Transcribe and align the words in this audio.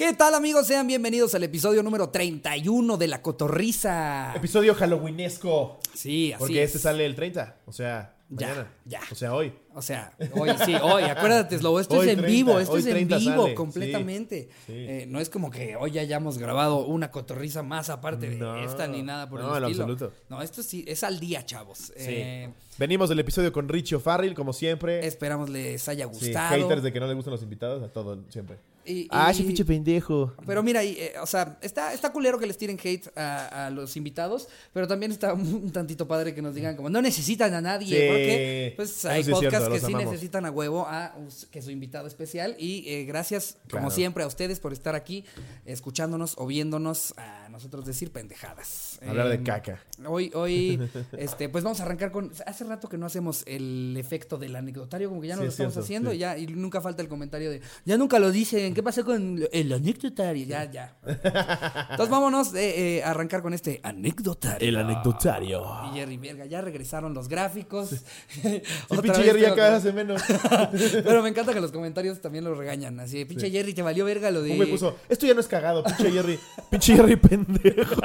¿Qué 0.00 0.14
tal 0.14 0.34
amigos? 0.34 0.66
Sean 0.66 0.86
bienvenidos 0.86 1.34
al 1.34 1.42
episodio 1.42 1.82
número 1.82 2.08
31 2.08 2.96
de 2.96 3.06
La 3.06 3.20
Cotorrisa. 3.20 4.32
Episodio 4.34 4.74
halloweenesco. 4.74 5.78
Sí, 5.92 6.32
así 6.32 6.38
Porque 6.38 6.62
es. 6.62 6.70
este 6.70 6.78
sale 6.78 7.04
el 7.04 7.14
30. 7.14 7.56
O 7.66 7.72
sea, 7.74 8.14
Ya, 8.30 8.46
mañana. 8.48 8.72
ya. 8.86 9.00
O 9.12 9.14
sea, 9.14 9.34
hoy. 9.34 9.52
O 9.74 9.82
sea, 9.82 10.14
hoy 10.32 10.48
sí, 10.64 10.74
hoy, 10.82 11.02
acuérdate, 11.02 11.58
Slobo, 11.58 11.80
esto 11.80 11.98
Hoy 11.98 12.06
es 12.06 12.12
en 12.14 12.20
30, 12.20 12.32
vivo, 12.34 12.58
esto 12.58 12.78
es 12.78 12.86
en 12.86 12.92
30 12.92 13.18
vivo 13.18 13.42
sale, 13.42 13.54
completamente. 13.54 14.48
sí, 14.66 14.72
sí. 14.72 14.72
Eh, 14.72 15.04
no 15.06 15.20
es 15.20 15.28
como 15.28 15.50
que 15.50 15.76
hoy 15.76 15.98
hayamos 15.98 16.38
grabado 16.38 16.86
una 16.86 17.10
cotorriza 17.10 17.62
más 17.62 17.90
aparte 17.90 18.30
de 18.30 18.36
No, 18.36 18.56
esta 18.56 18.86
ni 18.86 19.02
nada 19.02 19.28
por 19.28 19.40
no, 19.40 19.54
el 19.54 19.64
estilo. 19.64 19.84
absoluto. 19.84 20.14
No, 20.30 20.40
esto 20.40 20.62
sí 20.62 20.82
es 20.88 21.04
al 21.04 21.20
día, 21.20 21.44
chavos. 21.44 21.92
Eh, 21.96 22.48
Venimos 22.78 23.10
del 23.10 23.18
episodio 23.18 23.52
con 23.52 23.68
Richie 23.68 23.96
O'Farrill, 23.96 24.32
como 24.32 24.54
siempre. 24.54 25.06
esperamos 25.06 25.50
les 25.50 25.86
haya 25.90 26.06
Sí, 26.06 26.10
gustado. 26.10 26.56
haters 26.56 26.82
de 26.82 26.90
que 26.90 27.00
no 27.00 27.06
les 27.06 27.16
gustan 27.16 27.32
los 27.32 27.42
invitados, 27.42 27.82
a 27.82 27.92
todo, 27.92 28.18
siempre. 28.30 28.56
Y- 28.84 29.06
Ah, 29.10 29.30
ese 29.30 29.44
pinche 29.44 29.64
pendejo. 29.64 30.32
Pero 30.46 30.62
mira, 30.62 30.82
y, 30.82 30.92
eh, 30.98 31.12
o 31.22 31.26
sea, 31.26 31.58
está, 31.62 31.92
está 31.92 32.10
culero 32.12 32.38
que 32.38 32.46
les 32.46 32.56
tiren 32.56 32.78
hate 32.82 33.08
a, 33.16 33.66
a 33.66 33.70
los 33.70 33.96
invitados, 33.96 34.48
pero 34.72 34.88
también 34.88 35.12
está 35.12 35.34
un 35.34 35.70
tantito 35.70 36.08
padre 36.08 36.34
que 36.34 36.42
nos 36.42 36.54
digan 36.54 36.76
como, 36.76 36.88
no 36.90 37.02
necesitan 37.02 37.52
a 37.54 37.60
nadie, 37.60 37.86
Sí, 38.00 38.06
porque 38.08 38.72
pues 38.76 39.04
hay 39.04 39.22
sí 39.24 39.30
podcasts 39.30 39.58
cierto, 39.58 39.74
que 39.74 39.80
sí 39.80 39.86
amamos. 39.92 40.10
necesitan 40.12 40.46
a 40.46 40.50
huevo 40.50 40.86
a 40.88 41.14
que 41.50 41.60
su 41.62 41.70
invitado 41.70 42.06
especial 42.06 42.56
y 42.58 42.84
eh, 42.88 43.04
gracias, 43.04 43.58
como 43.70 43.90
siempre, 43.90 44.24
a 44.24 44.26
ustedes 44.26 44.60
por 44.60 44.72
estar 44.72 44.94
aquí 44.94 45.24
escuchándonos 45.66 46.34
o 46.38 46.46
viéndonos 46.46 47.14
a 47.16 47.48
nosotros 47.50 47.84
decir 47.84 48.10
pendejadas. 48.12 48.98
Hablar 49.06 49.28
de 49.28 49.34
Em, 49.36 49.44
caca. 49.44 49.80
Hoy, 50.06 50.30
hoy, 50.34 50.80
este, 51.18 51.48
pues 51.48 51.64
vamos 51.64 51.80
a 51.80 51.84
arrancar 51.84 52.10
con. 52.10 52.30
Hace 52.46 52.64
rato 52.64 52.88
que 52.88 52.98
no 52.98 53.06
hacemos 53.06 53.42
el 53.46 53.94
efecto 53.98 54.36
del 54.38 54.56
anecdotario, 54.56 55.08
como 55.08 55.20
que 55.20 55.28
ya 55.28 55.36
no 55.36 55.42
Sí, 55.42 55.46
lo 55.46 55.48
es 55.48 55.54
estamos 55.54 55.72
cierto, 55.74 55.84
haciendo, 55.84 56.12
y 56.14 56.18
ya, 56.18 56.36
y 56.38 56.46
nunca 56.46 56.80
falta 56.80 57.02
el 57.02 57.08
comentario 57.08 57.50
de 57.50 57.60
ya 57.84 57.96
nunca 57.96 58.18
lo 58.18 58.30
dicen, 58.30 58.69
¿qué 58.74 58.82
pasó 58.82 59.04
con 59.04 59.42
el 59.52 59.72
anecdotario? 59.72 60.46
Ya, 60.46 60.70
ya. 60.70 60.96
Entonces 61.06 62.08
vámonos 62.08 62.54
eh, 62.54 62.98
eh, 62.98 63.02
a 63.02 63.10
arrancar 63.10 63.42
con 63.42 63.54
este 63.54 63.80
anecdotario. 63.82 64.78
anecdotario. 64.78 65.64
Y 65.90 65.98
Jerry, 65.98 66.16
verga, 66.16 66.46
ya 66.46 66.60
regresaron 66.60 67.14
los 67.14 67.28
gráficos. 67.28 67.90
Sí, 68.28 68.62
pinche 69.02 69.22
Jerry 69.22 69.40
ya 69.42 69.54
cada 69.54 69.76
hace 69.76 69.92
menos. 69.92 70.22
Pero 71.04 71.22
me 71.22 71.28
encanta 71.28 71.52
que 71.54 71.60
los 71.60 71.72
comentarios 71.72 72.20
también 72.20 72.44
lo 72.44 72.54
regañan. 72.54 72.98
Así, 73.00 73.18
de, 73.18 73.26
pinche 73.26 73.46
Sí. 73.46 73.52
Jerry, 73.52 73.74
te 73.74 73.82
valió 73.82 74.04
verga 74.04 74.30
lo 74.30 74.42
de. 74.42 74.54
Güey 74.56 74.70
puso, 74.70 74.96
esto 75.08 75.26
ya 75.26 75.34
no 75.34 75.40
es 75.40 75.48
cagado, 75.48 75.82
pinche 75.84 76.10
Jerry. 76.12 76.38
pinche 76.70 76.94
Jerry 76.96 77.16
pendejo. 77.16 78.00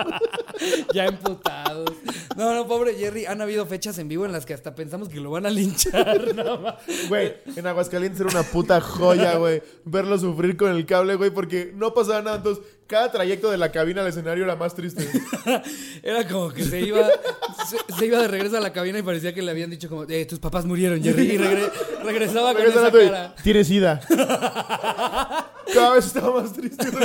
ya 0.94 1.06
emputados. 1.06 1.92
No, 2.36 2.54
no, 2.54 2.68
pobre 2.68 2.96
Jerry. 2.96 3.26
Han 3.26 3.42
habido 3.42 3.66
fechas 3.66 3.98
en 3.98 4.08
vivo 4.08 4.26
en 4.26 4.32
las 4.32 4.46
que 4.46 4.54
hasta 4.54 4.76
pensamos 4.76 5.10
que 5.10 5.20
lo 5.20 5.32
van 5.32 5.46
a 5.46 5.50
linchar. 5.50 6.22
Güey, 7.10 7.34
en 7.56 7.68
Aguascalientes 7.68 8.20
era 8.22 8.30
una 8.30 8.44
puta 8.44 8.82
joya, 8.82 9.36
güey. 9.38 9.62
Verlo 9.86 10.18
sufrir 10.18 10.55
con 10.56 10.72
el 10.72 10.86
cable, 10.86 11.16
güey, 11.16 11.30
porque 11.32 11.72
no 11.76 11.94
pasaba 11.94 12.22
nada. 12.22 12.38
Entonces, 12.38 12.64
cada 12.88 13.12
trayecto 13.12 13.50
de 13.52 13.58
la 13.58 13.72
cabina 13.72 14.02
al 14.02 14.08
escenario 14.08 14.44
era 14.44 14.56
más 14.56 14.76
triste. 14.76 15.08
Era 16.04 16.28
como 16.28 16.52
que 16.52 16.64
se 16.64 16.82
iba, 16.82 17.08
se, 17.68 17.78
se 17.98 18.06
iba 18.06 18.20
de 18.20 18.28
regreso 18.28 18.58
a 18.58 18.60
la 18.60 18.72
cabina 18.72 19.00
y 19.00 19.02
parecía 19.02 19.34
que 19.34 19.42
le 19.42 19.50
habían 19.52 19.70
dicho 19.72 19.90
como, 19.90 20.04
eh, 20.04 20.26
tus 20.26 20.38
papás 20.40 20.66
murieron, 20.66 21.02
Jerry. 21.02 21.32
Y 21.32 21.38
regre- 21.38 21.72
regresaba 22.04 22.54
con 22.54 22.62
esa 22.64 22.92
cara. 22.92 23.36
Tienes 23.44 23.68
sida. 23.68 24.00
Cada 25.74 25.96
vez 25.96 26.06
estaba 26.06 26.42
más 26.42 26.54
triste. 26.54 26.86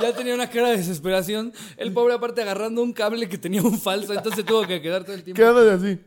Ya 0.00 0.12
tenía 0.12 0.34
una 0.34 0.50
cara 0.50 0.68
de 0.70 0.76
desesperación. 0.76 1.52
El 1.78 1.92
pobre 1.92 2.12
aparte 2.14 2.42
agarrando 2.42 2.82
un 2.82 2.92
cable 2.92 3.26
que 3.28 3.38
tenía 3.38 3.62
un 3.62 3.80
falso, 3.80 4.12
entonces 4.12 4.44
tuvo 4.44 4.66
que 4.66 4.82
quedar 4.82 5.02
todo 5.04 5.14
el 5.14 5.22
tiempo 5.24 5.38
Quedándose 5.40 5.70
así. 5.70 6.00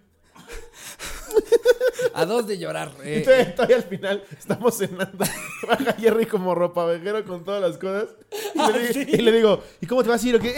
A 2.13 2.25
dos 2.25 2.47
de 2.47 2.57
llorar. 2.57 2.91
Y 3.03 3.09
eh, 3.09 3.21
todavía, 3.21 3.55
todavía 3.55 3.75
al 3.77 3.83
final 3.83 4.23
estamos 4.37 4.77
cenando. 4.77 5.25
Baja 5.67 5.93
Jerry 5.93 6.25
como 6.25 6.55
ropa 6.55 6.85
vejero 6.85 7.23
con 7.25 7.43
todas 7.43 7.61
las 7.61 7.77
cosas. 7.77 8.09
Y, 8.55 8.59
Ah, 8.59 8.69
le, 8.71 9.01
y 9.01 9.17
le 9.21 9.31
digo, 9.31 9.61
¿y 9.81 9.85
cómo 9.87 10.03
te 10.03 10.09
vas 10.09 10.23
a 10.23 10.27
ir 10.27 10.35
o 10.35 10.39
qué? 10.39 10.55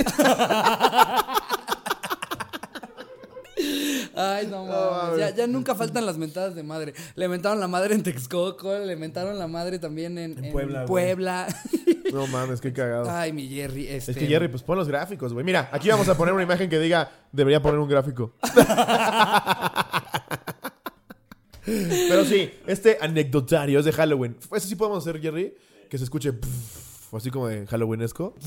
Ay, 4.15 4.47
no 4.47 4.65
mames. 4.65 5.17
Ya, 5.19 5.29
ya 5.35 5.47
nunca 5.47 5.75
faltan 5.75 6.05
las 6.05 6.17
mentadas 6.17 6.55
de 6.55 6.63
madre. 6.63 6.93
Le 7.15 7.27
mentaron 7.27 7.59
la 7.59 7.67
madre 7.67 7.95
en 7.95 8.03
Texcoco, 8.03 8.77
le 8.79 8.95
mentaron 8.95 9.37
la 9.37 9.47
madre 9.47 9.79
también 9.79 10.17
en, 10.17 10.37
En 10.37 10.45
en 10.45 10.85
Puebla. 10.85 11.47
No 12.11 12.25
mames, 12.25 12.59
qué 12.59 12.73
cagado. 12.73 13.07
Ay, 13.07 13.31
mi 13.31 13.47
Jerry. 13.47 13.87
Este... 13.87 14.13
Es 14.13 14.17
que 14.17 14.25
Jerry, 14.25 14.47
pues 14.47 14.63
pon 14.63 14.75
los 14.79 14.87
gráficos, 14.87 15.31
güey. 15.31 15.45
Mira, 15.45 15.69
aquí 15.71 15.89
vamos 15.89 16.09
a 16.09 16.17
poner 16.17 16.33
una 16.33 16.41
imagen 16.41 16.67
que 16.67 16.79
diga, 16.79 17.11
debería 17.31 17.61
poner 17.61 17.79
un 17.79 17.87
gráfico. 17.87 18.33
Pero 22.09 22.25
sí, 22.25 22.51
este 22.67 22.97
anecdotario 22.99 23.79
es 23.79 23.85
de 23.85 23.91
Halloween. 23.91 24.35
Eso 24.51 24.67
sí 24.67 24.75
podemos 24.75 25.05
hacer, 25.05 25.21
Jerry, 25.21 25.53
que 25.89 25.97
se 25.97 26.03
escuche 26.03 26.33
pff, 26.33 27.13
así 27.13 27.31
como 27.31 27.47
de 27.47 27.65
Halloweenesco. 27.67 28.35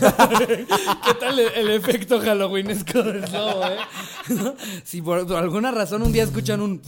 ¿Qué 0.00 1.14
tal 1.18 1.38
el, 1.38 1.48
el 1.54 1.70
efecto 1.72 2.20
halloweenesco 2.20 3.02
del 3.02 3.26
slobo, 3.26 3.64
eh? 3.66 3.78
Si 4.84 5.02
por, 5.02 5.26
por 5.26 5.36
alguna 5.36 5.72
razón 5.72 6.02
un 6.02 6.12
día 6.12 6.22
escuchan 6.22 6.60
un... 6.60 6.80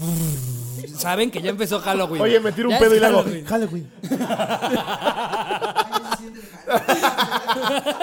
Saben 0.97 1.31
que 1.31 1.43
ya 1.43 1.51
empezó 1.51 1.81
Halloween. 1.81 2.23
Oye, 2.23 2.39
me 2.41 2.53
tiro 2.53 2.69
un 2.69 2.79
pedo 2.79 2.95
y 2.95 3.01
le 3.01 3.07
hago. 3.07 3.25
Halloween. 3.47 3.91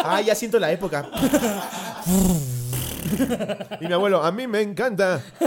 ah, 0.04 0.22
ya 0.26 0.36
siento 0.36 0.60
la 0.60 0.72
época. 0.72 1.10
y 3.82 3.88
mi 3.88 3.94
abuelo, 3.94 4.24
a 4.24 4.32
mí 4.32 4.48
me 4.48 4.62
encanta. 4.62 5.22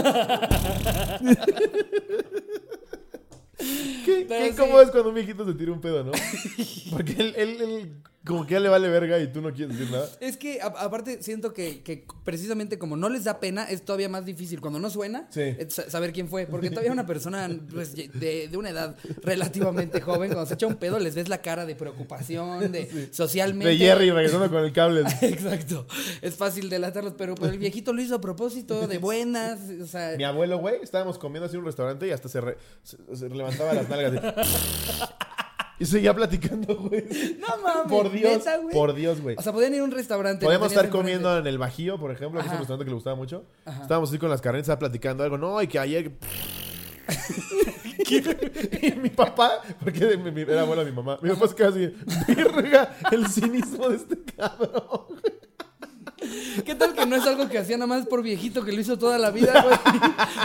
¿Qué, 4.05 4.25
Pero 4.27 4.45
qué 4.45 4.51
sí. 4.51 4.57
cómodo 4.57 4.81
es 4.81 4.91
cuando 4.91 5.09
un 5.09 5.15
viejito 5.15 5.45
se 5.45 5.53
tira 5.53 5.71
un 5.71 5.81
pedo, 5.81 6.03
no? 6.03 6.11
Porque 6.91 7.13
él, 7.13 7.33
él- 7.37 7.61
él 7.61 7.93
como 8.25 8.45
que 8.47 8.53
ya 8.53 8.59
le 8.59 8.69
vale 8.69 8.89
verga 8.89 9.19
y 9.19 9.31
tú 9.31 9.41
no 9.41 9.53
quieres 9.53 9.77
decir 9.77 9.91
nada. 9.91 10.09
Es 10.19 10.37
que 10.37 10.61
a- 10.61 10.65
aparte 10.67 11.21
siento 11.21 11.53
que, 11.53 11.81
que 11.83 12.05
precisamente 12.23 12.77
como 12.79 12.97
no 12.97 13.07
les 13.09 13.23
da 13.25 13.39
pena, 13.39 13.65
es 13.65 13.83
todavía 13.85 14.09
más 14.09 14.25
difícil. 14.25 14.61
Cuando 14.61 14.79
no 14.79 14.89
suena, 14.89 15.27
Sí. 15.29 15.41
es 15.41 15.73
sa- 15.73 15.89
saber 15.89 16.11
quién 16.13 16.27
fue. 16.27 16.45
Porque 16.47 16.69
todavía 16.69 16.91
una 16.91 17.05
persona 17.05 17.49
pues, 17.71 17.93
de, 17.95 18.47
de 18.49 18.57
una 18.57 18.69
edad 18.71 18.95
relativamente 19.23 20.01
joven, 20.01 20.31
cuando 20.31 20.47
se 20.47 20.55
echa 20.55 20.67
un 20.67 20.75
pedo, 20.75 20.97
les 20.99 21.15
ves 21.15 21.29
la 21.29 21.41
cara 21.41 21.65
de 21.65 21.75
preocupación, 21.75 22.71
de 22.71 23.09
socialmente. 23.11 23.69
De 23.69 23.77
Jerry 23.77 24.09
regresando 24.11 24.49
con 24.49 24.63
el 24.63 24.73
cable. 24.73 25.01
Exacto. 25.21 25.85
Es 26.21 26.35
fácil 26.35 26.69
delatarlos, 26.69 27.13
pero, 27.17 27.35
pero 27.35 27.51
el 27.53 27.59
viejito 27.59 27.93
lo 27.93 28.01
hizo 28.01 28.15
a 28.15 28.21
propósito, 28.21 28.87
de 28.87 28.97
buenas. 28.97 29.59
O 29.81 29.85
sea, 29.87 30.15
Mi 30.17 30.23
abuelo, 30.23 30.57
güey, 30.57 30.77
estábamos 30.81 31.19
comiendo 31.19 31.45
así 31.45 31.55
en 31.55 31.59
un 31.59 31.65
restaurante 31.67 32.07
y 32.07 32.11
hasta 32.11 32.27
se, 32.29 32.41
re- 32.41 32.57
se- 32.83 32.97
se 33.15 33.29
levantaba 33.29 33.73
las 33.73 33.87
nalgas. 33.89 34.11
de- 34.13 34.33
y 35.79 35.85
seguía 35.85 36.13
platicando, 36.13 36.75
güey. 36.77 37.03
no 37.39 37.47
mames. 37.63 37.91
Por 37.91 38.11
Dios, 38.11 38.37
¿neta, 38.37 38.57
güey? 38.57 38.73
por 38.73 38.93
Dios, 38.93 39.21
güey. 39.21 39.35
O 39.37 39.41
sea, 39.41 39.51
podían 39.53 39.73
ir 39.73 39.81
a 39.81 39.83
un 39.83 39.91
restaurante. 39.91 40.45
Podíamos 40.45 40.67
estar 40.69 40.85
enfrente. 40.85 41.03
comiendo 41.03 41.37
en 41.37 41.47
el 41.47 41.57
Bajío, 41.57 41.99
por 41.99 42.11
ejemplo, 42.11 42.39
que 42.41 42.47
es 42.47 42.51
un 42.53 42.59
restaurante 42.59 42.85
que 42.85 42.89
le 42.91 42.95
gustaba 42.95 43.15
mucho. 43.15 43.43
Ajá. 43.65 43.81
Estábamos 43.81 44.09
así 44.09 44.17
con 44.19 44.29
las 44.29 44.41
carnes, 44.41 44.61
estaba 44.61 44.79
platicando 44.79 45.23
algo. 45.23 45.37
No, 45.37 45.61
y 45.61 45.67
que 45.67 45.79
ayer... 45.79 46.11
y 48.81 48.91
mi 48.93 49.09
papá, 49.09 49.61
porque 49.83 50.17
mi- 50.17 50.31
mi- 50.31 50.41
era 50.41 50.61
abuela 50.61 50.83
de 50.83 50.89
mi 50.91 50.95
mamá, 50.95 51.17
mi 51.21 51.29
papá 51.29 51.47
se 51.47 51.55
queda 51.55 51.69
así, 51.69 51.93
verga, 52.35 52.95
el 53.11 53.27
cinismo 53.27 53.89
de 53.89 53.95
este 53.97 54.17
cabrón. 54.35 55.01
¿Qué 56.65 56.73
tal 56.75 56.93
que 56.93 57.05
no 57.05 57.15
es 57.15 57.25
algo 57.27 57.47
que 57.49 57.59
hacía 57.59 57.77
nada 57.77 57.87
más 57.87 58.07
por 58.07 58.23
viejito 58.23 58.63
que 58.65 58.71
lo 58.71 58.81
hizo 58.81 58.97
toda 58.97 59.17
la 59.19 59.29
vida, 59.29 59.61
güey? 59.63 59.77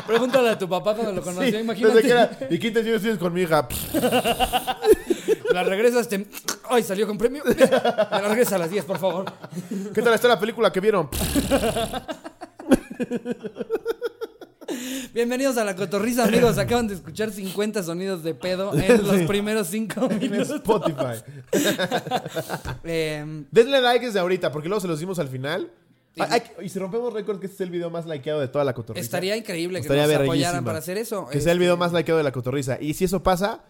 Pregúntale 0.07 0.51
a 0.51 0.59
tu 0.59 0.69
papá 0.69 0.95
cuando 0.95 1.13
lo 1.13 1.23
conoció, 1.23 1.51
Sí, 1.51 1.57
imagínate. 1.57 1.95
desde 1.95 2.07
que 2.09 2.13
era, 2.13 2.39
¿y 2.51 2.59
qué 2.59 2.67
intenciones 2.69 3.01
tienes 3.03 3.19
con 3.19 3.33
mi 3.33 3.43
hija? 3.43 3.67
La 5.53 5.63
regresas, 5.65 6.09
te... 6.09 6.27
Ay, 6.69 6.83
salió 6.83 7.07
con 7.07 7.19
premio. 7.19 7.43
Me 7.45 7.55
la 7.71 8.29
regresa 8.29 8.57
a 8.57 8.59
las 8.59 8.71
10, 8.71 8.85
por 8.85 8.99
favor. 8.99 9.25
¿Qué 9.95 10.03
tal 10.03 10.15
está 10.15 10.29
la 10.29 10.39
película 10.39 10.73
que 10.73 10.81
vieron? 10.81 11.09
Bienvenidos 15.13 15.57
a 15.57 15.65
La 15.65 15.75
Cotorriza, 15.75 16.25
amigos. 16.25 16.57
Acaban 16.59 16.87
de 16.87 16.95
escuchar 16.95 17.33
50 17.33 17.83
sonidos 17.83 18.23
de 18.23 18.35
pedo 18.35 18.73
en 18.75 19.05
los 19.05 19.23
primeros 19.27 19.67
5 19.67 20.09
En 20.11 20.19
minutos. 20.21 20.51
Spotify. 20.57 21.23
Eh, 22.85 23.45
Denle 23.51 23.81
like 23.81 24.07
desde 24.07 24.21
ahorita, 24.21 24.53
porque 24.53 24.69
luego 24.69 24.81
se 24.81 24.89
los 24.89 25.01
dimos 25.01 25.19
al 25.19 25.29
final. 25.29 25.71
Ay, 26.19 26.29
ay, 26.59 26.67
y 26.67 26.69
si 26.69 26.79
rompemos 26.79 27.13
récord, 27.13 27.39
que 27.41 27.47
este 27.47 27.57
es 27.57 27.61
el 27.63 27.71
video 27.71 27.91
más 27.91 28.07
likeado 28.07 28.41
de 28.41 28.49
toda 28.49 28.65
la 28.65 28.73
cotorriza. 28.75 29.05
estaría 29.05 29.37
increíble 29.37 29.79
que 29.81 29.83
Estaría 29.83 30.07
nos 30.07 30.23
apoyaran 30.23 30.65
para 30.65 30.79
hacer 30.79 30.99
eso. 30.99 31.27
Que 31.31 31.41
sea 31.41 31.53
el 31.53 31.59
video 31.59 31.75
Este, 31.75 31.81
más 31.81 31.93
likeado 31.93 32.19
de 32.19 32.25
la 32.25 32.33
cotorriza. 32.33 32.79
Y 32.81 32.95
si 32.95 33.05
eso 33.05 33.23
pasa, 33.23 33.63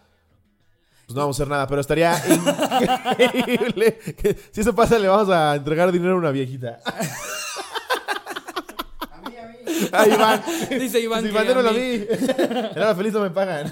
pues 1.11 1.15
no 1.15 1.21
vamos 1.21 1.37
a 1.39 1.43
hacer 1.43 1.49
nada, 1.49 1.67
pero 1.67 1.81
estaría 1.81 2.13
increíble. 3.35 3.97
que 4.17 4.37
si 4.51 4.61
eso 4.61 4.73
pasa, 4.73 4.97
le 4.97 5.07
vamos 5.07 5.29
a 5.29 5.55
entregar 5.55 5.91
dinero 5.91 6.13
a 6.13 6.17
una 6.17 6.31
viejita. 6.31 6.79
A 9.91 10.07
Iván. 10.07 10.43
Dice 10.69 10.99
Iván 10.99 11.21
Si 11.21 11.27
que 11.27 11.33
Iván, 11.33 11.45
a 11.45 11.49
démelo 11.49 11.69
a 11.69 11.73
mí. 11.73 11.79
mí. 11.79 12.05
Era 12.75 12.95
feliz, 12.95 13.13
no 13.13 13.21
me 13.21 13.29
pagan. 13.31 13.69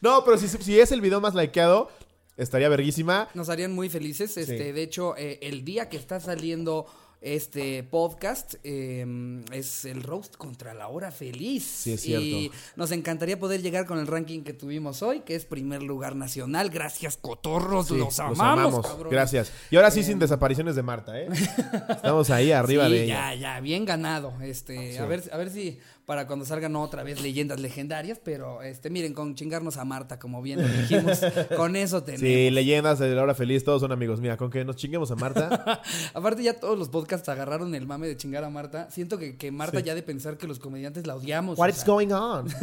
No, 0.00 0.24
pero 0.24 0.38
si, 0.38 0.48
si 0.48 0.80
es 0.80 0.92
el 0.92 1.00
video 1.00 1.20
más 1.20 1.34
likeado, 1.34 1.90
estaría 2.36 2.68
verguísima. 2.68 3.28
Nos 3.34 3.48
harían 3.50 3.72
muy 3.72 3.88
felices. 3.88 4.36
Este, 4.36 4.56
Sí. 4.58 4.72
De 4.72 4.82
hecho, 4.82 5.14
eh, 5.16 5.38
el 5.42 5.64
día 5.64 5.88
que 5.88 5.96
está 5.96 6.20
saliendo 6.20 6.86
este 7.20 7.82
podcast 7.82 8.54
eh, 8.64 9.42
es 9.52 9.84
el 9.84 10.02
roast 10.02 10.36
contra 10.36 10.72
la 10.74 10.88
hora 10.88 11.10
feliz. 11.10 11.64
Sí, 11.64 11.92
es 11.92 12.00
cierto. 12.00 12.24
Y 12.24 12.50
nos 12.76 12.92
encantaría 12.92 13.38
poder 13.38 13.60
llegar 13.62 13.84
con 13.86 13.98
el 13.98 14.06
ranking 14.06 14.42
que 14.42 14.52
tuvimos 14.54 15.02
hoy, 15.02 15.20
que 15.20 15.34
es 15.34 15.44
primer 15.44 15.82
lugar 15.82 16.16
nacional. 16.16 16.70
Gracias, 16.70 17.16
cotorros, 17.16 17.88
Sí, 17.88 17.96
los 17.98 18.18
amamos. 18.20 18.86
cabrones. 18.86 19.10
Gracias. 19.12 19.52
Y 19.70 19.76
ahora 19.76 19.90
sí, 19.90 20.02
sin 20.02 20.18
desapariciones 20.18 20.76
de 20.76 20.82
Marta, 20.82 21.20
¿eh? 21.20 21.28
Estamos 21.90 22.30
ahí 22.30 22.52
arriba 22.52 22.86
Sí, 22.86 22.92
de 22.92 23.04
ella. 23.04 23.34
ya, 23.34 23.40
ya, 23.40 23.60
bien 23.60 23.84
ganado. 23.84 24.32
Este, 24.40 24.98
a 24.98 25.04
ver, 25.06 25.22
a 25.32 25.36
ver 25.36 25.50
si 25.50 25.78
para 26.10 26.26
cuando 26.26 26.44
salgan 26.44 26.74
otra 26.74 27.04
vez 27.04 27.22
leyendas 27.22 27.60
legendarias, 27.60 28.18
pero 28.18 28.62
este, 28.62 28.90
miren, 28.90 29.14
con 29.14 29.36
chingarnos 29.36 29.76
a 29.76 29.84
Marta, 29.84 30.18
como 30.18 30.42
bien 30.42 30.60
lo 30.60 30.66
dijimos, 30.66 31.20
con 31.56 31.76
eso 31.76 32.02
tenemos. 32.02 32.26
Sí, 32.26 32.50
leyendas 32.50 32.98
de 32.98 33.14
la 33.14 33.22
hora 33.22 33.32
feliz, 33.32 33.62
todos 33.62 33.80
son 33.80 33.92
amigos. 33.92 34.20
Mira, 34.20 34.36
con 34.36 34.50
que 34.50 34.64
nos 34.64 34.74
chinguemos 34.74 35.12
a 35.12 35.14
Marta. 35.14 35.80
Aparte 36.14 36.42
ya 36.42 36.58
todos 36.58 36.76
los 36.76 36.88
podcasts 36.88 37.28
agarraron 37.28 37.76
el 37.76 37.86
mame 37.86 38.08
de 38.08 38.16
chingar 38.16 38.42
a 38.42 38.50
Marta. 38.50 38.90
Siento 38.90 39.18
que, 39.18 39.36
que 39.36 39.52
Marta 39.52 39.78
ya 39.78 39.94
de 39.94 40.02
pensar 40.02 40.36
que 40.36 40.48
los 40.48 40.58
comediantes 40.58 41.06
la 41.06 41.14
odiamos. 41.14 41.56
What 41.56 41.68
is 41.68 41.76
sea. 41.76 41.86
going 41.86 42.10
on? 42.10 42.48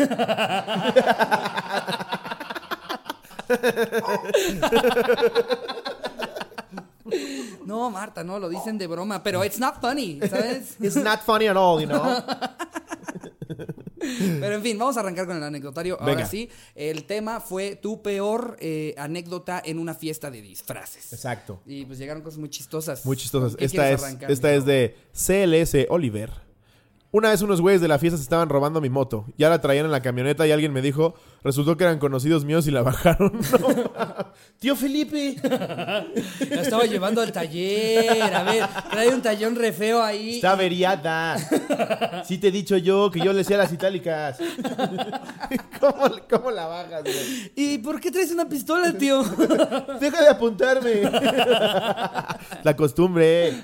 No, 7.66 7.90
Marta, 7.90 8.24
no, 8.24 8.40
lo 8.40 8.50
dicen 8.50 8.78
de 8.78 8.88
broma, 8.88 9.24
pero 9.24 9.44
it's 9.44 9.60
not 9.60 9.82
funny, 9.82 10.20
¿sabes? 10.30 10.78
It's 10.82 10.96
not 10.96 11.22
funny 11.22 11.48
at 11.48 11.56
all, 11.58 11.82
you 11.82 11.88
know? 11.88 12.24
Pero 14.00 14.56
en 14.56 14.62
fin, 14.62 14.78
vamos 14.78 14.98
a 14.98 15.02
arrancar 15.02 15.26
con 15.26 15.38
el 15.38 15.44
anecdotario. 15.44 15.98
Ahora 16.00 16.16
Venga. 16.16 16.28
sí, 16.28 16.50
el 16.76 17.06
tema 17.06 17.40
fue 17.40 17.76
tu 17.76 18.02
peor 18.02 18.58
eh, 18.60 18.96
anécdota 18.98 19.62
en 19.64 19.80
una 19.80 19.94
fiesta 19.94 20.32
de 20.32 20.42
disfraces. 20.42 21.14
Exacto. 21.14 21.62
Y 21.66 21.86
pues 21.86 22.00
llegaron 22.00 22.24
cosas 22.24 22.40
muy 22.40 22.50
chistosas. 22.50 23.06
Muy 23.06 23.18
chistosas. 23.18 23.52
¿Con 23.52 23.60
qué 23.60 23.66
Esta 23.66 23.92
es, 23.92 24.04
arrancar, 24.04 24.32
esta 24.32 24.54
es 24.54 24.66
de 24.66 24.96
CLS 25.14 25.88
Oliver. 25.90 26.48
Una 27.12 27.30
vez 27.30 27.42
unos 27.42 27.62
güeyes 27.62 27.80
de 27.82 27.88
la 27.88 28.00
fiesta 28.00 28.18
se 28.18 28.24
estaban 28.24 28.50
robando 28.50 28.82
mi 28.82 28.90
moto. 28.90 29.26
Ya 29.38 29.50
la 29.50 29.62
traían 29.62 29.86
en 29.86 29.92
la 29.92 30.02
camioneta 30.02 30.46
y 30.46 30.52
alguien 30.52 30.74
me 30.74 30.82
dijo, 30.82 31.16
resultó 31.48 31.76
que 31.78 31.84
eran 31.86 31.98
conocidos 31.98 32.46
míos 32.46 32.68
y 32.68 32.72
la 32.72 32.82
bajaron. 32.84 33.32
No. 33.60 34.28
Tío 34.60 34.76
Felipe. 34.76 35.36
La 35.44 36.62
estaba 36.62 36.84
llevando 36.86 37.22
al 37.22 37.32
taller. 37.32 38.22
A 38.34 38.44
ver, 38.44 38.64
trae 38.90 39.10
un 39.10 39.22
tallón 39.22 39.56
re 39.56 39.72
feo 39.72 40.02
ahí. 40.04 40.36
Está 40.36 40.52
averiada. 40.52 41.38
Sí 42.26 42.38
te 42.40 42.48
he 42.48 42.52
dicho 42.52 42.76
yo 42.78 43.10
que 43.12 43.20
yo 43.20 43.32
le 43.34 43.40
decía 43.40 43.58
las 43.58 43.72
itálicas. 43.72 44.38
¿Cómo, 45.80 46.10
cómo 46.30 46.52
la 46.52 46.66
bajas, 46.68 47.04
güey? 47.04 47.52
¿Y 47.56 47.78
por 47.80 48.00
qué 48.00 48.12
traes 48.12 48.32
una 48.32 48.50
pistola, 48.50 48.92
tío? 48.94 49.24
Deja 50.00 50.22
de 50.24 50.30
apuntarme. 50.30 51.02
La 52.64 52.76
costumbre. 52.76 53.64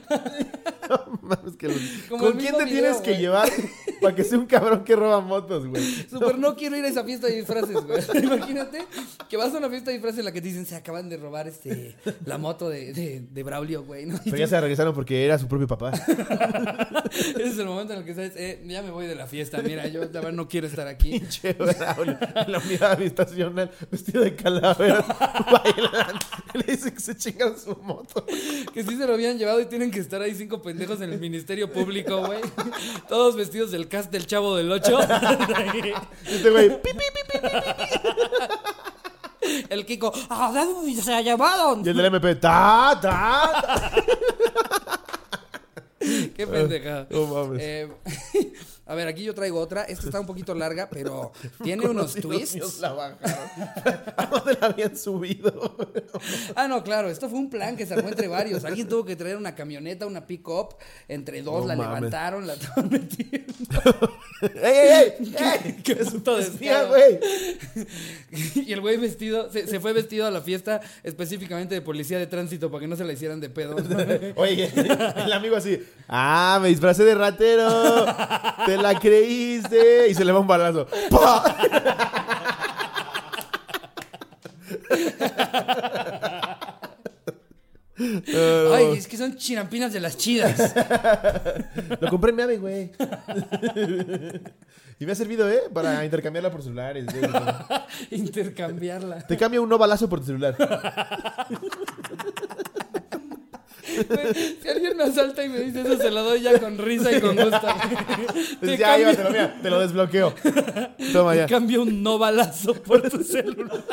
No 0.89 1.19
mames, 1.21 1.55
que 1.57 1.67
lo- 1.69 1.73
Como 2.09 2.23
¿Con 2.25 2.33
quién 2.37 2.55
te 2.57 2.65
video, 2.65 2.81
tienes 2.81 2.97
que 3.01 3.17
llevar 3.17 3.49
para 4.01 4.13
que 4.15 4.23
sea 4.23 4.37
un 4.37 4.45
cabrón 4.45 4.83
que 4.83 4.95
roba 4.95 5.21
motos, 5.21 5.65
güey? 5.67 5.83
Super 6.09 6.37
no 6.37 6.55
quiero 6.55 6.75
ir 6.77 6.85
a 6.85 6.89
esa 6.89 7.03
fiesta 7.03 7.27
de 7.27 7.37
disfraces, 7.37 7.72
güey. 7.81 8.01
Imagínate 8.23 8.85
que 9.29 9.37
vas 9.37 9.53
a 9.53 9.57
una 9.57 9.69
fiesta 9.69 9.91
de 9.91 9.97
disfraces 9.97 10.19
en 10.19 10.25
la 10.25 10.31
que 10.31 10.41
te 10.41 10.47
dicen 10.47 10.65
se 10.65 10.75
acaban 10.75 11.09
de 11.09 11.17
robar 11.17 11.47
este 11.47 11.95
la 12.25 12.37
moto 12.37 12.69
de, 12.69 12.93
de, 12.93 13.21
de 13.29 13.43
Braulio, 13.43 13.83
güey. 13.83 14.05
¿no? 14.05 14.19
Pero 14.23 14.37
ya 14.37 14.47
se 14.47 14.59
regresaron 14.59 14.93
porque 14.93 15.25
era 15.25 15.37
su 15.39 15.47
propio 15.47 15.67
papá. 15.67 15.91
Ese 17.13 17.43
es 17.43 17.57
el 17.57 17.65
momento 17.65 17.93
en 17.93 17.99
el 17.99 18.05
que 18.05 18.13
sabes, 18.13 18.33
eh, 18.35 18.63
ya 18.65 18.81
me 18.81 18.91
voy 18.91 19.07
de 19.07 19.15
la 19.15 19.27
fiesta. 19.27 19.61
Mira, 19.61 19.87
yo 19.87 20.01
la 20.01 20.07
verdad 20.07 20.31
no 20.31 20.47
quiero 20.47 20.67
estar 20.67 20.87
aquí. 20.87 21.21
Che, 21.29 21.53
Braulio, 21.53 22.17
en 22.35 22.51
la 22.51 22.59
unidad 22.59 22.91
habitacional, 22.93 23.71
vestido 23.91 24.23
de 24.23 24.35
calavera, 24.35 25.01
bailando. 25.51 26.25
Le 26.53 26.63
dice 26.63 26.93
que 26.93 26.99
se 26.99 27.15
chingan 27.15 27.57
su 27.57 27.75
moto. 27.77 28.25
Que 28.73 28.83
sí 28.83 28.95
se 28.95 29.07
lo 29.07 29.13
habían 29.13 29.37
llevado 29.37 29.59
y 29.59 29.65
tienen 29.65 29.91
que 29.91 29.99
estar 29.99 30.21
ahí 30.21 30.35
cinco 30.35 30.61
pendejos 30.61 31.01
en 31.01 31.11
el 31.13 31.19
Ministerio 31.19 31.71
Público, 31.71 32.25
güey. 32.25 32.39
Todos 33.07 33.35
vestidos 33.35 33.71
del 33.71 33.87
cast 33.87 34.11
del 34.11 34.27
Chavo 34.27 34.55
del 34.55 34.71
Ocho. 34.71 34.99
Este 36.25 36.49
güey, 36.49 36.69
pi, 36.81 36.89
pi, 36.91 36.97
pi, 37.31 37.39
pi. 37.39 37.47
El 39.69 39.85
Kiko, 39.85 40.11
¡ah, 40.29 40.51
¿de 40.53 40.59
dónde 40.65 41.01
se 41.01 41.13
ha 41.13 41.21
llevado? 41.21 41.81
Y 41.83 41.89
el 41.89 41.97
del 41.97 42.05
MP, 42.05 42.35
ta, 42.35 42.97
ta, 43.01 43.51
ta. 43.61 43.91
Qué 46.35 46.47
pendejada. 46.47 47.07
No 47.09 47.25
mames. 47.27 47.61
Eh, 47.61 47.89
a 48.85 48.95
ver, 48.95 49.07
aquí 49.07 49.23
yo 49.23 49.33
traigo 49.33 49.59
otra. 49.59 49.83
Esta 49.83 50.05
está 50.05 50.19
un 50.19 50.25
poquito 50.25 50.53
larga, 50.53 50.89
pero 50.89 51.31
tiene 51.63 51.87
unos 51.87 52.13
twists. 52.15 52.79
la 52.79 52.91
bajaron. 52.93 53.47
¿A 54.17 54.25
dónde 54.27 54.57
la 54.59 54.67
habían 54.67 54.97
subido? 54.97 55.75
Ah, 56.55 56.67
no, 56.67 56.83
claro, 56.83 57.09
esto 57.09 57.27
fue 57.29 57.39
un 57.39 57.49
plan 57.49 57.75
que 57.75 57.85
se 57.85 57.93
armó 57.95 58.07
entre 58.09 58.27
varios. 58.27 58.63
Alguien 58.63 58.87
tuvo 58.87 59.03
que 59.05 59.15
traer 59.15 59.35
una 59.37 59.55
camioneta, 59.55 60.05
una 60.05 60.25
pick-up. 60.25 60.75
Entre 61.07 61.41
dos 61.41 61.61
No 61.61 61.67
la 61.67 61.75
mames. 61.75 61.95
levantaron, 61.95 62.47
la 62.47 62.53
estaban 62.53 62.89
metiendo. 62.89 63.53
¡Ey, 64.41 64.53
ey, 64.63 65.13
ey! 65.19 65.35
ey! 65.65 65.73
Qué 65.83 65.95
puto 65.95 66.37
descaro. 66.37 66.89
güey. 66.89 67.19
Y 68.55 68.71
el 68.73 68.81
güey 68.81 68.97
vestido, 68.97 69.51
se, 69.51 69.67
se 69.67 69.79
fue 69.79 69.93
vestido 69.93 70.25
a 70.27 70.31
la 70.31 70.41
fiesta 70.41 70.81
específicamente 71.03 71.73
de 71.75 71.81
policía 71.81 72.19
de 72.19 72.27
tránsito 72.27 72.69
para 72.69 72.81
que 72.81 72.87
no 72.87 72.95
se 72.95 73.03
la 73.03 73.13
hicieran 73.13 73.39
de 73.39 73.49
pedo. 73.49 73.75
Oye, 74.35 74.71
el 74.75 75.33
amigo 75.33 75.55
así, 75.55 75.81
ah, 76.07 76.59
me 76.61 76.69
disfracé 76.69 77.03
de 77.03 77.15
ratero, 77.15 78.05
te 78.75 78.81
la 78.81 78.99
creíste, 78.99 80.07
y 80.09 80.13
se 80.15 80.25
le 80.25 80.31
va 80.31 80.39
un 80.39 80.47
balazo. 80.47 80.87
¡Pah! 81.09 81.55
Ay, 88.75 88.97
es 88.97 89.07
que 89.07 89.17
son 89.17 89.35
chinampinas 89.37 89.93
de 89.93 89.99
las 89.99 90.17
chidas. 90.17 90.73
Lo 91.99 92.09
compré 92.09 92.31
en 92.31 92.35
mi 92.35 92.41
ave, 92.41 92.57
güey. 92.57 92.91
Y 94.99 95.05
me 95.05 95.11
ha 95.11 95.15
servido, 95.15 95.49
¿eh? 95.49 95.61
Para 95.73 96.03
intercambiarla 96.03 96.51
por 96.51 96.63
celulares. 96.63 97.05
güey. 97.05 97.21
Intercambiarla. 98.11 99.25
Te 99.27 99.37
cambio 99.37 99.61
un 99.61 99.69
no 99.69 99.77
balazo 99.77 100.09
por 100.09 100.19
tu 100.19 100.25
celular. 100.25 100.55
Si 104.61 104.69
alguien 104.69 104.95
me 104.97 105.03
asalta 105.03 105.43
y 105.43 105.49
me 105.49 105.59
dice 105.59 105.81
eso, 105.81 105.97
se 105.97 106.09
lo 106.11 106.23
doy 106.23 106.41
ya 106.41 106.57
con 106.59 106.77
risa 106.77 107.11
y 107.11 107.19
con 107.21 107.35
gusto. 107.35 107.59
Te 108.61 108.77
ya, 108.77 108.87
cambio- 108.87 108.97
llévatelo, 109.11 109.29
mira, 109.29 109.59
te 109.61 109.69
lo 109.69 109.79
desbloqueo. 109.79 110.33
Toma 111.13 111.35
ya. 111.35 111.45
Te 111.45 111.53
cambio 111.53 111.81
un 111.83 112.01
no 112.01 112.17
balazo 112.17 112.73
por 112.73 113.01
tu 113.09 113.23
celular. 113.23 113.83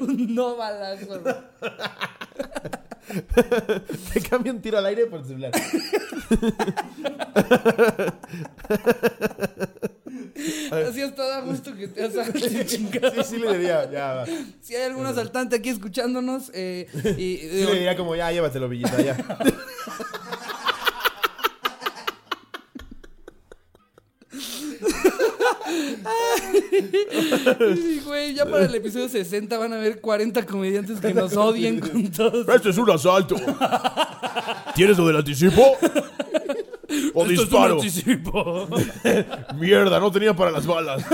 un 0.00 0.34
no 0.34 0.56
balazo. 0.56 1.22
Te 4.12 4.20
cambio 4.20 4.52
un 4.52 4.60
tiro 4.60 4.78
al 4.78 4.86
aire 4.86 5.06
por 5.06 5.22
tu 5.22 5.28
celular. 5.28 5.52
Así 10.70 11.02
hasta 11.02 11.26
da 11.26 11.40
gusto 11.40 11.74
que 11.74 11.88
te 11.88 12.04
asalten, 12.04 12.66
chingada. 12.66 13.22
Sí, 13.22 13.36
sí 13.36 13.38
le 13.38 13.58
diría, 13.58 13.90
ya 13.90 14.14
va. 14.14 14.26
Si 14.60 14.74
hay 14.74 14.84
algún 14.84 15.06
asaltante 15.06 15.56
aquí 15.56 15.70
escuchándonos, 15.70 16.50
eh, 16.54 16.88
y, 17.16 17.36
Sí 17.36 17.48
digo, 17.48 17.70
le 17.70 17.76
diría 17.76 17.96
como, 17.96 18.14
ya, 18.16 18.30
llévatelo, 18.32 18.68
Villita, 18.68 19.00
ya. 19.00 19.16
Güey, 28.04 28.34
ya 28.34 28.46
para 28.46 28.64
el 28.66 28.74
episodio 28.74 29.08
60 29.08 29.58
van 29.58 29.72
a 29.72 29.76
haber 29.76 30.00
40 30.00 30.44
comediantes 30.46 31.00
que 31.00 31.12
nos 31.14 31.36
odien 31.36 31.80
con 31.80 32.10
todos. 32.10 32.48
Esto 32.48 32.70
es 32.70 32.78
un 32.78 32.90
asalto. 32.90 33.36
¿Tienes 34.74 34.96
lo 34.98 35.06
del 35.06 35.16
anticipo? 35.16 35.62
¿O 37.14 37.22
Esto 37.22 37.22
es 37.22 37.24
un 37.24 37.28
disparo? 37.28 37.74
anticipo. 37.74 38.68
Mierda, 39.56 39.98
no 40.00 40.10
tenía 40.10 40.34
para 40.34 40.50
las 40.50 40.66
balas. 40.66 41.04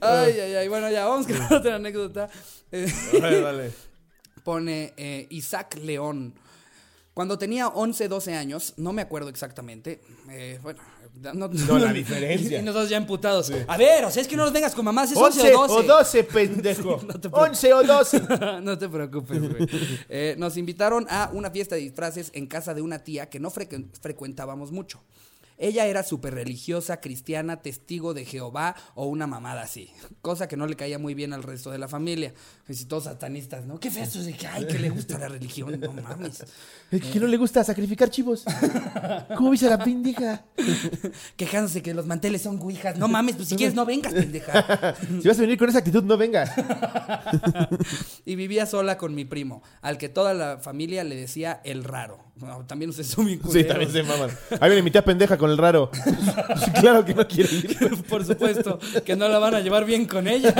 Ay, 0.00 0.40
ay, 0.40 0.54
ay. 0.54 0.68
Bueno, 0.68 0.90
ya 0.90 1.06
vamos 1.06 1.26
con 1.26 1.40
otra 1.56 1.76
anécdota. 1.76 2.28
Dale, 2.70 3.40
dale. 3.40 3.70
pone 4.44 4.92
eh, 4.96 5.26
Isaac 5.30 5.78
León. 5.82 6.34
Cuando 7.18 7.36
tenía 7.36 7.66
11, 7.66 8.06
12 8.06 8.34
años, 8.36 8.74
no 8.76 8.92
me 8.92 9.02
acuerdo 9.02 9.28
exactamente. 9.28 10.00
eh, 10.30 10.60
bueno, 10.62 10.78
no, 11.34 11.48
No, 11.48 11.76
la 11.76 11.92
diferencia. 12.02 12.60
Y 12.60 12.62
nosotros 12.62 12.90
ya 12.90 12.96
emputados. 12.96 13.50
A 13.66 13.76
ver, 13.76 14.04
o 14.04 14.10
sea, 14.12 14.22
es 14.22 14.28
que 14.28 14.36
no 14.36 14.44
nos 14.44 14.52
vengas 14.52 14.72
con 14.72 14.84
mamás, 14.84 15.10
es 15.10 15.16
11, 15.18 15.52
11 15.52 15.54
o 15.56 15.66
12. 15.66 15.74
o 15.74 15.82
12, 15.96 16.24
pendejo. 16.32 17.00
11 17.32 17.74
o 17.74 17.82
12. 17.82 18.20
no 18.62 18.78
te 18.78 18.88
preocupes, 18.88 19.40
güey. 19.40 19.68
Eh, 20.08 20.36
nos 20.38 20.56
invitaron 20.56 21.08
a 21.10 21.28
una 21.32 21.50
fiesta 21.50 21.74
de 21.74 21.80
disfraces 21.80 22.30
en 22.34 22.46
casa 22.46 22.72
de 22.72 22.82
una 22.82 23.00
tía 23.00 23.28
que 23.28 23.40
no 23.40 23.50
frecu- 23.50 23.88
frecuentábamos 24.00 24.70
mucho. 24.70 25.02
Ella 25.58 25.86
era 25.86 26.04
súper 26.04 26.34
religiosa, 26.34 27.00
cristiana, 27.00 27.60
testigo 27.60 28.14
de 28.14 28.24
Jehová 28.24 28.76
o 28.94 29.06
una 29.06 29.26
mamada 29.26 29.62
así. 29.62 29.90
Cosa 30.22 30.46
que 30.46 30.56
no 30.56 30.66
le 30.66 30.76
caía 30.76 30.98
muy 30.98 31.14
bien 31.14 31.32
al 31.32 31.42
resto 31.42 31.70
de 31.70 31.78
la 31.78 31.88
familia. 31.88 32.32
Y 32.68 32.84
todos 32.84 33.04
satanistas, 33.04 33.66
¿no? 33.66 33.80
¿Qué 33.80 33.90
feos 33.90 34.24
de 34.24 34.34
que, 34.34 34.46
ay, 34.46 34.66
que 34.66 34.78
le 34.78 34.90
gusta 34.90 35.18
la 35.18 35.28
religión? 35.28 35.80
No 35.80 35.92
mames. 35.92 36.44
¿Que 36.90 37.18
no 37.18 37.26
le 37.26 37.36
gusta 37.36 37.64
sacrificar 37.64 38.10
chivos? 38.10 38.44
¿Cómo 39.36 39.52
a 39.52 39.70
la 39.70 39.82
pendeja? 39.82 40.44
Quejándose 41.36 41.82
que 41.82 41.92
los 41.92 42.06
manteles 42.06 42.42
son 42.42 42.60
guijas. 42.60 42.96
No 42.96 43.08
mames, 43.08 43.36
pues 43.36 43.48
si 43.48 43.56
quieres 43.56 43.74
no 43.74 43.84
vengas, 43.84 44.12
pendeja. 44.12 44.94
si 45.20 45.26
vas 45.26 45.38
a 45.38 45.40
venir 45.40 45.58
con 45.58 45.68
esa 45.68 45.78
actitud, 45.78 46.04
no 46.04 46.16
vengas. 46.16 46.50
y 48.24 48.36
vivía 48.36 48.66
sola 48.66 48.96
con 48.96 49.14
mi 49.14 49.24
primo, 49.24 49.62
al 49.80 49.98
que 49.98 50.08
toda 50.08 50.34
la 50.34 50.58
familia 50.58 51.02
le 51.04 51.16
decía 51.16 51.60
el 51.64 51.84
raro. 51.84 52.27
También 52.66 52.90
ustedes 52.90 53.08
son 53.08 53.26
bien 53.26 53.40
Sí, 53.50 53.64
también 53.64 53.90
se 53.90 54.02
maman. 54.02 54.30
Ahí 54.60 54.70
viene 54.70 54.82
mi 54.82 54.90
tía 54.90 55.04
pendeja 55.04 55.36
con 55.36 55.50
el 55.50 55.58
raro. 55.58 55.90
claro 56.80 57.04
que 57.04 57.14
no 57.14 57.26
quiere 57.26 57.52
ir. 57.52 57.78
Por 58.08 58.24
supuesto, 58.24 58.78
que 59.04 59.16
no 59.16 59.28
la 59.28 59.38
van 59.38 59.54
a 59.54 59.60
llevar 59.60 59.84
bien 59.84 60.06
con 60.06 60.28
ella. 60.28 60.52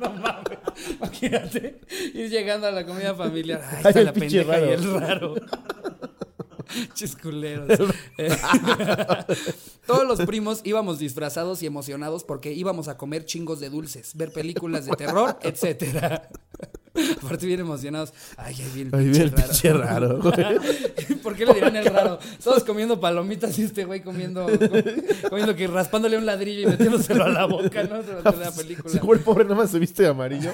no 0.00 0.10
mames. 0.10 0.58
Imagínate 0.96 1.80
ir 2.14 2.30
llegando 2.30 2.66
a 2.66 2.70
la 2.70 2.86
comida 2.86 3.14
familiar. 3.14 3.62
Ay, 3.68 3.78
está 3.88 4.00
la 4.02 4.12
pendeja 4.12 4.60
y 4.60 4.68
el 4.70 4.94
raro. 4.94 5.34
Chisculeros. 6.94 7.78
Todos 9.86 10.06
los 10.06 10.20
primos 10.20 10.60
íbamos 10.64 10.98
disfrazados 10.98 11.62
y 11.62 11.66
emocionados 11.66 12.24
porque 12.24 12.52
íbamos 12.52 12.88
a 12.88 12.96
comer 12.96 13.24
chingos 13.24 13.58
de 13.58 13.70
dulces, 13.70 14.14
ver 14.14 14.32
películas 14.32 14.86
de 14.86 14.92
terror, 14.92 15.38
etcétera. 15.42 16.28
Aparte 17.22 17.46
bien 17.46 17.60
emocionados. 17.60 18.12
Ay, 18.36 18.54
ahí 18.54 18.70
viene 18.74 18.90
el 18.92 19.30
pinche 19.30 19.72
raro. 19.72 20.20
Pinche 20.20 20.32
raro 20.32 20.58
¿Por 21.22 21.36
qué 21.36 21.46
le 21.46 21.54
dirán 21.54 21.76
el 21.76 21.86
raro? 21.86 22.18
Todos 22.42 22.64
comiendo 22.64 23.00
palomitas 23.00 23.58
y 23.58 23.62
este 23.62 23.84
güey 23.84 24.02
comiendo, 24.02 24.46
comiendo 25.28 25.54
que 25.54 25.66
raspándole 25.66 26.16
un 26.16 26.26
ladrillo 26.26 26.62
y 26.62 26.66
metiéndoselo 26.66 27.24
a 27.24 27.28
la 27.28 27.46
boca, 27.46 27.82
¿no? 27.84 28.02
Durante 28.02 28.36
la 28.36 28.52
película. 28.52 28.92
Seguro 28.92 29.18
el 29.18 29.24
pobre 29.24 29.44
nada 29.44 29.56
más 29.56 29.70
se 29.70 29.78
viste 29.78 30.02
de 30.02 30.08
amarillo. 30.08 30.50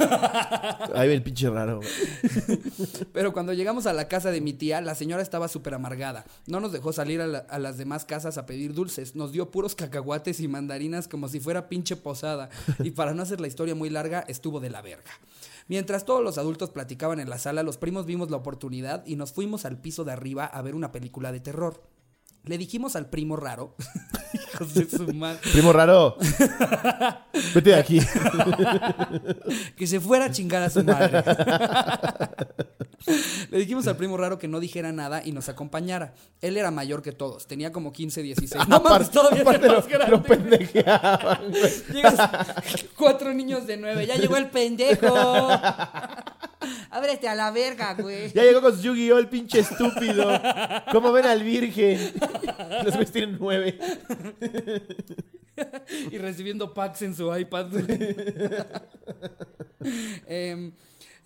Ahí 0.95 1.09
viene 1.09 1.15
el 1.15 1.23
pinche 1.23 1.49
raro. 1.51 1.81
Pero 3.13 3.33
cuando 3.33 3.53
llegamos 3.53 3.87
a 3.87 3.93
la 3.93 4.09
casa 4.09 4.31
de 4.31 4.41
mi 4.41 4.53
tía, 4.53 4.81
la 4.81 4.95
señora 4.95 5.23
estaba 5.23 5.49
súper 5.49 5.75
amargada. 5.75 6.25
No 6.47 6.61
nos 6.61 6.73
dejó 6.73 6.93
salir 6.93 7.21
a, 7.21 7.25
a, 7.25 7.59
las 7.59 7.79
demás 7.79 8.05
casas 8.05 8.39
a 8.39 8.47
pedir 8.47 8.75
dulces. 8.75 9.15
Nos 9.15 9.33
dio 9.33 9.51
puros 9.51 9.75
cacahuates 9.75 10.41
y 10.41 10.49
mandarinas 10.49 11.09
como 11.09 11.29
si 11.29 11.41
fuera 11.41 11.69
pinche 11.69 11.97
posada. 11.97 12.51
Y 12.83 12.91
para 12.91 13.15
no 13.15 13.23
hacer 13.23 13.41
la 13.41 13.47
historia 13.47 13.75
muy 13.75 13.91
larga, 13.91 14.25
estuvo 14.29 14.61
de 14.61 14.71
la 14.71 14.83
verga. 14.83 15.11
Mientras 15.67 16.05
todos 16.05 16.23
los 16.23 16.37
adultos 16.37 16.71
platicaban 16.71 17.21
en 17.21 17.31
la 17.31 17.39
sala, 17.39 17.63
los 17.63 17.79
primos 17.79 18.05
vimos 18.05 18.31
la 18.31 18.37
oportunidad 18.37 19.05
y 19.07 19.17
nos 19.17 19.33
fuimos 19.33 19.65
al 19.65 19.81
piso 19.81 20.05
de 20.05 20.13
arriba 20.13 20.45
a 20.45 20.61
ver 20.61 20.75
una 20.75 20.93
película 20.93 21.33
de 21.33 21.41
terror. 21.41 21.83
Le 22.47 22.59
dijimos 22.59 22.95
al 22.95 23.09
primo 23.09 23.37
raro. 23.37 23.75
Hijos 24.35 24.75
de 24.75 24.89
su 24.89 25.15
madre. 25.15 25.41
Primo 25.53 25.73
raro. 25.73 26.17
Vete 27.55 27.71
de 27.71 27.77
aquí. 27.77 28.01
que 29.77 29.87
se 29.87 29.99
fuera 30.01 30.27
a 30.27 30.31
chingar 30.31 30.63
a 30.63 30.71
su 30.71 30.85
madre. 30.85 31.23
Le 33.51 33.59
dijimos 33.59 33.87
al 33.87 33.97
primo 33.97 34.17
raro 34.17 34.39
que 34.39 34.49
no 34.49 34.61
dijera 34.61 34.93
nada 34.93 35.23
y 35.25 35.33
nos 35.33 35.49
acompañara. 35.49 36.15
Él 36.41 36.57
era 36.57 36.71
mayor 36.71 37.03
que 37.03 37.13
todos, 37.13 37.47
tenía 37.47 37.71
como 37.71 37.93
15, 37.93 38.23
16. 38.23 38.69
No 38.69 38.81
mames, 38.81 39.11
todavía 39.11 39.43
aparte 39.43 39.69
lo, 39.69 40.09
lo 40.09 40.23
pendejeaban. 40.23 41.53
Llegas 41.93 42.31
cuatro 42.97 43.35
niños 43.35 43.67
de 43.67 43.77
nueve, 43.77 44.07
ya 44.07 44.17
llegó 44.17 44.37
el 44.37 44.49
pendejo. 44.49 45.15
Ábrete 46.91 47.29
a 47.29 47.35
la 47.35 47.51
verga, 47.51 47.95
güey. 47.95 48.33
Ya 48.33 48.43
llegó 48.43 48.61
con 48.61 48.77
su 48.77 48.83
Yu-Gi-Oh! 48.83 49.19
el 49.19 49.29
pinche 49.29 49.61
estúpido. 49.61 50.41
¿Cómo 50.93 51.13
ven 51.13 51.27
al 51.27 51.43
virgen? 51.43 52.13
Los 52.85 52.95
güeyes 52.95 53.13
tienen 53.13 53.37
nueve. 53.39 53.79
y 56.11 56.19
recibiendo 56.19 56.75
packs 56.75 57.03
en 57.03 57.15
su 57.15 57.35
iPad. 57.35 57.69
eh, 60.27 60.73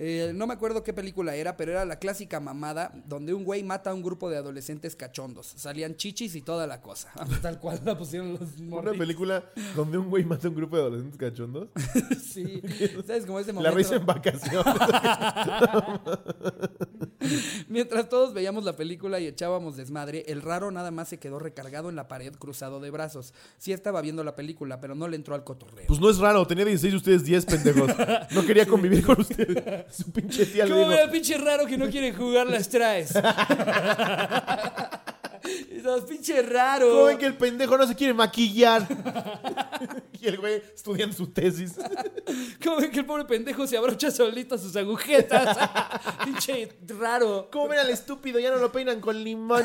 eh, 0.01 0.33
no 0.35 0.47
me 0.47 0.55
acuerdo 0.55 0.85
qué 0.85 0.93
película 0.93 1.35
era, 1.35 1.57
pero 1.57 1.73
era 1.73 1.85
la 1.85 1.99
clásica 1.99 2.39
mamada 2.39 2.93
donde 3.07 3.35
un 3.35 3.45
güey 3.45 3.65
mata 3.65 3.91
a 3.91 3.95
un 3.95 4.03
grupo 4.03 4.31
de 4.31 4.37
adolescentes 4.37 4.95
cachondos. 4.95 5.53
Salían 5.57 5.97
chichis 5.97 6.37
y 6.37 6.43
toda 6.43 6.67
la 6.67 6.81
cosa. 6.81 7.11
Tal 7.43 7.59
cual 7.59 7.81
la 7.85 7.99
pusieron 7.99 8.33
los 8.33 8.61
morritos. 8.61 8.93
¿Una 8.93 8.93
película 8.93 9.45
donde 9.75 9.99
un 9.99 10.09
güey 10.09 10.25
mata 10.25 10.47
a 10.47 10.51
un 10.51 10.57
grupo 10.57 10.77
de 10.77 10.83
adolescentes 10.83 11.19
cachondos? 11.19 11.69
sí. 12.23 12.63
¿Sabes 13.07 13.27
cómo 13.27 13.41
ese 13.41 13.53
momento? 13.53 13.71
La 13.71 13.77
risa 13.77 13.97
en 13.97 14.07
vacaciones. 14.07 14.65
Mientras 17.69 18.09
todos 18.09 18.33
veíamos 18.33 18.65
la 18.65 18.75
película 18.75 19.21
y 19.21 19.27
echábamos 19.27 19.77
desmadre, 19.77 20.25
el 20.29 20.43
raro 20.43 20.71
nada 20.71 20.91
más 20.91 21.09
se 21.09 21.19
quedó 21.19 21.39
recargado 21.39 21.89
en 21.89 21.97
la 21.97 22.09
pared 22.09 22.33
cruzado 22.35 22.81
de 22.81 22.91
brazos. 22.91 23.35
Sí 23.59 23.73
estaba 23.73 24.01
viendo 24.01 24.25
la 24.25 24.37
película, 24.37 24.81
pero 24.81 24.95
no 24.95 25.09
le 25.09 25.17
entró 25.17 25.35
al 25.35 25.45
cotorreo. 25.45 25.87
Pues 25.87 26.01
no 26.01 26.11
es 26.11 26.19
raro, 26.19 26.47
tenía 26.47 26.65
16 26.65 26.93
y 26.93 26.97
ustedes 26.97 27.25
10, 27.25 27.47
pendejos. 27.47 27.91
No 28.31 28.47
quería 28.47 28.67
convivir 28.67 29.05
con 29.05 29.21
ustedes. 29.21 29.85
Su 29.97 30.11
pinche 30.13 30.47
tía 30.47 30.67
le 30.67 30.75
dijo... 30.75 30.93
el 30.93 31.11
pinche 31.11 31.39
raro 31.39 31.67
que 31.67 31.77
no 31.77 31.89
quiere 31.89 32.13
jugar 32.13 32.47
las 32.47 32.69
traes? 32.69 33.13
Esos 35.71 36.05
pinche 36.05 36.43
raro. 36.43 36.91
¿Cómo 36.91 37.05
ven 37.05 37.19
que 37.19 37.27
el 37.27 37.37
pendejo 37.37 37.77
no 37.77 37.87
se 37.87 37.95
quiere 37.95 38.15
maquillar? 38.15 38.87
y 40.21 40.27
el 40.27 40.39
güey 40.39 40.63
estudiando 40.75 41.15
su 41.17 41.29
tesis. 41.29 41.75
¿Cómo 42.65 42.79
ven 42.79 42.91
que 42.91 43.01
el 43.01 43.07
pobre 43.07 43.25
pendejo 43.25 43.67
se 43.67 43.77
abrocha 43.77 44.11
solito 44.11 44.59
sus 44.59 44.75
agujetas? 44.77 45.57
pinche 46.25 46.79
raro. 46.87 47.49
¿Cómo 47.53 47.69
ven 47.69 47.81
al 47.81 47.91
estúpido? 47.91 48.39
Ya 48.39 48.51
no 48.51 48.57
lo 48.57 48.73
peinan 48.73 49.01
con 49.01 49.23
limón. 49.23 49.65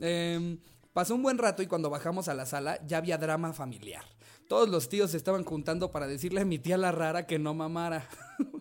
eh, 0.00 0.58
pasó 0.92 1.14
un 1.14 1.22
buen 1.22 1.38
rato 1.38 1.62
y 1.62 1.66
cuando 1.66 1.90
bajamos 1.90 2.28
a 2.28 2.34
la 2.34 2.46
sala 2.46 2.78
ya 2.86 2.98
había 2.98 3.18
drama 3.18 3.52
familiar. 3.52 4.04
Todos 4.48 4.68
los 4.68 4.88
tíos 4.88 5.10
se 5.10 5.16
estaban 5.16 5.44
juntando 5.44 5.90
para 5.90 6.06
decirle 6.06 6.42
a 6.42 6.44
mi 6.44 6.58
tía 6.58 6.76
la 6.76 6.92
rara 6.92 7.26
que 7.26 7.38
no 7.38 7.54
mamara. 7.54 8.06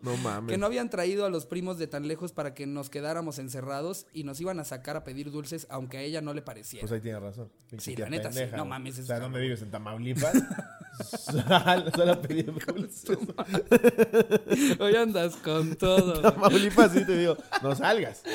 No 0.01 0.15
mames. 0.23 0.51
que 0.51 0.57
no 0.57 0.65
habían 0.65 0.89
traído 0.89 1.25
a 1.25 1.29
los 1.29 1.45
primos 1.45 1.77
de 1.77 1.87
tan 1.87 2.07
lejos 2.07 2.31
para 2.31 2.53
que 2.53 2.65
nos 2.65 2.89
quedáramos 2.89 3.39
encerrados 3.39 4.05
y 4.13 4.23
nos 4.23 4.39
iban 4.39 4.59
a 4.59 4.63
sacar 4.63 4.95
a 4.95 5.03
pedir 5.03 5.31
dulces, 5.31 5.67
aunque 5.69 5.97
a 5.97 6.01
ella 6.01 6.21
no 6.21 6.33
le 6.33 6.41
pareciera. 6.41 6.81
Pues 6.83 6.91
ahí 6.93 7.01
tiene 7.01 7.19
razón. 7.19 7.51
Sí, 7.77 7.95
la 7.95 8.09
neta 8.09 8.31
sí. 8.31 8.41
No 8.55 8.65
mames. 8.65 8.99
O 8.99 9.03
sea, 9.03 9.19
¿dónde 9.19 9.41
vives? 9.41 9.61
¿En 9.61 9.71
Tamaulipas? 9.71 10.33
sal, 11.03 11.91
sal 11.93 12.09
a 12.09 12.21
pedir 12.21 12.53
dulces. 12.65 13.17
Hoy 14.79 14.95
andas 14.95 15.35
con 15.37 15.75
todo. 15.75 16.21
Tamaulipas 16.21 16.91
sí 16.93 17.05
te 17.05 17.17
digo, 17.17 17.35
no 17.61 17.75
salgas. 17.75 18.23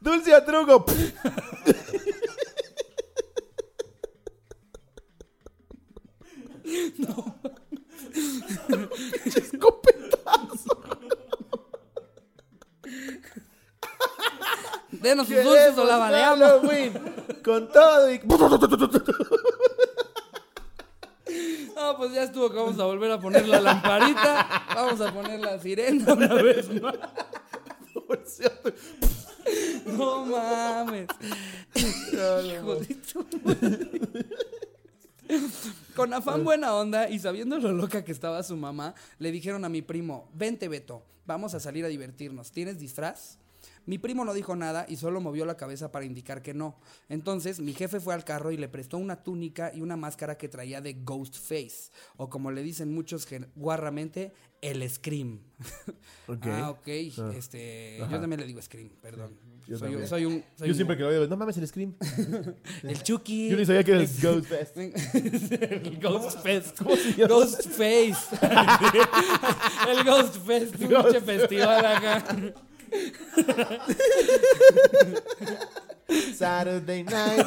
Dulce 0.00 0.34
a 0.34 0.44
truco. 0.44 0.84
No. 6.98 7.34
Escopetazo. 9.24 10.82
Denos 14.90 15.28
sus 15.28 15.44
dulces 15.44 15.78
o 15.78 15.84
la 15.84 15.96
baleamos. 15.96 16.52
Con 17.44 17.70
todo 17.72 18.12
y... 18.12 18.20
No, 21.74 21.96
pues 21.96 22.12
ya 22.12 22.22
estuvo 22.24 22.50
que 22.50 22.56
vamos 22.56 22.78
a 22.78 22.84
volver 22.84 23.12
a 23.12 23.20
poner 23.20 23.46
la 23.48 23.60
lamparita. 23.60 24.64
Vamos 24.74 25.00
a 25.00 25.12
poner 25.12 25.40
la 25.40 25.58
sirena 25.58 26.12
una 26.12 26.34
vez 26.34 26.68
más. 26.80 26.96
No 29.86 30.26
mames. 30.26 31.08
Hijo 31.74 32.76
de 32.76 32.94
tu 32.94 33.26
Con 35.96 36.12
afán 36.14 36.44
buena 36.44 36.74
onda 36.74 37.08
y 37.08 37.18
sabiendo 37.18 37.58
lo 37.58 37.72
loca 37.72 38.04
que 38.04 38.12
estaba 38.12 38.42
su 38.42 38.56
mamá, 38.56 38.94
le 39.18 39.30
dijeron 39.30 39.64
a 39.64 39.68
mi 39.68 39.82
primo, 39.82 40.28
vente 40.34 40.68
Beto, 40.68 41.02
vamos 41.26 41.54
a 41.54 41.60
salir 41.60 41.84
a 41.84 41.88
divertirnos. 41.88 42.50
¿Tienes 42.52 42.78
disfraz? 42.78 43.38
Mi 43.88 43.96
primo 43.96 44.22
no 44.22 44.34
dijo 44.34 44.54
nada 44.54 44.84
y 44.86 44.96
solo 44.96 45.18
movió 45.22 45.46
la 45.46 45.56
cabeza 45.56 45.90
para 45.90 46.04
indicar 46.04 46.42
que 46.42 46.52
no. 46.52 46.78
Entonces 47.08 47.58
mi 47.58 47.72
jefe 47.72 48.00
fue 48.00 48.12
al 48.12 48.22
carro 48.22 48.50
y 48.52 48.58
le 48.58 48.68
prestó 48.68 48.98
una 48.98 49.22
túnica 49.22 49.72
y 49.74 49.80
una 49.80 49.96
máscara 49.96 50.36
que 50.36 50.46
traía 50.46 50.82
de 50.82 50.92
Ghost 50.92 51.36
Face, 51.36 51.90
o 52.18 52.28
como 52.28 52.50
le 52.50 52.62
dicen 52.62 52.92
muchos 52.92 53.26
guarramente, 53.56 54.34
el 54.60 54.88
Scream. 54.88 55.40
Ah, 56.42 56.70
ok. 56.70 56.86
Este, 57.34 57.96
yo 57.98 58.20
también 58.20 58.40
le 58.40 58.46
digo 58.46 58.60
Scream, 58.60 58.90
perdón. 59.00 59.34
Yo, 59.66 59.78
soy, 59.78 60.06
soy, 60.06 60.24
un. 60.26 60.44
yo 60.58 60.74
siempre 60.74 60.94
que 60.94 61.02
lo 61.02 61.08
veo, 61.08 61.26
no 61.26 61.36
mames, 61.38 61.56
el 61.56 61.66
Scream. 61.66 61.94
el 62.82 63.02
Chucky. 63.02 63.48
Yo 63.48 63.56
ni 63.56 63.64
sabía 63.64 63.82
que 63.82 63.92
era 63.92 64.00
el 64.02 64.08
Ghost 64.22 64.46
Fest. 64.46 64.76
el 64.76 65.98
Ghost 65.98 66.42
Fest. 66.42 66.80
Ghost 67.26 67.68
Face. 67.68 68.36
el 69.88 70.04
Ghost 70.04 70.36
Fest. 70.46 70.74
Un 70.78 71.22
festival 71.22 71.86
acá. 71.86 72.54
Saturday 76.34 77.04
night. 77.04 77.46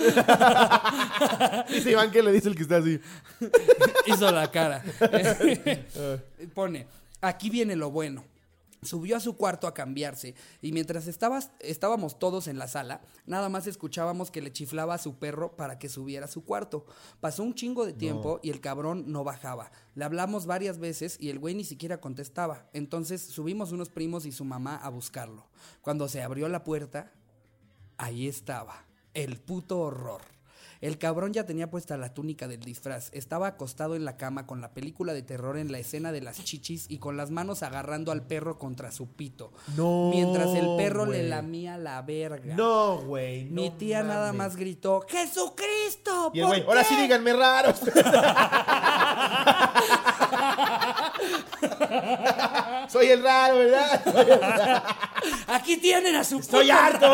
dice 1.68 1.90
Iván 1.90 2.10
que 2.10 2.22
le 2.22 2.32
dice 2.32 2.48
el 2.48 2.56
que 2.56 2.62
está 2.62 2.76
así. 2.78 3.00
Hizo 4.06 4.30
la 4.30 4.50
cara. 4.50 4.82
Pone. 6.54 6.86
Aquí 7.20 7.50
viene 7.50 7.76
lo 7.76 7.90
bueno. 7.90 8.24
Subió 8.82 9.16
a 9.16 9.20
su 9.20 9.36
cuarto 9.36 9.66
a 9.66 9.74
cambiarse 9.74 10.34
y 10.62 10.72
mientras 10.72 11.06
estábamos 11.06 12.18
todos 12.18 12.48
en 12.48 12.58
la 12.58 12.66
sala, 12.66 13.02
nada 13.26 13.50
más 13.50 13.66
escuchábamos 13.66 14.30
que 14.30 14.40
le 14.40 14.52
chiflaba 14.52 14.94
a 14.94 14.98
su 14.98 15.18
perro 15.18 15.54
para 15.56 15.78
que 15.78 15.90
subiera 15.90 16.24
a 16.24 16.28
su 16.28 16.44
cuarto. 16.44 16.86
Pasó 17.20 17.42
un 17.42 17.54
chingo 17.54 17.84
de 17.84 17.92
tiempo 17.92 18.40
y 18.42 18.50
el 18.50 18.60
cabrón 18.60 19.04
no 19.12 19.22
bajaba. 19.22 19.70
Le 19.94 20.04
hablamos 20.04 20.46
varias 20.46 20.78
veces 20.78 21.18
y 21.20 21.28
el 21.28 21.38
güey 21.38 21.54
ni 21.54 21.64
siquiera 21.64 22.00
contestaba. 22.00 22.70
Entonces 22.72 23.20
subimos 23.20 23.72
unos 23.72 23.90
primos 23.90 24.24
y 24.24 24.32
su 24.32 24.46
mamá 24.46 24.76
a 24.76 24.88
buscarlo. 24.88 25.46
Cuando 25.82 26.08
se 26.08 26.22
abrió 26.22 26.48
la 26.48 26.64
puerta, 26.64 27.12
ahí 27.98 28.28
estaba, 28.28 28.86
el 29.12 29.40
puto 29.40 29.80
horror. 29.80 30.22
El 30.80 30.96
cabrón 30.96 31.34
ya 31.34 31.44
tenía 31.44 31.68
puesta 31.70 31.98
la 31.98 32.14
túnica 32.14 32.48
del 32.48 32.60
disfraz. 32.60 33.10
Estaba 33.12 33.48
acostado 33.48 33.96
en 33.96 34.06
la 34.06 34.16
cama 34.16 34.46
con 34.46 34.62
la 34.62 34.72
película 34.72 35.12
de 35.12 35.20
terror 35.22 35.58
en 35.58 35.70
la 35.70 35.78
escena 35.78 36.10
de 36.10 36.22
las 36.22 36.42
chichis 36.42 36.86
y 36.88 36.96
con 36.98 37.18
las 37.18 37.30
manos 37.30 37.62
agarrando 37.62 38.12
al 38.12 38.22
perro 38.22 38.58
contra 38.58 38.90
su 38.90 39.08
pito. 39.12 39.52
No, 39.76 40.08
Mientras 40.10 40.54
el 40.54 40.76
perro 40.78 41.04
le 41.04 41.28
lamía 41.28 41.76
la 41.76 42.00
verga. 42.00 42.54
No, 42.54 42.96
güey. 42.98 43.44
Mi 43.44 43.68
no 43.68 43.76
tía 43.76 44.02
nada 44.02 44.32
más 44.32 44.56
gritó, 44.56 45.04
¡Jesucristo! 45.06 46.30
Y 46.32 46.38
el 46.40 46.46
¿por 46.46 46.56
güey, 46.56 46.66
ahora 46.66 46.82
sí 46.84 46.94
qué?". 46.96 47.02
díganme 47.02 47.34
raros. 47.34 47.78
Soy 52.88 53.08
el 53.08 53.22
raro, 53.22 53.58
¿verdad? 53.58 54.82
Aquí 55.48 55.76
tienen 55.76 56.14
a 56.16 56.24
su 56.24 56.38
¡Estoy 56.38 56.70
harto! 56.70 57.06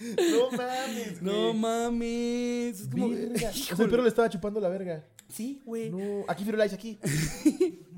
no 0.30 0.50
mames, 0.56 1.22
No 1.22 1.32
güey. 1.32 1.54
mames. 1.54 2.80
Es 2.82 2.88
como... 2.88 3.08
Verga. 3.10 3.52
Híjole. 3.52 3.88
perro 3.90 4.02
le 4.02 4.08
estaba 4.08 4.28
chupando 4.28 4.60
la 4.60 4.68
verga. 4.68 5.04
Sí, 5.28 5.60
güey. 5.64 5.90
No, 5.90 6.24
aquí 6.28 6.44
Firulais, 6.44 6.72
aquí. 6.72 6.98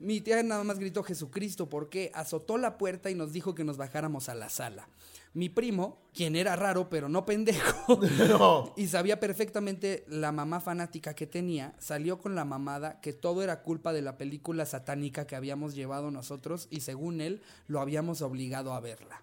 Mi 0.00 0.20
tía 0.20 0.40
nada 0.44 0.62
más 0.62 0.78
gritó 0.78 1.02
Jesucristo 1.02 1.68
porque 1.68 2.12
azotó 2.14 2.56
la 2.56 2.78
puerta 2.78 3.10
y 3.10 3.14
nos 3.16 3.32
dijo 3.32 3.54
que 3.54 3.64
nos 3.64 3.76
bajáramos 3.76 4.28
a 4.28 4.34
la 4.36 4.48
sala. 4.48 4.88
Mi 5.34 5.48
primo, 5.48 6.00
quien 6.14 6.36
era 6.36 6.56
raro 6.56 6.88
pero 6.88 7.08
no 7.08 7.26
pendejo, 7.26 8.00
No. 8.28 8.72
y 8.76 8.86
sabía 8.86 9.20
perfectamente 9.20 10.04
la 10.08 10.32
mamá 10.32 10.60
fanática 10.60 11.14
que 11.14 11.26
tenía, 11.26 11.74
salió 11.78 12.18
con 12.18 12.34
la 12.34 12.44
mamada 12.44 13.00
que 13.00 13.12
todo 13.12 13.42
era 13.42 13.62
culpa 13.62 13.92
de 13.92 14.02
la 14.02 14.16
película 14.16 14.64
satánica 14.66 15.26
que 15.26 15.36
habíamos 15.36 15.74
llevado 15.74 16.10
nosotros 16.10 16.66
y 16.70 16.80
según 16.80 17.20
él 17.20 17.42
lo 17.66 17.80
habíamos 17.80 18.22
obligado 18.22 18.72
a 18.72 18.80
verla. 18.80 19.22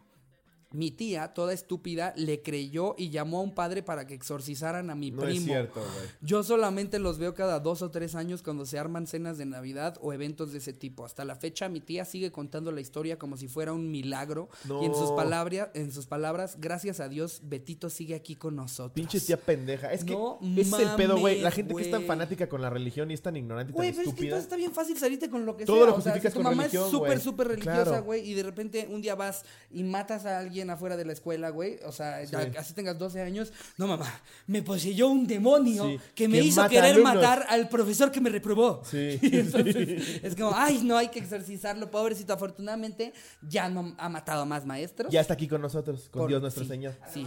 Mi 0.75 0.91
tía, 0.91 1.33
toda 1.33 1.53
estúpida, 1.53 2.13
le 2.17 2.41
creyó 2.41 2.95
y 2.97 3.09
llamó 3.09 3.39
a 3.39 3.41
un 3.43 3.53
padre 3.55 3.81
para 3.83 4.05
que 4.07 4.13
exorcizaran 4.13 4.89
a 4.89 4.95
mi 4.95 5.11
No 5.11 5.21
primo. 5.21 5.39
es 5.39 5.43
cierto, 5.45 5.79
güey. 5.79 6.07
Yo 6.21 6.43
solamente 6.43 6.99
los 6.99 7.17
veo 7.17 7.33
cada 7.33 7.59
dos 7.59 7.81
o 7.81 7.91
tres 7.91 8.15
años 8.15 8.43
cuando 8.43 8.65
se 8.65 8.77
arman 8.77 9.07
cenas 9.07 9.37
de 9.37 9.45
Navidad 9.45 9.97
o 10.01 10.11
eventos 10.13 10.51
de 10.51 10.57
ese 10.57 10.73
tipo. 10.73 11.05
Hasta 11.05 11.23
la 11.25 11.35
fecha 11.35 11.69
mi 11.69 11.79
tía 11.79 12.03
sigue 12.05 12.31
contando 12.31 12.71
la 12.71 12.81
historia 12.81 13.17
como 13.17 13.37
si 13.37 13.47
fuera 13.47 13.73
un 13.73 13.89
milagro. 13.91 14.49
Y 14.81 14.85
en 14.85 14.93
sus, 14.93 15.11
palabras, 15.11 15.69
en 15.73 15.91
sus 15.91 16.05
palabras, 16.07 16.57
gracias 16.59 16.99
a 16.99 17.07
Dios, 17.09 17.41
Betito 17.43 17.89
sigue 17.89 18.15
aquí 18.15 18.35
con 18.35 18.55
nosotros. 18.55 18.91
Pinche 18.93 19.19
tía 19.19 19.37
pendeja. 19.37 19.93
Es 19.93 20.03
que 20.03 20.13
No 20.13 20.39
ese 20.41 20.61
es 20.61 20.73
el 20.79 20.95
pedo, 20.95 21.17
güey. 21.17 21.35
La 21.37 21.43
mames, 21.43 21.55
gente 21.55 21.75
que 21.75 21.81
es 21.83 21.91
tan 21.91 22.03
fanática 22.03 22.47
con 22.49 22.61
la 22.61 22.69
religión 22.69 23.11
y 23.11 23.13
es 23.13 23.21
tan 23.21 23.35
ignorante 23.37 23.71
y 23.71 23.73
tan 23.73 23.77
Güey, 23.77 23.91
pero 23.93 24.09
es 24.09 24.15
que 24.15 24.23
entonces 24.23 24.43
está 24.43 24.55
bien 24.57 24.71
fácil 24.73 24.97
salirte 24.97 25.29
con 25.29 25.45
lo 25.45 25.55
que 25.55 25.65
Todo 25.65 25.77
sea. 25.77 25.85
lo 25.87 25.95
o 25.95 26.01
sea, 26.01 26.19
si 26.19 26.29
tu 26.29 26.41
mamá 26.41 26.63
religión, 26.63 26.85
es 26.85 26.91
súper, 26.91 27.19
súper 27.21 27.47
religiosa, 27.47 27.83
Claro. 27.83 28.03
güey, 28.03 28.29
y 28.29 28.33
de 28.33 28.43
repente 28.43 28.87
un 28.91 29.01
día 29.01 29.15
vas 29.15 29.43
y 29.71 29.83
matas 29.83 30.25
a 30.25 30.39
alguien 30.39 30.64
afuera 30.69 30.97
de 30.97 31.05
la 31.05 31.13
escuela, 31.13 31.49
güey. 31.49 31.77
O 31.85 31.91
sea, 31.91 32.23
ya 32.23 32.41
Sí. 32.43 32.51
así 32.57 32.73
tengas 32.73 32.97
12 32.97 33.21
años. 33.21 33.51
No, 33.77 33.87
mamá, 33.87 34.11
me 34.47 34.61
poseyó 34.61 35.07
un 35.07 35.25
demonio 35.27 35.85
Sí, 35.85 35.99
que 36.15 36.27
me 36.27 36.39
que 36.39 36.45
hizo 36.45 36.61
mata 36.61 36.69
querer 36.69 36.91
alumnos. 36.95 37.15
matar 37.15 37.45
al 37.49 37.69
profesor 37.69 38.11
que 38.11 38.21
me 38.21 38.29
reprobó. 38.29 38.81
Sí. 38.89 39.19
Y 39.21 39.37
entonces 39.39 40.19
es 40.23 40.35
como, 40.35 40.51
ay, 40.55 40.81
no 40.83 40.97
hay 40.97 41.09
que 41.09 41.19
exorcizarlo, 41.19 41.89
pobrecito. 41.91 42.33
Afortunadamente 42.33 43.13
ya 43.47 43.69
no 43.69 43.95
ha 43.97 44.09
matado 44.09 44.41
a 44.41 44.45
más 44.45 44.65
maestros. 44.65 45.11
Ya 45.11 45.21
está 45.21 45.33
aquí 45.35 45.47
con 45.47 45.61
nosotros, 45.61 46.09
con 46.09 46.21
Por- 46.23 46.29
Dios 46.29 46.41
nuestro 46.41 46.63
sí, 46.63 46.69
Señor. 46.69 46.93
Sí. 47.13 47.25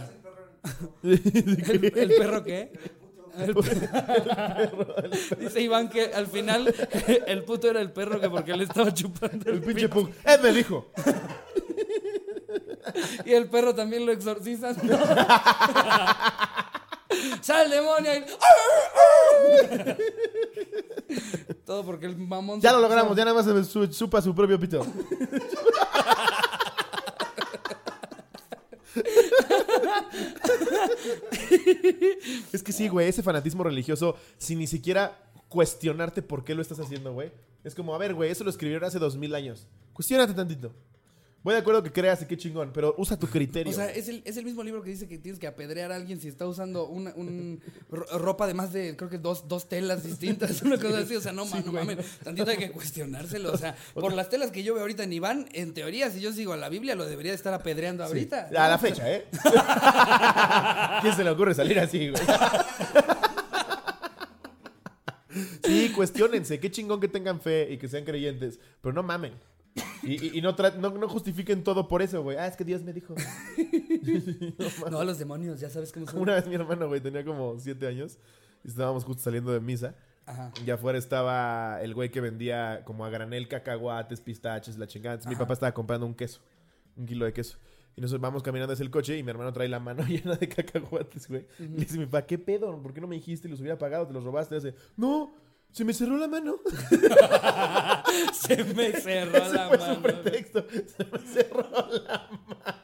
¿El, 1.03 1.91
el 1.95 2.09
perro 2.15 2.43
qué? 2.43 2.71
El 3.37 3.53
perro. 3.53 4.95
Dice 5.39 5.61
Iván 5.61 5.89
que 5.89 6.05
al 6.13 6.27
final 6.27 6.73
el 7.27 7.43
puto 7.43 7.69
era 7.69 7.79
el 7.79 7.91
perro 7.91 8.19
que 8.19 8.29
porque 8.29 8.55
le 8.57 8.63
estaba 8.65 8.93
chupando 8.93 9.49
El 9.49 9.57
el 9.57 9.61
pinche 9.61 9.87
pug. 9.87 10.09
Él 10.25 10.39
me 10.43 10.51
dijo. 10.51 10.91
Y 13.25 13.33
el 13.33 13.49
perro 13.49 13.73
también 13.75 14.05
lo 14.05 14.11
exorcizan. 14.11 14.75
¡Sal 17.41 17.69
demonio! 17.69 18.11
Y- 18.15 18.23
Todo 21.65 21.83
porque 21.83 22.05
el 22.05 22.15
mamón 22.17 22.61
Ya 22.61 22.71
lo 22.71 22.79
logramos, 22.81 23.17
ya 23.17 23.25
nada 23.25 23.35
más 23.41 23.45
se 23.45 23.63
su- 23.63 23.91
supa 23.93 24.21
su 24.21 24.33
propio 24.35 24.59
pito. 24.59 24.85
es 32.53 32.63
que 32.63 32.71
sí, 32.71 32.87
güey, 32.87 33.07
ese 33.07 33.23
fanatismo 33.23 33.63
religioso, 33.63 34.15
sin 34.37 34.59
ni 34.59 34.67
siquiera 34.67 35.17
cuestionarte 35.47 36.21
por 36.21 36.43
qué 36.43 36.55
lo 36.55 36.61
estás 36.61 36.79
haciendo, 36.79 37.13
güey. 37.13 37.31
Es 37.63 37.75
como, 37.75 37.93
a 37.93 37.97
ver, 37.97 38.13
güey, 38.13 38.31
eso 38.31 38.43
lo 38.43 38.49
escribieron 38.49 38.87
hace 38.87 38.99
dos 38.99 39.17
mil 39.17 39.35
años. 39.35 39.67
Cuestiónate 39.93 40.33
tantito. 40.33 40.71
Voy 41.41 41.53
de 41.53 41.61
acuerdo 41.61 41.81
que 41.81 41.91
creas 41.93 42.21
y 42.21 42.25
qué 42.25 42.35
chingón, 42.35 42.71
pero 42.73 42.93
usa 42.97 43.17
tu 43.17 43.25
criterio. 43.27 43.71
O 43.71 43.75
sea, 43.75 43.89
es 43.89 44.09
el, 44.09 44.21
es 44.25 44.35
el 44.35 44.43
mismo 44.43 44.61
libro 44.61 44.81
que 44.83 44.89
dice 44.89 45.07
que 45.07 45.17
tienes 45.17 45.39
que 45.39 45.47
apedrear 45.47 45.89
a 45.89 45.95
alguien 45.95 46.19
si 46.19 46.27
está 46.27 46.45
usando 46.45 46.85
una 46.87 47.13
un, 47.15 47.61
ro- 47.89 48.05
ropa 48.19 48.45
de 48.45 48.53
más 48.53 48.73
de, 48.73 48.97
creo 48.97 49.09
que 49.09 49.17
dos, 49.19 49.47
dos 49.47 49.69
telas 49.69 50.03
distintas, 50.03 50.61
una 50.63 50.77
cosa 50.77 50.97
así. 50.99 51.15
O 51.15 51.21
sea, 51.21 51.31
no, 51.31 51.45
ma- 51.45 51.61
no 51.61 51.71
mames, 51.71 51.97
tantito 52.23 52.51
hay 52.51 52.57
que 52.57 52.71
cuestionárselo. 52.71 53.53
O 53.53 53.57
sea, 53.57 53.73
por 53.93 54.11
las 54.11 54.27
telas 54.29 54.51
que 54.51 54.63
yo 54.63 54.73
veo 54.73 54.81
ahorita 54.81 55.03
en 55.03 55.13
Iván, 55.13 55.47
en 55.53 55.73
teoría, 55.73 56.11
si 56.11 56.19
yo 56.19 56.33
sigo 56.33 56.51
a 56.51 56.57
la 56.57 56.67
Biblia, 56.67 56.95
lo 56.95 57.05
debería 57.05 57.31
de 57.31 57.37
estar 57.37 57.53
apedreando 57.53 58.03
Sí. 58.03 58.07
ahorita. 58.09 58.49
A 58.57 58.67
la 58.67 58.77
fecha, 58.77 59.09
¿eh? 59.09 59.25
¿Quién 61.01 61.15
se 61.15 61.23
le 61.23 61.29
ocurre 61.29 61.53
salir 61.53 61.79
así, 61.79 62.09
güey? 62.09 62.21
Sí, 65.63 65.91
cuestionense. 65.95 66.59
Qué 66.59 66.71
chingón 66.71 66.99
que 66.99 67.07
tengan 67.07 67.39
fe 67.39 67.67
y 67.71 67.77
que 67.77 67.87
sean 67.87 68.03
creyentes. 68.03 68.59
Pero 68.81 68.93
no 68.93 69.03
mamen. 69.03 69.33
Y, 70.03 70.25
y- 70.27 70.37
y 70.39 70.41
no, 70.41 70.55
no, 70.79 70.89
no 70.91 71.07
justifiquen 71.09 71.63
todo 71.63 71.87
por 71.87 72.01
eso, 72.01 72.21
güey. 72.23 72.37
Ah, 72.37 72.47
es 72.47 72.55
que 72.55 72.63
Dios 72.63 72.81
me 72.83 72.93
dijo. 72.93 73.15
No, 74.91 75.03
los 75.03 75.19
demonios, 75.19 75.59
ya 75.59 75.69
sabes 75.69 75.91
cómo 75.91 76.05
son. 76.07 76.21
Una 76.21 76.35
vez 76.35 76.47
mi 76.47 76.55
hermano, 76.55 76.87
güey, 76.87 77.01
tenía 77.01 77.23
como 77.23 77.59
siete 77.59 77.87
años. 77.87 78.17
Y 78.63 78.67
estábamos 78.69 79.03
justo 79.05 79.21
saliendo 79.23 79.51
de 79.51 79.59
misa. 79.59 79.95
Ajá. 80.25 80.51
Y 80.65 80.69
afuera 80.69 80.97
estaba 80.97 81.79
el 81.81 81.93
güey 81.93 82.09
que 82.11 82.21
vendía 82.21 82.83
como 82.85 83.05
a 83.05 83.09
granel 83.09 83.47
cacahuates, 83.47 84.21
pistaches, 84.21 84.77
la 84.77 84.87
chingada. 84.87 85.15
Entonces 85.15 85.29
mi 85.37 85.41
papá 85.41 85.53
estaba 85.53 85.71
comprando 85.73 86.05
un 86.05 86.13
queso, 86.13 86.39
un 86.97 87.05
kilo 87.05 87.25
de 87.25 87.33
queso. 87.33 87.57
Y 87.95 88.01
nosotros 88.01 88.21
vamos 88.21 88.43
caminando 88.43 88.73
hacia 88.73 88.83
el 88.83 88.91
coche 88.91 89.17
y 89.17 89.23
mi 89.23 89.29
hermano 89.31 89.51
trae 89.53 89.67
la 89.67 89.79
mano 89.79 90.03
llena 90.07 90.35
de 90.35 90.47
cacahuates, 90.47 91.27
güey. 91.27 91.45
Y 91.59 91.63
le 91.63 91.77
dice 91.77 91.97
mi 91.97 92.05
papá, 92.05 92.25
¿qué 92.25 92.37
pedo? 92.37 92.81
¿Por 92.81 92.93
qué 92.93 93.01
no 93.01 93.07
me 93.07 93.15
dijiste 93.15 93.49
los 93.49 93.59
hubiera 93.59 93.77
pagado? 93.77 94.07
¿Te 94.07 94.13
los 94.13 94.23
robaste? 94.23 94.55
Y 94.55 94.59
dice, 94.59 94.75
no, 94.97 95.31
se 95.71 95.85
me 95.85 95.93
cerró 95.93 96.17
la 96.17 96.27
mano. 96.27 96.57
Se 98.33 98.63
me 98.63 98.91
cerró 98.93 99.37
Ese 99.37 99.53
la 99.53 99.67
fue 99.69 99.77
su 99.77 99.83
mano. 99.85 100.01
pretexto. 100.01 100.65
Se 100.69 101.05
me 101.05 101.19
cerró 101.19 101.69
la 101.71 102.29
mano. 102.47 102.83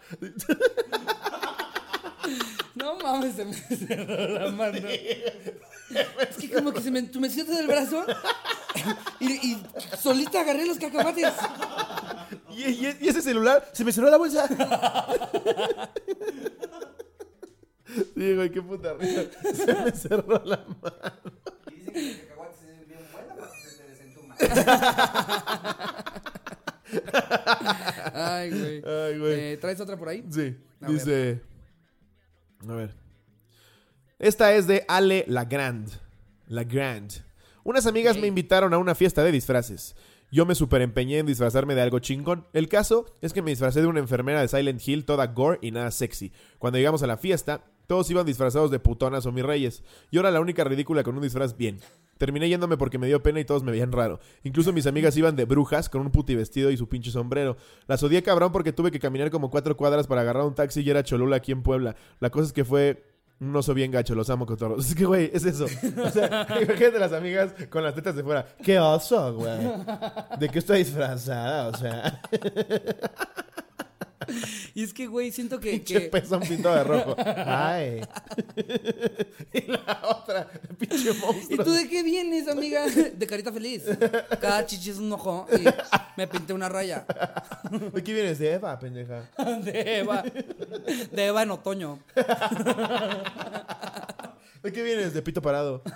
No 2.76 2.96
mames, 2.98 3.36
se 3.36 3.46
me 3.46 3.54
cerró 3.54 4.28
la 4.40 4.52
mano. 4.52 4.88
Es 4.88 6.38
que 6.40 6.50
como 6.52 6.72
que 6.72 6.82
se 6.82 6.92
me 6.92 7.00
entumeció 7.00 7.46
todo 7.46 7.60
el 7.60 7.68
brazo 7.68 8.06
y, 9.20 9.32
y 9.52 9.64
solita 10.00 10.42
agarré 10.42 10.66
los 10.66 10.78
cacahuates. 10.78 11.34
Y, 12.52 12.64
y- 12.64 12.98
y 13.02 13.08
ese 13.08 13.22
celular, 13.22 13.68
se 13.74 13.84
me 13.84 13.92
cerró 13.92 14.10
la 14.10 14.18
bolsa. 14.18 14.48
Sí, 18.16 18.36
güey, 18.36 18.52
qué 18.52 18.62
puta 18.62 18.94
risa. 18.94 19.24
Se 19.54 19.74
me 19.74 19.92
cerró 19.92 20.42
la 20.44 20.58
mano. 20.82 21.32
Y 21.72 21.82
dicen 21.82 21.96
que 21.96 22.12
el 22.12 22.28
cacahuate 22.28 22.72
es 22.82 22.88
bien 22.88 23.00
bueno 23.14 23.36
para 23.38 23.52
que 23.52 23.58
se 23.70 23.78
te 23.78 23.84
desentuma. 23.90 24.25
Ay, 28.14 28.50
güey. 28.50 28.84
Ay, 28.86 29.20
güey. 29.20 29.40
Eh, 29.40 29.58
¿Traes 29.60 29.80
otra 29.80 29.98
por 29.98 30.10
ahí? 30.10 30.24
Sí, 30.30 30.56
A 30.82 30.88
dice. 30.88 31.42
A 32.68 32.74
ver. 32.74 32.96
Esta 34.20 34.54
es 34.54 34.68
de 34.68 34.86
Ale 34.88 35.26
Lagrand. 35.28 35.90
Lagrand. 36.48 37.12
Unas 37.64 37.86
amigas 37.88 38.18
me 38.18 38.28
invitaron 38.28 38.74
a 38.74 38.78
una 38.78 38.96
fiesta 38.96 39.24
de 39.24 39.32
disfraces. 39.32 39.96
Yo 40.32 40.46
me 40.46 40.56
superempeñé 40.56 41.20
en 41.20 41.26
disfrazarme 41.26 41.76
de 41.76 41.82
algo 41.82 42.00
chingón. 42.00 42.48
El 42.54 42.68
caso 42.68 43.06
es 43.22 43.34
que 43.34 43.42
me 43.42 43.52
disfracé 43.52 43.82
de 43.82 43.88
una 43.88 44.00
enfermera 44.00 44.42
de 44.42 44.48
Silent 44.48 44.86
Hill, 44.86 45.06
toda 45.06 45.28
gore 45.28 45.60
y 45.62 45.72
nada 45.72 45.92
sexy. 45.92 46.32
Cuando 46.60 46.78
llegamos 46.78 47.04
a 47.04 47.08
la 47.08 47.18
fiesta, 47.18 47.62
todos 47.88 48.10
iban 48.12 48.26
disfrazados 48.26 48.72
de 48.72 48.80
putonas 48.80 49.26
o 49.26 49.32
mis 49.32 49.44
reyes. 49.46 49.84
Yo 50.12 50.22
era 50.22 50.32
la 50.32 50.42
única 50.42 50.64
ridícula 50.64 51.04
con 51.04 51.16
un 51.16 51.24
disfraz 51.24 51.58
bien. 51.58 51.80
Terminé 52.18 52.48
yéndome 52.48 52.78
porque 52.78 52.98
me 52.98 53.08
dio 53.08 53.22
pena 53.22 53.40
y 53.40 53.46
todos 53.46 53.64
me 53.64 53.72
veían 53.72 53.92
raro. 53.92 54.20
Incluso 54.44 54.72
mis 54.72 54.88
amigas 54.88 55.18
iban 55.18 55.36
de 55.36 55.46
brujas 55.46 55.90
con 55.90 56.02
un 56.02 56.12
puti 56.12 56.36
vestido 56.36 56.72
y 56.72 56.78
su 56.78 56.88
pinche 56.88 57.12
sombrero. 57.12 57.58
Las 57.88 58.02
odié 58.04 58.24
cabrón 58.24 58.52
porque 58.52 58.72
tuve 58.72 58.92
que 58.92 59.00
caminar 59.00 59.30
como 59.32 59.50
cuatro 59.52 59.76
cuadras 59.76 60.08
para 60.08 60.22
agarrar 60.22 60.46
un 60.46 60.56
taxi 60.56 60.82
y 60.82 60.90
era 60.90 61.04
Cholula 61.04 61.36
aquí 61.38 61.52
en 61.52 61.62
Puebla. 61.62 61.96
La 62.20 62.30
cosa 62.30 62.48
es 62.48 62.54
que 62.54 62.64
fue 62.64 63.04
Un 63.42 63.54
oso 63.54 63.74
bien 63.74 63.92
gacho, 63.92 64.16
los 64.16 64.30
amo 64.30 64.46
cotorros. 64.46 64.86
Es 64.90 64.96
que, 64.96 65.04
güey, 65.04 65.30
es 65.34 65.44
eso. 65.44 65.66
O 65.66 66.10
sea, 66.10 66.48
imagínate 66.62 67.00
las 67.00 67.12
amigas 67.12 67.54
con 67.70 67.84
las 67.84 67.94
tetas 67.94 68.16
de 68.16 68.24
fuera. 68.24 68.48
¡Qué 68.64 68.80
oso, 68.80 69.34
güey! 69.34 69.60
¿De 70.40 70.48
qué 70.48 70.60
está 70.60 70.76
disfrazada? 70.76 71.68
O 71.68 71.76
sea, 71.78 72.22
Y 74.74 74.84
es 74.84 74.94
que, 74.94 75.08
güey, 75.08 75.32
siento 75.32 75.60
que... 75.60 75.72
pinche 75.72 75.94
que- 75.96 76.10
pezón 76.10 76.42
pintado 76.42 76.76
de 76.76 76.84
rojo. 76.84 77.16
¡Ay! 77.46 78.02
y 79.54 79.62
la 79.72 80.00
otra, 80.10 80.48
pinche 80.78 81.12
¿Y 81.12 81.14
monstruo. 81.14 81.64
tú 81.66 81.72
de 81.72 81.88
qué 81.90 82.04
vienes, 82.04 82.48
amiga? 82.48 82.86
De 82.88 83.28
carita 83.28 83.52
feliz. 83.52 83.84
Cada 84.42 84.66
chichi 84.66 84.90
es 84.92 84.98
un 84.98 85.12
ojo 85.14 85.48
y 85.52 85.64
me 86.18 86.28
pinté 86.28 86.54
una 86.54 86.70
raya. 86.70 87.06
¿De 87.94 88.04
qué 88.04 88.14
vienes? 88.14 88.40
De 88.40 88.54
Eva, 88.54 88.78
pendeja. 88.80 89.30
De 89.64 90.00
Eva. 90.00 90.24
De 91.12 91.26
Eva 91.26 91.44
en 91.44 91.52
otoño. 91.52 92.00
¿De 94.64 94.72
qué 94.74 94.82
vienes? 94.84 95.14
De 95.14 95.22
pito 95.22 95.42
parado. 95.42 95.84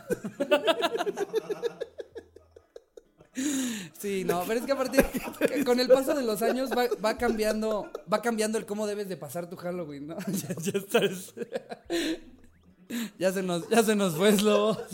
Sí, 3.98 4.24
no, 4.24 4.44
pero 4.48 4.60
es 4.60 4.66
que 4.66 4.72
aparte, 4.72 5.06
con 5.66 5.80
el 5.80 5.88
paso 5.88 6.14
de 6.14 6.24
los 6.24 6.42
años 6.42 6.70
va, 6.72 6.88
va 7.04 7.18
cambiando, 7.18 7.92
va 8.12 8.22
cambiando 8.22 8.58
el 8.58 8.66
cómo 8.66 8.88
debes 8.88 9.10
de 9.10 9.18
pasar 9.18 9.50
tu 9.50 9.56
Halloween, 9.56 10.08
¿no? 10.08 10.18
Ya, 10.28 10.56
ya 10.60 10.80
estás. 10.80 11.34
Ya 13.18 13.32
se 13.32 13.44
nos, 13.44 13.70
ya 13.70 13.84
se 13.84 13.96
nos 13.96 14.16
fue 14.16 14.36
Slobo. 14.36 14.78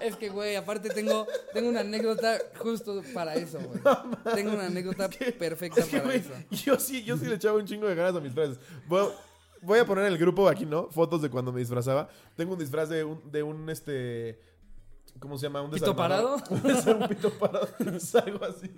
Es 0.00 0.16
que, 0.16 0.30
güey, 0.30 0.56
aparte 0.56 0.88
tengo, 0.88 1.26
tengo 1.52 1.68
una 1.68 1.80
anécdota 1.80 2.38
justo 2.56 3.02
para 3.12 3.34
eso, 3.34 3.58
güey. 3.60 3.80
Tengo 4.34 4.52
una 4.52 4.66
anécdota 4.66 5.08
perfecta 5.38 5.80
Es 5.82 5.86
que, 5.88 6.00
para 6.00 6.14
eso. 6.14 6.30
yo 6.50 6.78
sí, 6.78 7.04
yo 7.04 7.16
sí 7.18 7.26
le 7.26 7.34
echaba 7.34 7.58
un 7.58 7.66
chingo 7.66 7.86
de 7.86 7.94
ganas 7.94 8.16
a 8.16 8.20
mis. 8.20 8.32
Voy, 8.34 9.08
voy 9.60 9.78
a 9.78 9.84
poner 9.84 10.06
en 10.06 10.12
el 10.12 10.18
grupo 10.18 10.48
aquí, 10.48 10.64
¿no? 10.64 10.88
Fotos 10.90 11.20
de 11.20 11.28
cuando 11.28 11.52
me 11.52 11.60
disfrazaba. 11.60 12.08
Tengo 12.36 12.54
un 12.54 12.58
disfraz 12.58 12.88
de 12.88 13.04
un, 13.04 13.30
de 13.30 13.42
un 13.42 13.68
este. 13.68 14.40
¿Cómo 15.18 15.36
se 15.38 15.46
llama? 15.46 15.62
Un 15.62 15.70
¿Pito 15.70 15.92
desarmador. 15.92 16.42
un 16.50 17.08
pito 17.08 17.30
parado. 17.38 17.68
Es 17.96 18.14
algo 18.14 18.44
así. 18.44 18.70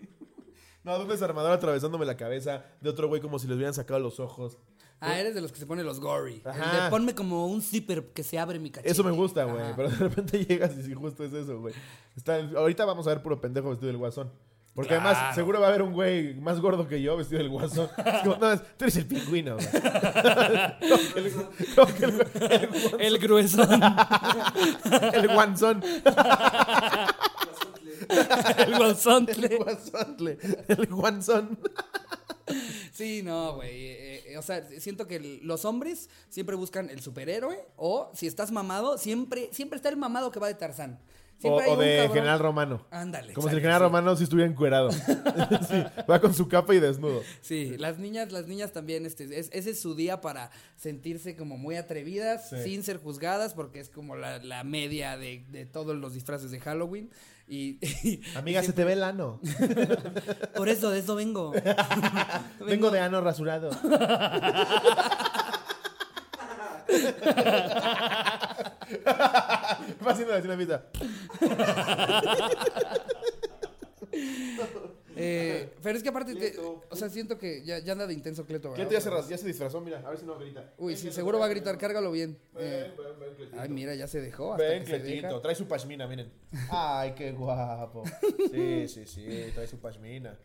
No, 0.85 0.97
de 0.97 1.05
un 1.05 1.09
desarmador 1.09 1.53
atravesándome 1.53 2.05
la 2.07 2.17
cabeza. 2.17 2.65
De 2.81 2.91
otro 2.91 3.09
güey 3.09 3.21
como 3.21 3.39
si 3.39 3.47
les 3.47 3.57
hubieran 3.57 3.75
sacado 3.75 4.01
los 4.01 4.19
ojos. 4.19 4.59
Ah, 5.01 5.19
eres 5.19 5.35
de 5.35 5.41
los 5.41 5.51
que 5.51 5.59
se 5.59 5.67
pone 5.67 5.83
los 5.83 5.99
gory. 5.99 6.43
El 6.45 6.51
Ajá. 6.51 6.85
de 6.85 6.91
ponme 6.91 7.15
como 7.15 7.47
un 7.49 7.61
zipper 7.61 8.13
que 8.13 8.23
se 8.23 8.39
abre 8.39 8.61
mi 8.61 8.71
cachete. 8.71 8.91
Eso 8.93 9.03
me 9.03 9.11
gusta, 9.11 9.45
güey. 9.45 9.75
Pero 9.75 9.89
de 9.91 9.97
repente 9.97 10.45
llegas 10.47 10.77
y 10.77 10.83
sí, 10.85 10.95
justo 10.95 11.25
es 11.25 11.33
eso, 11.33 11.61
güey. 11.61 11.75
Está, 12.17 12.37
ahorita 12.37 12.85
vamos 12.85 13.07
a 13.09 13.11
ver 13.11 13.23
puro 13.23 13.41
pendejo 13.41 13.71
vestido 13.71 13.89
del 13.89 13.97
guasón. 13.97 14.31
Porque 14.75 14.95
además, 14.95 15.35
seguro 15.35 15.61
va 15.61 15.67
a 15.67 15.69
haber 15.69 15.83
un 15.83 15.93
güey 15.93 16.35
más 16.35 16.59
gordo 16.61 16.89
que 16.89 17.03
yo 17.03 17.15
vestido 17.17 17.39
del 17.41 17.51
guasón. 17.51 17.91
Es 18.07 18.21
como, 18.23 18.37
no, 18.37 18.59
tú 18.59 18.85
eres 18.85 18.97
el 18.97 19.07
pingüino, 19.07 19.57
güey. 19.57 19.67
El, 21.17 21.33
como 21.77 21.95
que 21.95 22.05
el, 22.05 22.27
El 22.99 23.19
gruesón. 23.19 23.69
el, 23.83 25.15
el 25.15 25.29
guanzón. 25.29 25.83
el 28.59 28.77
guasón. 28.77 29.27
El 29.29 29.59
guasontle. 29.59 30.39
El 30.69 30.87
guanzón. 30.87 31.59
Sí, 32.93 33.23
no, 33.23 33.55
güey. 33.55 33.71
eh, 33.71 34.25
eh, 34.33 34.37
o 34.39 34.43
sea, 34.43 34.63
siento 34.79 35.07
que 35.07 35.17
el- 35.17 35.41
los 35.47 35.65
hombres 35.65 36.11
siempre 36.29 36.55
buscan 36.55 36.91
el 36.91 37.01
superhéroe 37.01 37.65
o 37.77 38.11
si 38.15 38.27
estás 38.27 38.51
mamado, 38.53 38.99
siempre, 38.99 39.49
siempre 39.53 39.77
está 39.79 39.89
el 39.89 39.97
mamado 39.97 40.31
que 40.31 40.39
va 40.41 40.49
de 40.49 40.55
Tarzán. 40.55 40.99
O, 41.51 41.61
de 41.77 41.99
cabrón- 41.99 42.13
general 42.15 42.39
romano. 42.39 42.87
Ándale. 42.91 43.33
Como 43.33 43.49
si 43.49 43.55
el 43.55 43.61
general 43.61 43.81
sí. 43.81 43.85
romano 43.85 44.17
sí 44.17 44.25
estuviera 44.25 44.51
encuerado. 44.51 44.91
sí, 45.69 45.85
va 46.11 46.21
con 46.21 46.35
su 46.35 46.49
capa 46.49 46.75
y 46.75 46.81
desnudo. 46.81 47.23
Sí, 47.41 47.77
las 47.79 47.99
niñas, 47.99 48.33
las 48.33 48.47
niñas 48.47 48.73
también, 48.73 49.07
este, 49.07 49.25
es- 49.39 49.51
ese 49.53 49.71
es 49.71 49.81
su 49.81 49.95
día 49.95 50.21
para 50.21 50.51
sentirse 50.77 51.37
como 51.37 51.57
muy 51.59 51.77
atrevidas, 51.77 52.49
Sí. 52.51 52.63
sin 52.65 52.83
ser 52.83 52.99
juzgadas, 52.99 53.55
porque 53.55 53.81
es 53.81 53.89
como 53.89 54.17
la, 54.17 54.39
la 54.39 54.65
media 54.65 55.17
de, 55.17 55.45
de 55.51 55.67
todos 55.67 55.97
los 55.97 56.13
disfraces 56.15 56.51
de 56.51 56.61
Halloween. 56.61 57.11
Y, 57.49 57.79
y 58.05 58.23
Amiga, 58.37 58.63
se 58.63 58.73
te 58.73 58.85
ve 58.85 58.93
el 58.95 59.03
ano. 59.03 59.41
por 60.57 60.69
eso, 60.69 60.91
de 60.91 61.01
eso 61.01 61.15
vengo. 61.17 61.53
Vengo 62.67 62.91
de 62.91 63.01
ano 63.01 63.21
rasurado. 63.21 63.71
Va 69.07 70.11
haciendo 70.11 70.35
una 70.37 70.57
pista. 70.57 70.87
Eh, 75.15 75.75
pero 75.83 75.97
es 75.99 76.03
que 76.03 76.09
aparte, 76.09 76.35
te- 76.35 76.59
o 76.59 76.97
sea, 76.97 77.09
siento 77.11 77.37
que 77.39 77.63
ya, 77.65 77.79
ya 77.81 77.93
anda 77.93 78.07
de 78.07 78.15
intenso 78.15 78.47
Cleto, 78.47 78.71
¿verdad? 78.71 78.87
Cleto 78.89 78.93
ya 78.93 79.01
se, 79.01 79.11
ras- 79.11 79.29
ya 79.29 79.37
se 79.37 79.47
disfrazó, 79.47 79.81
mira, 79.83 79.99
a 80.05 80.09
ver 80.09 80.19
si 80.19 80.25
no 80.25 80.39
grita. 80.39 80.73
Uy, 80.79 80.97
sí, 80.97 81.13
seguro 81.13 81.39
va 81.39 81.45
a 81.45 81.49
gritar, 81.49 81.77
cárgalo 81.77 82.11
bien. 82.11 82.39
Eh, 82.57 82.93
Ven, 82.97 83.07
ven, 83.07 83.21
ven, 83.21 83.35
Cletito. 83.37 83.61
ay, 83.61 83.69
mira, 83.69 83.95
ya 83.95 84.07
se 84.07 84.21
dejó. 84.23 84.55
Hasta 84.55 84.65
Ven, 84.65 84.85
que 84.85 84.91
se 84.91 85.01
Cletito, 85.03 85.27
deja. 85.29 85.43
trae 85.43 85.55
su 85.55 85.67
pashmina, 85.69 86.07
miren. 86.07 86.33
Ay, 86.71 87.13
qué 87.15 87.33
guapo. 87.33 88.05
Sí, 88.51 88.89
sí, 88.89 89.07
sí, 89.07 89.27
trae 89.55 89.67
su 89.67 89.79
pashmina. 89.79 90.39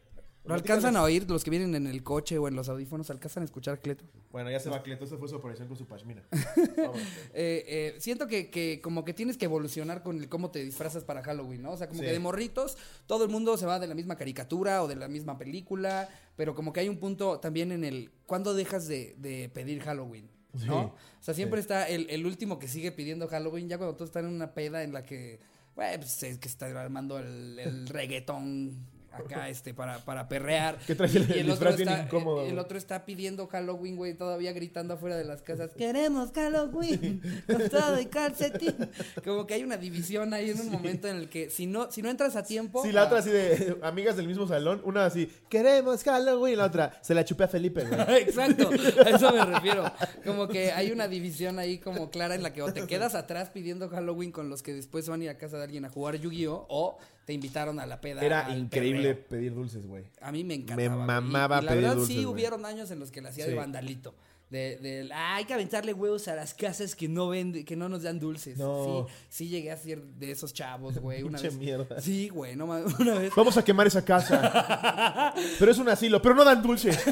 ¿Lo 0.48 0.54
alcanzan 0.54 0.96
a 0.96 1.04
oír 1.04 1.30
los 1.30 1.44
que 1.44 1.50
vienen 1.50 1.76
en 1.76 1.88
el 1.88 2.04
coche 2.04 2.38
o 2.38 2.48
en 2.48 2.56
los 2.56 2.70
audífonos? 2.70 3.10
¿Alcanzan 3.10 3.42
a 3.44 3.46
escuchar 3.46 3.80
Cleto? 3.82 4.06
Bueno, 4.32 4.50
ya 4.50 4.60
se 4.60 4.70
va 4.70 4.82
Cleto, 4.82 5.04
esa 5.06 5.18
fue 5.18 5.28
su 5.28 5.36
aparición 5.36 5.68
con 5.68 5.78
su 5.78 5.86
pashmina. 5.86 6.24
Eh, 7.34 7.66
eh, 7.68 7.96
siento 8.00 8.28
que, 8.28 8.50
que 8.50 8.80
como 8.82 9.04
que 9.06 9.14
tienes 9.14 9.38
que 9.38 9.46
evolucionar 9.46 10.02
con 10.04 10.18
el 10.20 10.30
cómo 10.30 10.50
te 10.52 10.64
disfrazas 10.64 11.04
para 11.04 11.22
Halloween, 11.22 11.62
¿no? 11.62 11.72
O 11.72 11.78
sea, 11.78 11.88
como 11.88 12.00
Sí. 12.00 12.06
que 12.06 12.12
de 12.12 12.20
morritos 12.20 12.78
todo 13.06 13.24
el 13.26 13.30
mundo 13.30 13.58
se 13.58 13.66
va 13.66 13.80
de 13.80 13.88
la 13.88 13.94
misma 13.96 14.16
caricatura 14.16 14.82
o 14.84 14.88
de 14.88 14.96
la 14.96 15.08
misma 15.08 15.38
película, 15.38 16.10
pero 16.36 16.56
como 16.56 16.74
que 16.74 16.80
hay 16.80 16.90
un 16.90 16.98
punto 16.98 17.40
también 17.40 17.72
en 17.72 17.84
el 17.84 18.12
cuándo 18.26 18.54
dejas 18.54 18.88
de, 18.88 19.16
de 19.18 19.50
pedir 19.50 19.82
Halloween, 19.82 20.30
¿no? 20.66 20.96
Sí. 20.98 21.04
O 21.20 21.24
sea, 21.24 21.34
siempre 21.34 21.60
está 21.60 21.88
el, 21.88 22.10
el 22.10 22.26
último 22.26 22.58
que 22.60 22.68
sigue 22.68 22.92
pidiendo 22.92 23.28
Halloween, 23.28 23.68
ya 23.70 23.78
cuando 23.78 23.96
todos 23.96 24.10
están 24.10 24.26
en 24.26 24.34
una 24.34 24.54
peda 24.54 24.84
en 24.84 24.94
la 24.94 25.04
que, 25.04 25.40
bueno, 25.76 25.98
pues 26.00 26.24
es 26.24 26.38
que 26.40 26.48
está 26.48 26.66
armando 26.82 27.20
el, 27.20 27.60
el 27.60 27.88
reggaetón 27.90 28.78
acá 29.18 29.50
este 29.50 29.74
para, 29.74 30.00
para 30.00 30.28
perrear. 30.28 30.78
Que 30.88 30.96
trae 30.96 31.10
el- 31.10 31.32
el 31.32 31.46
bien 31.58 31.90
está, 31.90 32.04
incómodo, 32.04 32.46
el 32.46 32.58
otro 32.60 32.78
está 32.78 33.06
pidiendo 33.06 33.48
Halloween, 33.48 33.96
güey, 33.96 34.14
todavía 34.14 34.54
gritando 34.54 34.94
afuera 34.94 35.18
de 35.18 35.26
las 35.26 35.42
casas. 35.42 35.72
Queremos 35.78 36.32
Halloween, 36.34 37.22
costado 37.48 38.00
y 38.00 38.06
calcetín. 38.06 38.76
Como 39.24 39.46
que 39.46 39.56
hay 39.56 39.64
una 39.64 39.78
división 39.78 40.34
ahí 40.34 40.52
en 40.52 40.62
un 40.62 40.70
momento 40.72 41.08
en 41.08 41.18
el 41.18 41.30
que 41.30 41.50
si 41.50 41.66
no, 41.68 41.92
si 41.92 42.02
no 42.02 42.10
entras 42.10 42.36
a 42.36 42.44
tiempo. 42.44 42.84
Sí, 42.84 42.92
la 42.92 43.06
otra 43.06 43.18
ah, 43.18 43.20
así 43.20 43.30
de 43.30 43.78
amigas 43.84 44.16
del 44.18 44.28
mismo 44.28 44.48
salón, 44.48 44.82
una 44.86 45.06
así, 45.06 45.32
queremos 45.50 46.04
Halloween, 46.04 46.58
la 46.58 46.66
otra, 46.66 47.00
se 47.02 47.14
la 47.14 47.26
chupé 47.26 47.46
a 47.46 47.48
Felipe, 47.48 47.84
güey. 47.86 48.22
Exacto, 48.22 48.70
a 48.70 49.10
eso 49.10 49.32
me 49.32 49.46
refiero. 49.46 49.92
Como 50.26 50.48
que 50.48 50.72
hay 50.72 50.92
una 50.92 51.08
división 51.08 51.60
ahí 51.60 51.80
como 51.80 52.10
clara 52.10 52.36
en 52.36 52.44
la 52.44 52.54
que 52.54 52.62
o 52.62 52.72
te 52.72 52.86
quedas 52.88 53.16
atrás 53.16 53.50
pidiendo 53.50 53.90
Halloween 53.90 54.32
con 54.32 54.50
los 54.50 54.62
que 54.64 54.74
después 54.74 55.08
van 55.10 55.22
a 55.22 55.24
ir 55.26 55.30
a 55.30 55.38
casa 55.38 55.58
de 55.58 55.64
alguien 55.64 55.86
a 55.86 55.90
jugar 55.90 56.16
Yu-Gi-Oh! 56.16 56.66
o 56.70 56.98
te 57.28 57.34
invitaron 57.34 57.78
a 57.82 57.86
la 57.86 58.00
peda. 58.00 58.22
Era 58.24 58.56
increíble 58.56 59.10
perreo. 59.14 59.28
pedir 59.28 59.54
dulces, 59.54 59.86
güey. 59.86 60.06
A 60.22 60.32
mí 60.32 60.46
me 60.46 60.54
encantaba. 60.54 60.78
Me. 60.78 60.86
Y- 60.86 60.90
mamaba 61.08 61.60
y, 61.60 61.66
la 61.66 61.72
pedir 61.72 61.84
verdad 61.84 61.96
dulces, 61.98 62.16
sí 62.16 62.24
güey. 62.24 62.34
hubieron 62.34 62.66
años 62.66 62.90
en 62.90 63.00
los 63.00 63.12
que 63.12 63.22
la 63.22 63.28
hacía 63.30 63.44
Sí. 63.44 63.52
de 63.52 63.58
vandalito. 63.58 64.16
De, 64.50 64.78
de 64.78 65.10
ah, 65.14 65.36
hay 65.36 65.44
que 65.44 65.54
aventarle 65.54 65.92
huevos 65.92 66.30
a 66.30 66.36
las 66.36 66.54
casas 66.54 66.96
que 66.96 67.10
no 67.10 67.28
venden, 67.28 67.66
que 67.66 67.76
no 67.76 67.90
nos 67.90 68.04
dan 68.04 68.18
dulces. 68.18 68.58
No. 68.58 69.08
Sí, 69.10 69.14
sí 69.28 69.50
llegué 69.50 69.72
a 69.74 69.78
ser 69.78 70.02
de 70.02 70.32
esos 70.32 70.54
chavos, 70.54 70.98
güey. 71.00 71.22
Una 71.24 71.38
vez. 71.42 71.54
mierda. 71.58 72.00
Sí, 72.00 72.30
güey, 72.30 72.56
no 72.56 72.64
una 73.00 73.14
vez. 73.20 73.34
Vamos 73.36 73.58
a 73.58 73.66
quemar 73.66 73.88
esa 73.88 74.06
casa. 74.06 75.34
pero 75.60 75.70
es 75.70 75.78
un 75.80 75.90
asilo, 75.90 76.22
pero 76.22 76.34
no 76.34 76.46
dan 76.46 76.62
dulces. 76.62 76.98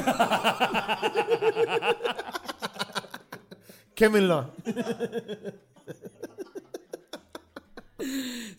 Quémenlo. 3.94 4.54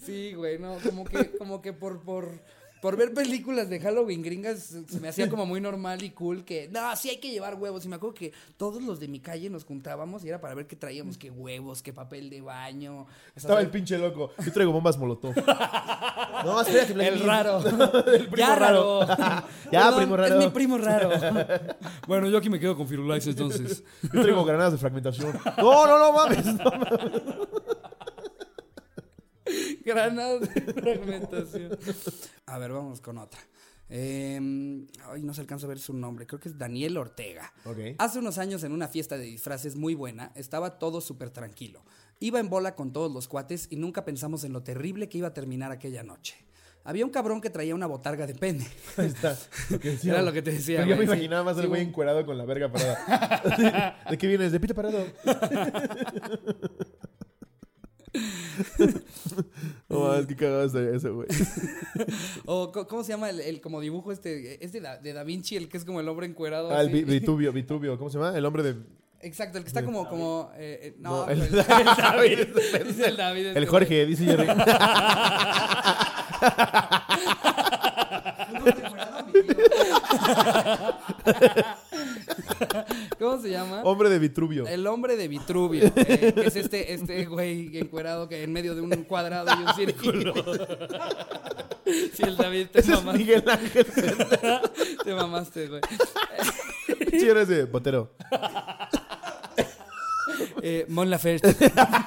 Sí, 0.08 0.34
güey, 0.34 0.58
no, 0.58 0.78
como 0.84 1.04
que, 1.06 1.32
como 1.38 1.62
que 1.62 1.74
por, 1.74 2.02
por, 2.02 2.42
por 2.82 2.96
ver 2.96 3.14
películas 3.14 3.70
de 3.70 3.80
Halloween 3.80 4.22
gringas 4.22 4.76
se 4.88 5.00
me 5.00 5.10
hacía 5.10 5.28
como 5.30 5.46
muy 5.46 5.60
normal 5.60 6.04
y 6.04 6.12
cool 6.12 6.46
que, 6.46 6.70
no, 6.72 6.96
sí 6.96 7.10
hay 7.10 7.18
que 7.18 7.30
llevar 7.32 7.56
huevos. 7.56 7.84
Y 7.86 7.90
me 7.90 7.96
acuerdo 7.96 8.14
que 8.14 8.32
todos 8.56 8.82
los 8.84 9.00
de 9.00 9.08
mi 9.08 9.20
calle 9.20 9.50
nos 9.50 9.66
juntábamos 9.66 10.24
y 10.24 10.30
era 10.30 10.40
para 10.40 10.54
ver 10.56 10.68
qué 10.68 10.76
traíamos, 10.76 11.18
qué 11.18 11.30
huevos, 11.32 11.82
qué 11.82 11.92
papel 11.92 12.30
de 12.30 12.42
baño. 12.42 13.06
Estaba 13.36 13.60
el 13.62 13.70
pinche 13.70 13.98
loco. 13.98 14.32
Yo 14.46 14.54
traigo 14.54 14.72
bombas 14.72 14.98
molotov. 14.98 15.36
no, 16.46 16.62
espérate, 16.62 16.92
El 16.94 16.98
Vladimir. 16.98 17.26
raro. 17.26 17.60
El 18.14 18.28
primo 18.28 18.38
ya 18.38 18.56
raro. 18.56 19.02
raro. 19.06 19.44
Ya, 19.72 19.82
Perdón, 19.82 19.98
primo 20.00 20.16
raro. 20.18 20.36
Es 20.40 20.46
mi 20.46 20.52
primo 20.52 20.78
raro. 20.78 21.10
bueno, 22.08 22.30
yo 22.30 22.38
aquí 22.38 22.50
me 22.50 22.58
quedo 22.60 22.78
con 22.78 22.88
Firulais 22.88 23.26
entonces. 23.28 23.84
Yo 24.02 24.22
traigo 24.22 24.46
granadas 24.46 24.72
de 24.74 24.78
fragmentación. 24.78 25.38
No, 25.58 25.88
no, 25.88 26.00
no 26.00 26.14
mames. 26.14 26.46
No, 26.46 26.64
mames. 26.64 27.22
Granadas 29.86 30.54
de 30.54 30.62
fragmentación. 30.74 31.78
A 32.46 32.58
ver, 32.58 32.72
vamos 32.72 33.02
con 33.02 33.18
otra. 33.18 33.40
Eh, 33.90 34.36
ay, 35.06 35.22
no 35.24 35.34
se 35.34 35.42
alcanza 35.42 35.66
a 35.66 35.70
ver 35.70 35.80
su 35.80 35.94
nombre. 35.94 36.28
Creo 36.28 36.40
que 36.40 36.50
es 36.50 36.58
Daniel 36.58 36.98
Ortega. 36.98 37.54
Ok. 37.66 37.78
Hace 37.98 38.20
unos 38.20 38.38
años 38.38 38.64
en 38.64 38.72
una 38.72 38.88
fiesta 38.88 39.18
de 39.18 39.26
disfraces 39.26 39.76
muy 39.76 39.96
buena, 39.96 40.32
estaba 40.36 40.78
todo 40.78 41.02
súper 41.02 41.30
tranquilo. 41.30 41.84
Iba 42.20 42.40
en 42.40 42.50
bola 42.50 42.76
con 42.76 42.92
todos 42.92 43.12
los 43.12 43.28
cuates 43.28 43.68
y 43.70 43.78
nunca 43.78 44.04
pensamos 44.04 44.44
en 44.44 44.54
lo 44.54 44.64
terrible 44.64 45.08
que 45.08 45.20
iba 45.20 45.30
a 45.30 45.34
terminar 45.34 45.72
aquella 45.72 46.04
noche. 46.04 46.36
Había 46.84 47.04
un 47.04 47.12
cabrón 47.12 47.42
que 47.42 47.50
traía 47.50 47.76
una 47.76 47.86
botarga 47.86 48.26
de 48.26 48.34
pene. 48.34 48.66
Ahí 48.98 49.08
está. 49.08 49.38
Era 50.04 50.22
lo 50.22 50.32
que 50.32 50.42
te 50.42 50.52
decía. 50.52 50.86
Yo 50.86 50.96
me 50.96 51.04
imaginaba 51.04 51.44
más 51.44 51.58
Sí, 51.58 51.64
el 51.64 51.68
güey 51.68 51.82
encuerado 51.82 52.26
con 52.26 52.38
la 52.38 52.46
verga 52.46 52.72
parada. 52.72 54.00
¿De 54.10 54.18
qué 54.18 54.26
vienes? 54.28 54.54
De 54.54 54.60
pito 54.62 54.74
parado. 54.74 55.06
No 59.90 60.00
mames, 60.02 60.26
qué 60.28 60.36
cagado 60.36 60.66
estaría 60.66 60.92
eso, 60.96 61.14
güey. 61.16 61.28
O, 62.46 62.72
¿cómo 62.72 63.04
se 63.04 63.12
llama 63.14 63.30
el, 63.30 63.40
el 63.40 63.62
como 63.62 63.80
dibujo 63.82 64.12
este? 64.12 64.64
Es 64.64 64.72
de 64.72 64.82
da, 64.82 64.98
de 64.98 65.14
Da 65.14 65.24
Vinci, 65.24 65.56
el 65.56 65.70
que 65.70 65.78
es 65.78 65.86
como 65.86 66.00
el 66.00 66.08
hombre 66.10 66.26
encuerado. 66.28 66.72
Ah, 66.72 66.82
el. 66.82 66.90
Vi- 66.90 67.04
Vitubio, 67.04 67.52
Vitubio. 67.54 67.98
¿Cómo 67.98 68.10
se 68.10 68.18
llama? 68.20 68.38
El 68.38 68.46
hombre 68.46 68.64
de... 68.64 68.76
Exacto, 69.22 69.58
el 69.58 69.64
que 69.64 69.70
está 69.70 69.84
como, 69.84 70.08
como, 70.08 70.52
eh, 70.58 70.80
eh, 70.84 70.96
no, 71.00 71.26
No, 71.26 71.30
el- 71.32 71.42
el, 71.42 71.48
el 71.48 71.66
David, 71.66 72.40
es 72.40 73.00
el 73.00 73.18
David. 73.18 73.46
El 73.48 73.54
güey. 73.54 73.66
Jorge, 73.66 74.06
dice 74.06 74.26
Jerry. 74.26 74.46
¿No 78.54 78.64
te 78.64 78.70
encuerado, 78.86 79.26
mi 79.26 79.27
tío? 79.27 79.27
¿Cómo 83.20 83.42
se 83.42 83.50
llama? 83.50 83.82
Hombre 83.84 84.10
de 84.10 84.20
Vitruvio. 84.20 84.68
El 84.68 84.86
hombre 84.88 85.16
de 85.16 85.28
Vitruvio, 85.28 85.86
eh, 85.96 86.34
que 86.36 86.48
es 86.48 86.56
este, 86.56 86.94
este 86.94 87.26
güey 87.26 87.78
encuerado 87.78 88.28
que 88.30 88.44
en 88.44 88.54
medio 88.54 88.76
de 88.76 88.82
un 88.82 88.92
cuadrado 89.04 89.50
y 89.60 89.64
un 89.64 89.74
círculo. 89.76 90.34
Sí, 91.88 92.24
el 92.24 92.36
David 92.36 92.68
te 92.70 92.80
Ese 92.82 92.92
es 92.92 92.98
mamaste, 92.98 93.18
Miguel 93.20 93.44
Ángel. 93.50 93.86
te 95.06 95.14
mamaste, 95.16 95.68
güey. 95.70 95.82
Sí, 97.12 97.30
eres 97.30 97.48
de 97.48 97.64
Botero. 97.64 98.12
Eh, 100.62 100.86
Mon 100.90 101.10
Laferte. 101.10 101.56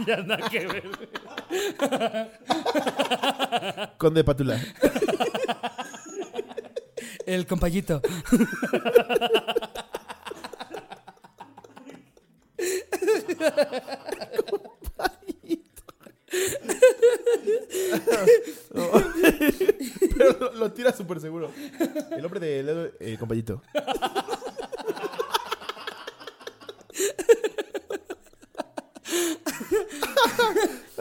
ya 0.06 0.18
nada 0.18 0.50
que 0.50 0.66
ver. 0.66 0.82
Conde 3.96 4.22
Pátula. 4.22 4.60
El 7.26 7.46
compayito. 7.46 8.02
Pero 20.16 20.52
lo, 20.54 20.72
tira 20.72 20.92
súper 20.92 21.20
seguro. 21.20 21.50
El 22.10 22.24
hombre 22.24 22.40
de 22.40 22.92
el 23.00 23.18
compañito. 23.18 23.62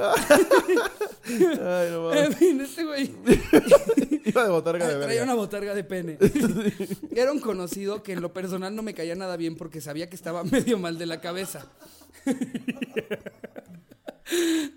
Ay, 0.01 1.87
no 1.91 2.13
En 2.13 2.21
mames. 2.23 2.35
fin, 2.37 2.61
este 2.61 2.83
güey 2.83 3.11
Iba 4.25 4.43
de 4.43 4.49
botarga 4.49 4.87
de 4.87 4.93
traía 4.93 5.07
verga. 5.07 5.23
una 5.23 5.33
botarga 5.35 5.73
de 5.75 5.83
pene. 5.83 6.17
Era 7.15 7.31
un 7.31 7.39
conocido 7.39 8.01
que 8.03 8.13
en 8.13 8.21
lo 8.21 8.31
personal 8.33 8.75
no 8.75 8.81
me 8.83 8.93
caía 8.93 9.15
nada 9.15 9.37
bien 9.37 9.55
porque 9.55 9.81
sabía 9.81 10.09
que 10.09 10.15
estaba 10.15 10.43
medio 10.45 10.77
mal 10.79 10.97
de 10.97 11.05
la 11.05 11.21
cabeza. 11.21 11.65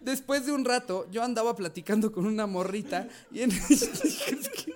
Después 0.00 0.46
de 0.46 0.52
un 0.52 0.64
rato, 0.64 1.06
yo 1.10 1.22
andaba 1.22 1.54
platicando 1.54 2.10
con 2.12 2.26
una 2.26 2.46
morrita 2.46 3.08
y 3.30 3.42
en 3.42 3.50
es 3.70 3.88
que, 4.48 4.74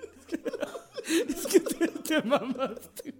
es 1.27 1.45
que 1.47 1.59
te, 1.59 1.87
te 1.87 2.21
mamaste. 2.23 3.13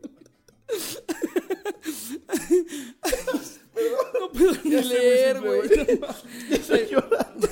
No 4.19 4.29
puedo 4.33 4.51
ni 4.63 4.71
Ya 4.71 4.81
leer, 4.81 5.41
güey. 5.41 5.61
Estoy 6.51 6.87
llorando. 6.91 7.47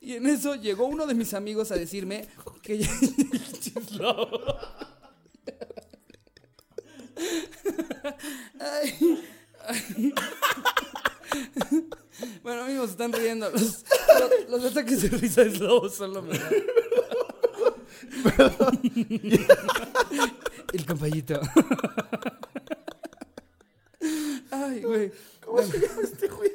Y 0.00 0.14
en 0.14 0.26
eso 0.26 0.54
llegó 0.56 0.86
uno 0.86 1.06
de 1.06 1.14
mis 1.14 1.32
amigos 1.34 1.70
a 1.72 1.76
decirme 1.76 2.26
que 2.62 2.78
ya... 2.78 2.88
Ay, 8.60 9.22
ay. 9.66 10.14
Bueno, 12.42 12.62
amigos, 12.64 12.90
están 12.90 13.12
riendo. 13.12 13.50
Los, 13.50 13.62
los- 13.62 14.50
los 14.62 14.64
ataques 14.70 15.02
de 15.02 15.08
risa 15.18 15.44
de 15.44 15.56
Slobo 15.56 15.88
solo 15.88 16.22
me 16.22 16.38
dan. 16.38 16.52
El 20.72 20.86
compañito. 20.86 21.40
Ay, 24.50 24.82
güey. 24.82 25.12
¿Cómo 25.44 25.62
se 25.62 25.78
llama 25.78 26.02
este 26.02 26.28
güey? 26.28 26.50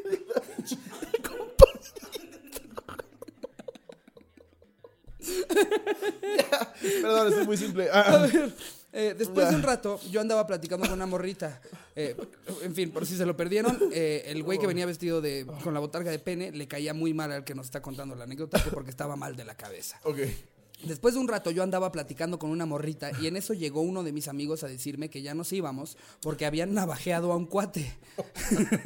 Ya, 5.19 6.73
Perdón, 7.01 7.27
estoy 7.29 7.45
muy 7.45 7.57
simple. 7.57 7.89
A 7.91 8.01
Ah, 8.01 8.17
ver, 8.27 8.51
eh, 8.93 9.15
después 9.17 9.49
de 9.49 9.55
un 9.55 9.63
rato, 9.63 9.99
yo 10.09 10.21
andaba 10.21 10.45
platicando 10.47 10.85
con 10.85 10.93
una 10.93 11.05
morrita. 11.05 11.61
Eh, 11.95 12.15
en 12.61 12.75
fin, 12.75 12.91
por 12.91 13.05
si 13.05 13.15
se 13.17 13.25
lo 13.25 13.35
perdieron, 13.35 13.77
eh, 13.91 14.23
el 14.27 14.43
güey 14.43 14.59
que 14.59 14.67
venía 14.67 14.85
vestido 14.85 15.19
de 15.21 15.45
con 15.63 15.73
la 15.73 15.79
botarga 15.79 16.11
de 16.11 16.19
pene 16.19 16.51
le 16.51 16.67
caía 16.67 16.93
muy 16.93 17.13
mal 17.13 17.31
al 17.31 17.43
que 17.43 17.55
nos 17.55 17.65
está 17.65 17.81
contando 17.81 18.15
la 18.15 18.23
anécdota 18.25 18.63
que 18.63 18.69
porque 18.69 18.89
estaba 18.91 19.15
mal 19.15 19.35
de 19.35 19.45
la 19.45 19.55
cabeza. 19.55 19.99
ok. 20.03 20.19
Después 20.83 21.15
de 21.15 21.19
un 21.19 21.27
rato 21.27 21.49
yo 21.49 21.63
andaba 21.63 21.91
platicando 21.91 22.37
con 22.37 22.51
una 22.51 22.65
morrita 22.67 23.11
y 23.19 23.27
en 23.27 23.35
eso 23.35 23.53
llegó 23.53 23.81
uno 23.81 24.03
de 24.03 24.11
mis 24.11 24.27
amigos 24.27 24.63
a 24.63 24.67
decirme 24.67 25.09
que 25.09 25.23
ya 25.23 25.33
nos 25.33 25.51
íbamos 25.51 25.97
porque 26.21 26.45
habían 26.45 26.73
navajeado 26.73 27.31
a 27.31 27.35
un 27.35 27.47
cuate. 27.47 27.97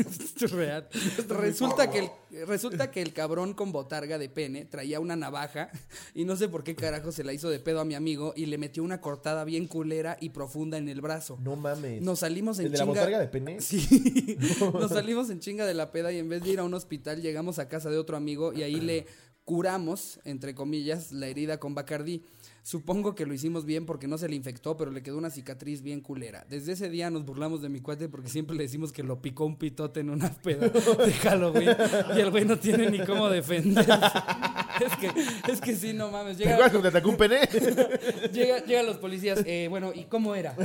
Esto 0.10 0.46
es 0.46 0.52
real. 0.52 0.88
Resulta 1.28 1.92
que, 1.92 2.00
el, 2.00 2.48
resulta 2.48 2.92
que 2.92 3.02
el 3.02 3.14
cabrón 3.14 3.54
con 3.54 3.72
botarga 3.74 4.18
de 4.18 4.30
pene 4.30 4.66
traía 4.66 5.00
una 5.02 5.16
navaja 5.18 5.70
y 6.16 6.24
no 6.24 6.38
sé 6.38 6.48
por 6.48 6.64
qué 6.64 6.76
carajo 6.76 7.12
se 7.12 7.24
la 7.26 7.34
hizo 7.34 7.50
de 7.50 7.60
pedo 7.60 7.82
a 7.82 7.86
mi 7.86 7.96
amigo 7.96 8.34
y 8.38 8.46
le 8.46 8.58
metió 8.58 8.84
una 8.84 9.02
cortada 9.02 9.44
bien 9.44 9.68
culera 9.68 10.18
y 10.22 10.30
profunda 10.30 10.78
en 10.78 10.88
el 10.88 11.02
brazo. 11.02 11.38
No 11.42 11.58
mames. 11.58 12.02
Nos 12.02 12.20
salimos 12.20 12.60
en 12.60 12.68
¿El 12.68 12.72
de 12.72 12.78
la 12.78 12.84
chinga. 12.86 13.00
botarga 13.02 13.20
de 13.20 13.28
pene? 13.28 13.58
Sí. 13.72 14.38
Nos 14.74 14.92
salimos 14.92 15.30
en 15.30 15.40
chinga 15.40 15.66
de 15.66 15.74
la 15.74 15.92
peda 15.92 16.12
y 16.12 16.20
en 16.20 16.30
vez 16.30 16.42
de 16.42 16.52
ir 16.52 16.60
a 16.60 16.64
un 16.64 16.74
hospital 16.74 17.22
llegamos 17.22 17.60
a 17.60 17.68
casa 17.68 17.90
de 17.90 17.98
otro 17.98 18.18
amigo 18.18 18.54
y 18.54 18.64
ahí 18.64 18.80
le 18.80 19.06
curamos, 19.46 20.20
entre 20.24 20.56
comillas, 20.56 21.12
la 21.12 21.28
herida 21.28 21.60
con 21.60 21.76
Bacardí. 21.76 22.24
Supongo 22.64 23.16
que 23.16 23.26
lo 23.26 23.34
hicimos 23.34 23.66
bien 23.66 23.88
porque 23.88 24.08
no 24.08 24.20
se 24.20 24.30
le 24.30 24.36
infectó, 24.36 24.78
pero 24.78 24.92
le 24.92 25.02
quedó 25.02 25.18
una 25.18 25.32
cicatriz 25.32 25.82
bien 25.82 26.00
culera. 26.00 26.46
Desde 26.48 26.74
ese 26.74 26.90
día 26.92 27.10
nos 27.10 27.26
burlamos 27.26 27.64
de 27.64 27.70
mi 27.70 27.82
cuate 27.82 28.08
porque 28.08 28.30
siempre 28.30 28.56
le 28.56 28.64
decimos 28.64 28.92
que 28.92 29.02
lo 29.02 29.20
picó 29.20 29.46
un 29.46 29.58
pitote 29.58 30.02
en 30.02 30.12
una 30.12 30.32
peda 30.32 30.70
de 31.06 31.14
Halloween 31.14 31.76
y 32.16 32.20
el 32.20 32.30
güey 32.30 32.46
no 32.46 32.60
tiene 32.60 32.92
ni 32.92 33.00
cómo 33.00 33.30
defenderse. 33.30 33.92
Es 33.92 34.96
que, 34.96 35.52
es 35.52 35.62
que 35.62 35.76
sí, 35.76 35.94
no 35.94 36.12
mames. 36.12 36.38
¿Te 36.38 36.44
Llega, 36.44 36.56
acuerdas 36.56 36.72
cuando 36.72 36.92
te 36.92 36.98
atacó 36.98 37.10
un 37.10 37.18
pene? 37.18 37.40
llega, 38.32 38.64
llegan 38.66 38.86
los 38.86 38.98
policías. 38.98 39.42
Eh, 39.46 39.68
bueno, 39.70 39.92
¿y 39.94 40.06
cómo 40.06 40.36
era? 40.36 40.56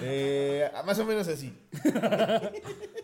Eh, 0.00 0.70
más 0.84 0.98
o 0.98 1.04
menos 1.04 1.28
así. 1.28 1.52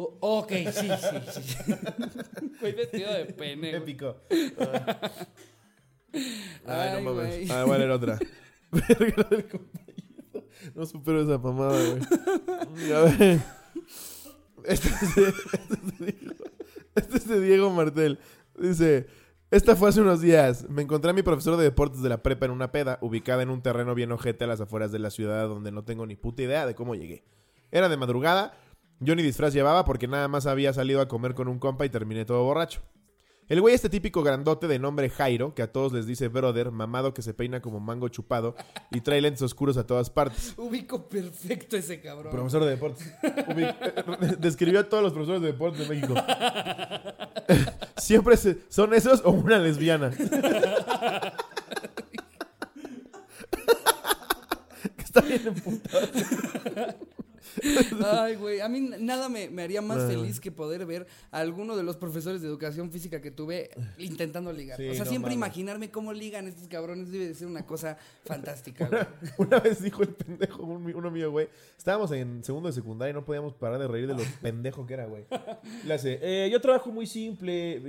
O- 0.00 0.16
ok, 0.20 0.52
sí, 0.70 0.88
sí, 1.32 1.42
sí. 1.42 1.74
Güey 2.60 2.72
vestido 2.72 3.12
de 3.14 3.24
pene. 3.26 3.70
güey. 3.70 3.82
Épico. 3.82 4.16
Ay, 4.30 6.20
Ay, 6.66 7.02
no 7.04 7.14
güey. 7.14 7.26
mames. 7.30 7.50
Ah, 7.50 7.64
vale, 7.64 7.84
era 7.84 7.94
otra. 7.96 8.18
Verga 8.70 9.22
del 9.28 9.48
compañero. 9.48 9.98
No 10.74 10.86
supero 10.86 11.22
esa 11.22 11.38
mamada, 11.38 11.78
güey. 11.90 12.92
A 12.92 13.00
ver. 13.00 13.40
Este 14.64 14.88
es, 14.88 15.14
de, 15.16 15.22
este, 15.28 15.38
es 15.56 15.98
de 15.98 16.06
Diego, 16.12 16.34
este 16.94 17.16
es 17.16 17.28
de 17.28 17.40
Diego 17.40 17.70
Martel. 17.70 18.18
Dice: 18.58 19.06
Esta 19.50 19.74
fue 19.76 19.88
hace 19.88 20.00
unos 20.00 20.20
días. 20.20 20.68
Me 20.68 20.82
encontré 20.82 21.10
a 21.10 21.14
mi 21.14 21.22
profesor 21.22 21.56
de 21.56 21.64
deportes 21.64 22.02
de 22.02 22.08
la 22.08 22.22
prepa 22.22 22.46
en 22.46 22.52
una 22.52 22.70
peda, 22.70 22.98
ubicada 23.00 23.42
en 23.42 23.50
un 23.50 23.62
terreno 23.62 23.94
bien 23.94 24.12
ojete 24.12 24.44
a 24.44 24.46
las 24.46 24.60
afueras 24.60 24.92
de 24.92 24.98
la 24.98 25.10
ciudad, 25.10 25.48
donde 25.48 25.72
no 25.72 25.84
tengo 25.84 26.06
ni 26.06 26.16
puta 26.16 26.42
idea 26.42 26.66
de 26.66 26.74
cómo 26.74 26.94
llegué. 26.94 27.24
Era 27.70 27.88
de 27.88 27.96
madrugada. 27.96 28.56
Yo 29.00 29.14
ni 29.14 29.22
disfraz 29.22 29.52
llevaba 29.54 29.84
porque 29.84 30.08
nada 30.08 30.26
más 30.28 30.46
había 30.46 30.72
salido 30.72 31.00
a 31.00 31.08
comer 31.08 31.34
con 31.34 31.48
un 31.48 31.58
compa 31.58 31.84
y 31.86 31.88
terminé 31.90 32.24
todo 32.24 32.42
borracho. 32.44 32.80
El 33.48 33.62
güey 33.62 33.74
este 33.74 33.88
típico 33.88 34.22
grandote 34.22 34.68
de 34.68 34.78
nombre 34.78 35.08
Jairo, 35.08 35.54
que 35.54 35.62
a 35.62 35.72
todos 35.72 35.90
les 35.94 36.06
dice 36.06 36.28
brother, 36.28 36.70
mamado 36.70 37.14
que 37.14 37.22
se 37.22 37.32
peina 37.32 37.62
como 37.62 37.80
mango 37.80 38.08
chupado 38.08 38.54
y 38.90 39.00
trae 39.00 39.22
lentes 39.22 39.40
oscuros 39.40 39.78
a 39.78 39.86
todas 39.86 40.10
partes. 40.10 40.52
Ubico 40.58 41.08
perfecto 41.08 41.76
ese 41.78 42.00
cabrón. 42.02 42.30
Profesor 42.30 42.62
de 42.64 42.70
deportes. 42.70 43.10
Describió 44.38 44.80
a 44.80 44.84
todos 44.84 45.02
los 45.02 45.12
profesores 45.14 45.40
de 45.40 45.52
deportes 45.52 45.88
de 45.88 45.94
México. 45.94 46.14
Siempre 47.96 48.36
se- 48.36 48.58
son 48.68 48.92
esos 48.92 49.22
o 49.24 49.30
una 49.30 49.58
lesbiana. 49.58 50.10
Que 54.96 55.02
Está 55.04 55.20
bien 55.22 55.42
emputado. 55.46 56.08
Ay, 58.04 58.36
güey. 58.36 58.60
A 58.60 58.68
mí 58.68 58.80
nada 59.00 59.28
me, 59.28 59.48
me 59.50 59.62
haría 59.62 59.80
más 59.82 60.04
feliz 60.06 60.40
que 60.40 60.50
poder 60.52 60.86
ver 60.86 61.06
a 61.30 61.38
alguno 61.40 61.76
de 61.76 61.82
los 61.82 61.96
profesores 61.96 62.40
de 62.42 62.48
educación 62.48 62.90
física 62.90 63.20
que 63.20 63.30
tuve 63.30 63.70
intentando 63.98 64.52
ligar. 64.52 64.76
Sí, 64.76 64.88
o 64.88 64.94
sea, 64.94 65.04
no 65.04 65.10
siempre 65.10 65.30
mames. 65.30 65.36
imaginarme 65.36 65.90
cómo 65.90 66.12
ligan 66.12 66.46
estos 66.46 66.68
cabrones 66.68 67.10
debe 67.10 67.28
de 67.28 67.34
ser 67.34 67.46
una 67.46 67.64
cosa 67.66 67.96
fantástica, 68.24 68.86
güey. 68.88 69.02
Una 69.38 69.60
vez 69.60 69.82
dijo 69.82 70.02
el 70.02 70.08
pendejo, 70.10 70.62
un- 70.62 70.94
uno 70.94 71.10
mío, 71.10 71.30
güey. 71.30 71.48
Estábamos 71.76 72.10
en 72.12 72.42
segundo 72.44 72.68
de 72.68 72.72
secundaria 72.74 73.10
y 73.10 73.14
no 73.14 73.24
podíamos 73.24 73.54
parar 73.54 73.78
de 73.78 73.88
reír 73.88 74.06
de 74.06 74.14
lo 74.14 74.22
pendejo 74.42 74.86
que 74.86 74.94
era, 74.94 75.06
güey. 75.06 75.24
Le 75.84 75.94
hace, 75.94 76.18
"Eh, 76.22 76.48
yo 76.50 76.60
trabajo 76.60 76.90
muy 76.90 77.06
simple. 77.06 77.80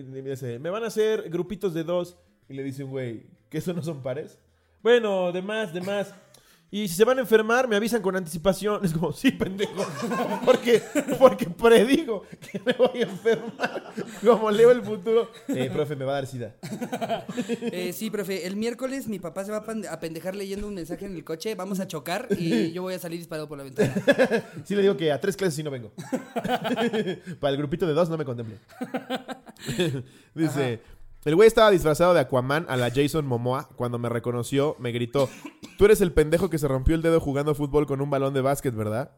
Me 0.60 0.70
van 0.70 0.84
a 0.84 0.88
hacer 0.88 1.30
grupitos 1.30 1.74
de 1.74 1.84
dos. 1.84 2.18
Y 2.48 2.54
le 2.54 2.64
dice 2.64 2.84
un 2.84 2.90
güey, 2.92 3.28
¿que 3.50 3.60
eso 3.60 3.74
no 3.74 3.84
son 3.84 4.02
pares? 4.02 4.40
Bueno, 4.82 5.32
de 5.32 5.42
más, 5.42 5.74
de 5.74 5.82
más. 5.82 6.14
Y 6.72 6.88
si 6.88 6.94
se 6.96 7.04
van 7.04 7.18
a 7.18 7.22
enfermar, 7.22 7.68
me 7.68 7.76
avisan 7.76 8.02
con 8.02 8.16
anticipación. 8.16 8.84
Es 8.86 8.94
como, 8.94 9.12
sí, 9.12 9.32
pendejo. 9.32 9.86
Porque, 10.46 10.82
porque 11.18 11.46
predigo 11.50 12.24
que 12.40 12.60
me 12.66 12.74
voy 12.74 13.00
a 13.00 13.04
enfermar. 13.04 13.94
Como 14.26 14.50
leo 14.52 14.72
el 14.72 14.82
futuro. 14.82 15.30
Eh, 15.48 15.70
profe, 15.74 15.96
me 15.96 16.06
va 16.06 16.12
a 16.12 16.16
dar 16.16 16.28
sida. 16.28 16.56
Eh, 17.72 17.92
sí, 17.94 18.10
profe, 18.10 18.46
el 18.48 18.56
miércoles 18.56 19.08
mi 19.08 19.20
papá 19.20 19.44
se 19.46 19.52
va 19.52 19.58
a 19.58 19.66
pende- 19.66 19.88
a 19.88 20.00
pendejar 20.00 20.36
leyendo 20.36 20.68
un 20.68 20.74
mensaje 20.76 21.06
en 21.06 21.16
el 21.16 21.24
coche, 21.24 21.56
vamos 21.56 21.80
a 21.80 21.88
chocar 21.88 22.28
y 22.38 22.72
yo 22.72 22.82
voy 22.84 22.94
a 22.94 23.00
salir 23.00 23.20
disparado 23.20 23.48
por 23.48 23.58
la 23.58 23.64
ventana. 23.64 23.94
Sí 24.64 24.76
le 24.76 24.82
digo 24.82 24.96
que 24.98 25.12
a 25.12 25.20
tres 25.20 25.36
clases 25.36 25.56
sí 25.56 25.64
no 25.64 25.72
vengo. 25.72 25.92
Para 27.40 27.52
el 27.52 27.58
grupito 27.58 27.86
de 27.88 27.94
dos 27.94 28.10
no 28.10 28.18
me 28.18 28.26
contemple. 28.26 28.58
Dice, 30.36 30.82
el 31.26 31.36
güey 31.36 31.48
estaba 31.48 31.72
disfrazado 31.72 32.14
de 32.14 32.22
Aquaman 32.22 32.66
a 32.70 32.78
la 32.78 32.90
Jason 32.92 33.26
Momoa. 33.26 33.68
Cuando 33.76 33.98
me 34.00 34.10
reconoció, 34.10 34.76
me 34.80 34.92
gritó, 34.92 35.30
tú 35.80 35.86
eres 35.86 36.02
el 36.02 36.12
pendejo 36.12 36.50
que 36.50 36.58
se 36.58 36.68
rompió 36.68 36.94
el 36.94 37.02
dedo 37.02 37.22
jugando 37.22 37.56
fútbol 37.56 37.88
con 37.88 38.02
un 38.02 38.10
balón 38.10 38.34
de 38.34 38.42
básquet, 38.42 38.76
¿verdad? 38.76 39.12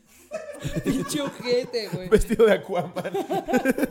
Pinche 0.84 1.20
ojete, 1.20 1.88
güey. 1.92 2.08
Vestido 2.08 2.46
de 2.46 2.52
Aquaman. 2.52 3.12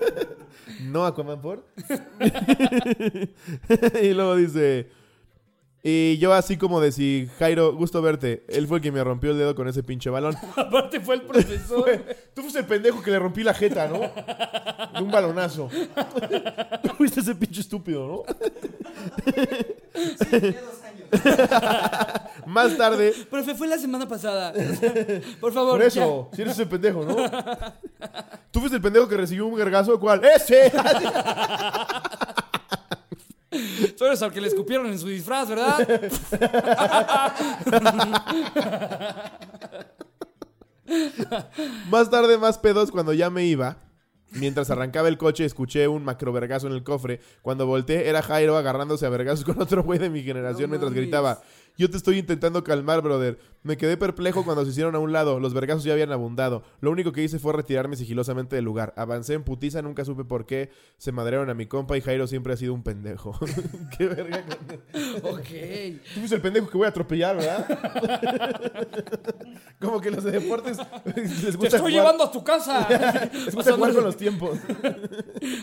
no 0.86 1.06
Aquaman 1.06 1.40
por. 1.40 1.64
y 4.02 4.14
luego 4.14 4.36
dice... 4.36 4.90
Y 5.84 6.18
yo 6.18 6.34
así 6.34 6.58
como 6.58 6.82
de 6.82 6.92
si, 6.92 7.30
Jairo, 7.38 7.76
gusto 7.76 8.02
verte. 8.02 8.44
Él 8.48 8.66
fue 8.66 8.78
el 8.78 8.84
que 8.84 8.92
me 8.92 9.04
rompió 9.04 9.30
el 9.30 9.38
dedo 9.38 9.54
con 9.54 9.68
ese 9.68 9.84
pinche 9.84 10.10
balón. 10.10 10.36
Aparte 10.56 11.00
fue 11.00 11.14
el 11.14 11.22
profesor. 11.22 12.04
Tú 12.34 12.42
fuiste 12.42 12.58
el 12.58 12.66
pendejo 12.66 13.04
que 13.04 13.12
le 13.12 13.20
rompí 13.20 13.44
la 13.44 13.54
jeta, 13.54 13.88
¿no? 13.88 14.00
De 14.00 15.04
un 15.04 15.12
balonazo. 15.12 15.70
Tú 16.82 16.90
fuiste 16.98 17.20
ese 17.20 17.36
pinche 17.36 17.62
estúpido, 17.62 18.08
¿no? 18.08 18.24
Tiene 20.32 20.54
dos 20.54 20.82
años. 20.82 20.85
Más 22.46 22.78
tarde, 22.78 23.14
Profe, 23.30 23.56
fue 23.56 23.68
la 23.68 23.78
semana 23.78 24.08
pasada. 24.08 24.54
Por 25.40 25.54
favor, 25.54 25.74
por 25.74 25.84
eso, 25.84 26.30
si 26.34 26.42
eres 26.42 26.54
ese 26.54 26.66
pendejo, 26.66 27.04
¿no? 27.04 27.16
Tú 28.52 28.60
fuiste 28.60 28.78
el 28.78 28.82
pendejo 28.82 29.08
que 29.08 29.18
recibió 29.18 29.48
un 29.48 29.56
vergazo, 29.56 30.00
¿cuál? 30.00 30.24
¡Ese! 30.24 30.72
Tú 33.98 34.06
eres 34.06 34.22
al 34.22 34.34
que 34.34 34.42
le 34.42 34.48
escupieron 34.48 34.88
en 34.88 35.00
su 35.00 35.08
disfraz, 35.08 35.48
¿verdad? 35.48 35.88
Más 41.90 42.10
tarde, 42.10 42.38
más 42.38 42.58
pedos 42.58 42.92
cuando 42.92 43.14
ya 43.14 43.30
me 43.30 43.46
iba. 43.46 43.78
Mientras 44.36 44.70
arrancaba 44.70 45.08
el 45.08 45.18
coche, 45.18 45.46
escuché 45.46 45.88
un 45.88 46.04
macrovergazo 46.04 46.68
en 46.68 46.74
el 46.74 46.84
cofre. 46.84 47.20
Cuando 47.42 47.66
volteé, 47.66 48.10
era 48.10 48.22
Jairo 48.22 48.58
agarrándose 48.58 49.06
a 49.06 49.10
vergazos 49.10 49.46
con 49.46 49.62
otro 49.62 49.84
güey 49.84 50.00
de 50.00 50.10
mi 50.10 50.24
generación 50.24 50.64
No 50.64 50.68
mientras 50.70 50.92
mames. 50.92 51.04
gritaba: 51.04 51.42
Yo 51.78 51.90
te 51.90 51.98
estoy 51.98 52.20
intentando 52.20 52.64
calmar, 52.64 53.02
brother. 53.02 53.38
Me 53.64 53.78
quedé 53.78 53.98
perplejo 53.98 54.46
cuando 54.46 54.64
se 54.64 54.72
hicieron 54.72 54.96
a 54.96 55.00
un 55.00 55.12
lado. 55.12 55.40
Los 55.40 55.54
vergazos 55.54 55.84
ya 55.84 55.94
habían 55.94 56.12
abundado. 56.12 56.64
Lo 56.82 56.92
único 56.92 57.12
que 57.12 57.24
hice 57.24 57.40
fue 57.40 57.52
retirarme 57.52 57.96
sigilosamente 57.98 58.56
del 58.56 58.64
lugar. 58.64 58.94
Avancé 58.96 59.34
en 59.34 59.44
putiza, 59.44 59.82
nunca 59.82 60.06
supe 60.06 60.24
por 60.24 60.46
qué. 60.46 60.70
Se 60.98 61.12
madrearon 61.12 61.50
a 61.50 61.54
mi 61.54 61.66
compa 61.66 61.98
y 61.98 62.02
Jairo 62.02 62.28
siempre 62.28 62.54
ha 62.54 62.58
sido 62.58 62.74
un 62.74 62.84
pendejo. 62.84 63.38
qué 63.98 64.08
verga. 64.08 64.46
ok. 65.24 66.02
Tú 66.14 66.20
fuiste 66.20 66.36
el 66.36 66.42
pendejo 66.42 66.70
que 66.70 66.78
voy 66.78 66.86
a 66.86 66.90
atropellar, 66.90 67.36
¿verdad? 67.38 67.68
Como 69.82 70.00
que 70.00 70.12
los 70.12 70.24
de 70.24 70.32
deportes 70.32 70.78
les 71.16 71.42
Te 71.42 71.52
gusta 71.52 71.78
estoy 71.78 71.80
jugar- 71.80 71.92
llevando 71.92 72.24
a 72.24 72.32
tu 72.32 72.44
casa. 72.44 72.88
les 73.34 73.54
gusta 73.56 73.74
jugar 73.74 73.94
con 73.94 74.04
los 74.04 74.18
tiempos. 74.18 74.58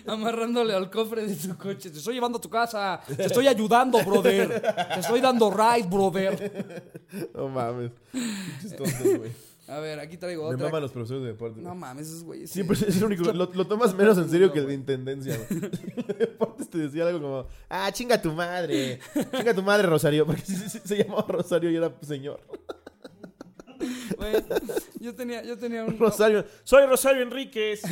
Amarrándole 0.06 0.74
al 0.74 0.90
cofre 0.90 1.26
de 1.26 1.34
su 1.34 1.56
coche. 1.56 1.90
Te 1.90 1.98
estoy 1.98 2.14
llevando 2.14 2.38
a 2.38 2.40
tu 2.40 2.50
casa. 2.50 3.00
Te 3.16 3.24
estoy 3.26 3.46
ayudando, 3.48 3.98
brother. 4.04 4.60
Te 4.94 5.00
estoy 5.00 5.20
dando 5.20 5.50
ride, 5.50 5.86
No 7.34 7.48
mames. 7.48 7.90
Güey. 8.78 9.30
A 9.68 9.78
ver, 9.78 10.00
aquí 10.00 10.16
traigo 10.16 10.48
Me 10.48 10.54
otra. 10.56 10.66
maman 10.66 10.82
los 10.82 10.90
profesores 10.92 11.22
de 11.22 11.28
deportes. 11.30 11.62
No 11.62 11.74
mames, 11.74 12.08
esos 12.08 12.24
güeyes. 12.24 12.50
sí. 12.50 12.54
Siempre 12.54 12.76
es 12.76 12.96
el 12.96 13.04
único. 13.04 13.24
Lo, 13.32 13.48
lo 13.52 13.66
tomas 13.66 13.94
menos 13.94 14.18
en 14.18 14.28
serio 14.28 14.52
que 14.52 14.58
el 14.58 14.66
de 14.66 14.74
intendencia, 14.74 15.38
güey. 15.38 15.60
Deportes 16.18 16.68
te 16.68 16.78
decía 16.78 17.06
algo 17.06 17.20
como: 17.22 17.46
Ah, 17.68 17.90
chinga 17.92 18.20
tu 18.20 18.32
madre. 18.32 18.98
Chinga 19.36 19.54
tu 19.54 19.62
madre, 19.62 19.86
Rosario. 19.86 20.26
Porque 20.26 20.42
sí, 20.42 20.56
se 20.84 20.96
llamaba 21.04 21.24
Rosario 21.28 21.70
y 21.70 21.76
era 21.76 21.94
señor. 22.02 22.40
Güey, 24.16 24.34
yo 25.00 25.14
tenía, 25.14 25.42
yo 25.42 25.56
tenía 25.58 25.84
un. 25.84 25.98
Rosario. 25.98 26.44
Soy 26.64 26.84
Rosario 26.86 27.22
Enríquez. 27.22 27.82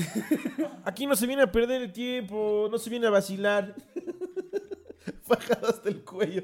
Aquí 0.85 1.07
no 1.07 1.15
se 1.17 1.27
viene 1.27 1.43
a 1.43 1.51
perder 1.53 1.83
el 1.83 1.93
tiempo, 1.93 2.69
no 2.71 2.79
se 2.79 2.91
viene 2.91 3.07
a 3.07 3.11
vacilar. 3.11 3.75
Fajado 5.23 5.69
hasta 5.69 5.89
el 5.89 6.03
cuello. 6.05 6.43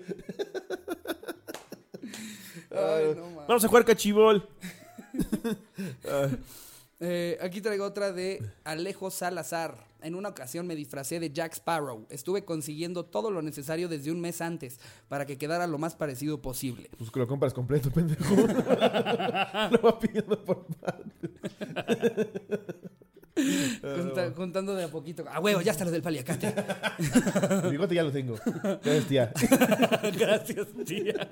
Ay, 2.94 3.14
no 3.16 3.22
mames. 3.30 3.46
Vamos 3.48 3.64
a 3.64 3.68
jugar 3.68 3.84
cachibol. 3.84 4.48
Eh, 6.98 7.36
aquí 7.42 7.60
traigo 7.60 7.84
otra 7.84 8.10
de 8.10 8.42
Alejo 8.64 9.10
Salazar. 9.10 9.84
En 10.00 10.14
una 10.14 10.30
ocasión 10.30 10.66
me 10.66 10.74
disfracé 10.74 11.20
de 11.20 11.30
Jack 11.30 11.52
Sparrow. 11.54 12.06
Estuve 12.08 12.46
consiguiendo 12.46 13.04
todo 13.04 13.30
lo 13.30 13.42
necesario 13.42 13.86
desde 13.90 14.10
un 14.10 14.18
mes 14.22 14.40
antes 14.40 14.80
para 15.08 15.26
que 15.26 15.36
quedara 15.36 15.66
lo 15.66 15.76
más 15.76 15.94
parecido 15.94 16.40
posible. 16.40 16.88
Pues 16.96 17.10
que 17.10 17.18
lo 17.18 17.26
compras 17.28 17.52
completo, 17.52 17.90
pendejo. 17.90 18.34
lo 18.36 19.82
va 19.82 19.98
pidiendo 20.00 20.42
por 20.42 20.64
partes. 20.66 21.30
Junta- 23.82 24.32
juntando 24.34 24.74
de 24.74 24.84
a 24.84 24.88
poquito. 24.88 25.22
Ah, 25.28 25.40
huevo, 25.40 25.60
ya 25.60 25.72
está 25.72 25.84
lo 25.84 25.90
del 25.90 26.00
paliacate. 26.00 26.54
El 27.64 27.70
bigote 27.70 27.94
ya 27.94 28.02
lo 28.04 28.10
tengo. 28.10 28.36
Gracias, 28.82 29.06
tía. 29.08 29.32
Gracias, 30.18 30.66
tía. 30.86 31.28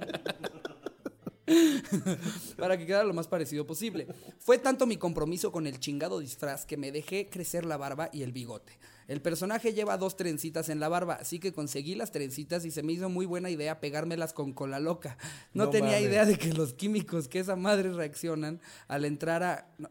Para 2.56 2.78
que 2.78 2.86
quedara 2.86 3.04
lo 3.04 3.14
más 3.14 3.28
parecido 3.28 3.66
posible. 3.66 4.06
Fue 4.38 4.58
tanto 4.58 4.86
mi 4.86 4.96
compromiso 4.96 5.52
con 5.52 5.66
el 5.66 5.78
chingado 5.78 6.20
disfraz 6.20 6.64
que 6.66 6.76
me 6.76 6.92
dejé 6.92 7.28
crecer 7.28 7.64
la 7.64 7.76
barba 7.76 8.08
y 8.12 8.22
el 8.22 8.32
bigote. 8.32 8.78
El 9.06 9.20
personaje 9.20 9.74
lleva 9.74 9.98
dos 9.98 10.16
trencitas 10.16 10.70
en 10.70 10.80
la 10.80 10.88
barba, 10.88 11.14
así 11.14 11.38
que 11.38 11.52
conseguí 11.52 11.94
las 11.94 12.10
trencitas 12.10 12.64
y 12.64 12.70
se 12.70 12.82
me 12.82 12.92
hizo 12.92 13.10
muy 13.10 13.26
buena 13.26 13.50
idea 13.50 13.78
pegármelas 13.80 14.32
con 14.32 14.54
cola 14.54 14.80
loca. 14.80 15.18
No, 15.52 15.64
No 15.64 15.70
tenía 15.70 16.00
idea 16.00 16.24
de 16.24 16.38
que 16.38 16.54
los 16.54 16.72
químicos 16.72 17.28
que 17.28 17.40
esa 17.40 17.56
madre 17.56 17.92
reaccionan 17.92 18.60
al 18.88 19.04
entrar 19.04 19.42
a... 19.42 19.68
no, 19.76 19.90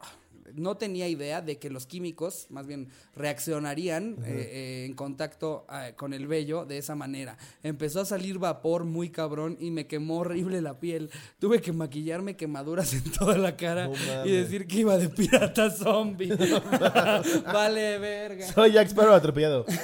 no 0.55 0.77
tenía 0.77 1.07
idea 1.07 1.41
de 1.41 1.57
que 1.57 1.69
los 1.69 1.85
químicos, 1.85 2.47
más 2.49 2.67
bien, 2.67 2.89
reaccionarían 3.15 4.17
eh, 4.25 4.49
eh, 4.51 4.85
en 4.85 4.93
contacto 4.93 5.65
eh, 5.71 5.93
con 5.95 6.13
el 6.13 6.27
vello 6.27 6.65
de 6.65 6.77
esa 6.77 6.95
manera. 6.95 7.37
Empezó 7.63 8.01
a 8.01 8.05
salir 8.05 8.39
vapor 8.39 8.85
muy 8.85 9.09
cabrón 9.09 9.57
y 9.59 9.71
me 9.71 9.87
quemó 9.87 10.19
horrible 10.19 10.61
la 10.61 10.79
piel. 10.79 11.09
Tuve 11.39 11.61
que 11.61 11.73
maquillarme 11.73 12.35
quemaduras 12.35 12.93
en 12.93 13.03
toda 13.11 13.37
la 13.37 13.55
cara 13.55 13.89
y 14.25 14.31
decir 14.31 14.67
que 14.67 14.79
iba 14.79 14.97
de 14.97 15.09
pirata 15.09 15.69
zombie. 15.71 16.33
vale, 17.45 17.97
verga. 17.99 18.51
Soy 18.51 18.73
Jack 18.73 18.87
Sparrow 18.87 19.13
atropellado. 19.13 19.65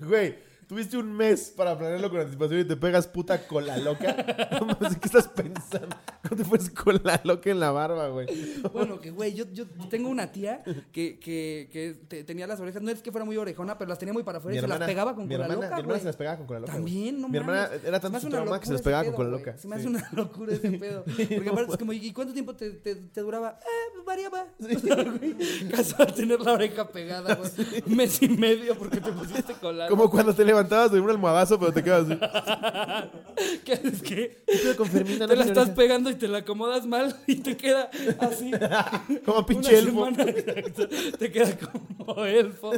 Güey, 0.00 0.34
tuviste 0.66 0.96
un 0.96 1.12
mes 1.12 1.52
para 1.56 1.76
planearlo 1.78 2.10
con 2.10 2.20
anticipación 2.20 2.60
y 2.60 2.64
te 2.64 2.76
pegas 2.76 3.06
puta 3.06 3.46
cola 3.46 3.76
loca. 3.78 4.14
No 4.66 4.78
¿qué 4.78 5.06
estás 5.06 5.28
pensando? 5.28 5.96
¿Cómo 6.28 6.42
te 6.42 6.48
pones 6.48 6.70
cola 6.70 7.20
loca 7.24 7.50
en 7.50 7.60
la 7.60 7.70
barba, 7.70 8.08
güey? 8.08 8.26
Bueno, 8.72 9.00
que 9.00 9.10
güey, 9.10 9.34
yo, 9.34 9.44
yo 9.52 9.66
tengo 9.88 10.08
una 10.08 10.32
tía 10.32 10.62
que, 10.92 11.18
que, 11.18 11.68
que 11.72 11.96
te- 12.08 12.24
tenía 12.24 12.46
las 12.46 12.58
orejas, 12.60 12.82
no 12.82 12.90
es 12.90 13.00
que 13.02 13.12
fuera 13.12 13.24
muy 13.24 13.36
orejona, 13.36 13.78
pero 13.78 13.88
las 13.88 13.98
tenía 13.98 14.12
muy 14.12 14.22
para 14.22 14.38
afuera 14.38 14.56
y 14.56 14.60
se 14.60 14.66
las 14.66 14.78
pegaba 14.80 15.14
con 15.14 15.24
mi 15.28 15.34
cola 15.34 15.44
hermana, 15.44 15.54
loca, 15.54 15.66
mi 15.76 15.80
hermana 15.80 15.86
güey. 15.88 16.00
se 16.00 16.06
las 16.06 16.16
pegaba 16.16 16.36
con 16.38 16.46
cola 16.46 16.60
loca. 16.60 16.72
También, 16.72 17.20
no 17.20 17.28
Mi 17.28 17.36
hermana 17.38 17.68
mames. 17.68 17.84
era 17.84 18.00
tanto 18.00 18.20
su 18.20 18.28
trauma 18.28 18.58
que 18.60 18.66
se 18.66 18.72
las 18.72 18.82
pegaba 18.82 19.04
con 19.04 19.14
cola 19.14 19.30
loca. 19.30 19.56
Se 19.58 19.68
me 19.68 19.76
hace 19.76 19.84
Sí. 19.84 19.88
una 19.88 20.08
locura 20.12 20.52
ese 20.54 20.70
pedo. 20.72 21.04
Porque 21.04 21.48
aparte 21.48 21.72
es 21.72 21.78
como, 21.78 21.92
¿y 21.92 22.12
cuánto 22.12 22.32
tiempo 22.32 22.54
te, 22.56 22.70
te, 22.70 22.96
te 22.96 23.20
duraba? 23.20 23.58
Eh, 23.62 23.92
pues 23.94 24.04
variaba. 24.04 24.46
Caso 25.70 25.96
de 26.04 26.12
tener 26.12 26.40
la 26.40 26.52
oreja 26.52 26.88
pegada, 26.88 27.34
güey. 27.36 27.50
Un 27.86 27.96
mes 27.96 28.20
y 28.22 28.28
medio 28.28 28.76
porque 28.76 29.00
te 29.00 29.12
pusiste 29.12 29.54
cola. 29.54 29.86
Como 29.88 30.10
cuando 30.10 30.34
te 30.34 30.44
levantabas 30.56 30.90
de 30.92 31.00
un 31.00 31.10
almohadazo, 31.10 31.58
pero 31.58 31.72
te 31.72 31.82
quedas 31.84 32.06
así. 32.08 32.18
¿Qué 33.64 33.72
haces 33.74 34.00
que 34.02 34.42
¿Qué 34.46 34.58
pedo 34.62 34.76
con 34.76 34.88
Fermina? 34.88 35.26
te 35.26 35.34
No 35.36 35.40
la 35.40 35.44
estás 35.46 35.70
pegando 35.70 36.10
y 36.10 36.14
te 36.14 36.26
la 36.28 36.38
acomodas 36.38 36.86
mal 36.86 37.14
y 37.26 37.36
te 37.36 37.56
queda 37.56 37.90
así. 38.20 38.50
Como 39.24 39.38
Una 39.38 39.46
pinche 39.46 39.78
elfo. 39.78 40.06
semana, 40.06 40.22
exacto. 40.30 40.88
Te 41.18 41.30
queda 41.32 41.56
como 41.58 42.24
elfo. 42.24 42.72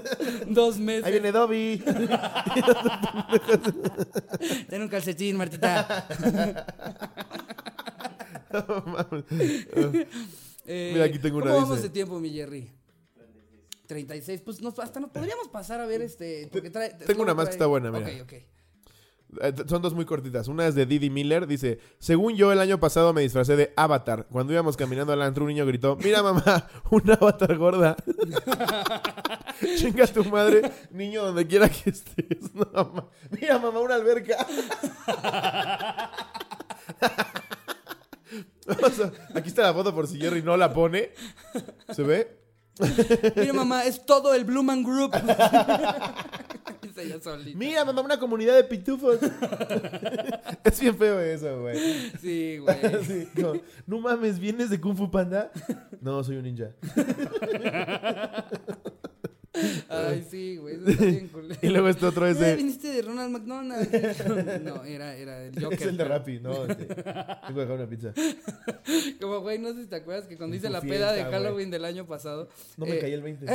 Dos 0.47 0.79
meses. 0.79 1.05
Ahí 1.05 1.12
viene 1.12 1.33
Dobby. 1.33 1.83
Ten 4.69 4.83
un 4.83 4.88
calcetín, 4.88 5.37
Martita. 5.37 6.07
Eh, 10.71 10.91
Mira, 10.93 11.07
aquí 11.07 11.19
tengo 11.19 11.38
una, 11.38 11.47
¿Cómo 11.47 11.61
vamos 11.62 11.77
dice. 11.77 11.88
de 11.88 11.95
tiempo, 11.95 12.21
mi 12.21 12.29
Jerry? 12.31 12.69
36. 13.88 14.42
Pues 14.42 14.62
nos, 14.62 14.79
hasta 14.79 15.01
nos 15.01 15.11
podríamos 15.11 15.48
pasar 15.48 15.81
a 15.81 15.87
ver 15.87 16.03
este. 16.03 16.48
Porque 16.53 16.70
trae, 16.70 16.90
Tengo 16.90 17.22
una 17.22 17.35
más 17.35 17.46
que 17.46 17.53
está 17.53 17.66
buena, 17.66 17.90
mira. 17.90 18.07
Ok, 18.07 18.22
ok. 18.22 18.33
Eh, 19.42 19.53
Son 19.66 19.83
dos 19.83 19.92
muy 19.94 20.05
cortitas. 20.05 20.48
Una 20.48 20.66
es 20.66 20.74
de 20.74 20.87
Didi 20.87 21.11
Miller. 21.11 21.46
Dice: 21.46 21.81
Según 21.98 22.37
yo, 22.37 22.52
el 22.52 22.60
año 22.60 22.79
pasado 22.79 23.13
me 23.13 23.23
disfracé 23.23 23.56
de 23.56 23.73
Avatar. 23.77 24.27
Cuando 24.31 24.52
íbamos 24.52 24.77
caminando 24.77 25.13
al 25.13 25.23
antro, 25.23 25.44
un 25.44 25.48
niño 25.48 25.67
gritó: 25.67 25.96
Mira, 25.96 26.23
mamá, 26.23 26.69
un 26.90 27.10
Avatar 27.10 27.56
gorda. 27.56 27.96
Chinga 29.77 30.06
tu 30.06 30.25
madre, 30.25 30.71
niño, 30.90 31.25
donde 31.25 31.46
quiera 31.46 31.69
que 31.69 31.90
estés. 31.90 32.52
No, 32.54 33.10
Mira, 33.31 33.58
mamá, 33.58 33.81
una 33.81 33.94
alberca. 33.96 34.46
Aquí 39.35 39.48
está 39.48 39.63
la 39.63 39.75
foto 39.75 39.94
por 39.94 40.06
si 40.06 40.19
Jerry 40.19 40.42
no 40.42 40.56
la 40.56 40.73
pone. 40.73 41.10
¿Se 41.90 42.02
ve? 42.02 42.38
Mira, 43.37 43.52
mamá, 43.52 43.85
es 43.85 44.04
todo 44.04 44.35
el 44.35 44.44
Blue 44.44 44.62
Man 44.62 44.83
Group. 44.83 45.12
Dice 46.83 47.02
ella 47.02 47.20
solita. 47.20 47.58
Mira, 47.58 47.85
mamá, 47.85 48.02
una 48.02 48.18
comunidad 48.18 48.54
de 48.54 48.64
pitufos. 48.64 49.18
es 50.64 50.81
bien 50.81 50.96
feo 50.96 51.20
eso, 51.20 51.60
güey. 51.60 51.79
Sí, 52.20 52.58
güey. 52.58 52.76
Sí, 53.04 53.29
como, 53.35 53.60
no 53.87 54.00
mames, 54.00 54.38
¿vienes 54.38 54.70
de 54.70 54.81
Kung 54.81 54.96
Fu 54.96 55.10
Panda? 55.10 55.50
No, 56.00 56.22
soy 56.22 56.37
un 56.37 56.44
ninja. 56.44 56.70
Ay, 59.88 60.27
sí, 60.31 60.56
güey. 60.56 60.77
Eso 60.77 60.90
está 60.90 61.04
bien. 61.04 61.31
Y 61.63 61.69
luego 61.69 61.88
este 61.88 62.06
otro 62.06 62.27
es 62.27 62.37
Eh, 62.37 62.44
de... 62.44 62.56
viniste 62.56 62.88
de 62.88 63.02
Ronald 63.02 63.31
McDonald. 63.31 64.63
No, 64.63 64.85
era, 64.85 65.17
era 65.17 65.44
el 65.44 65.63
Joker. 65.63 65.79
Es 65.81 65.87
el 65.87 65.96
de 65.96 66.04
Rappi, 66.04 66.40
no. 66.40 66.65
este, 66.65 66.85
Tengo 66.87 67.54
que 67.54 67.61
dejar 67.61 67.73
una 67.73 67.87
pizza. 67.87 68.13
Como, 69.21 69.40
güey, 69.40 69.59
no 69.59 69.73
sé 69.75 69.83
si 69.83 69.88
te 69.88 69.96
acuerdas 69.96 70.27
que 70.27 70.37
cuando 70.37 70.54
En 70.54 70.61
hice 70.61 70.71
la 70.71 70.81
peda 70.81 71.13
de. 71.13 71.25
Halloween 71.25 71.71
del 71.71 71.85
año 71.85 72.06
pasado, 72.06 72.48
No 72.77 72.87
me 72.87 72.96
eh, 72.96 72.98
caí 73.00 73.13
el 73.13 73.23
20. 73.23 73.46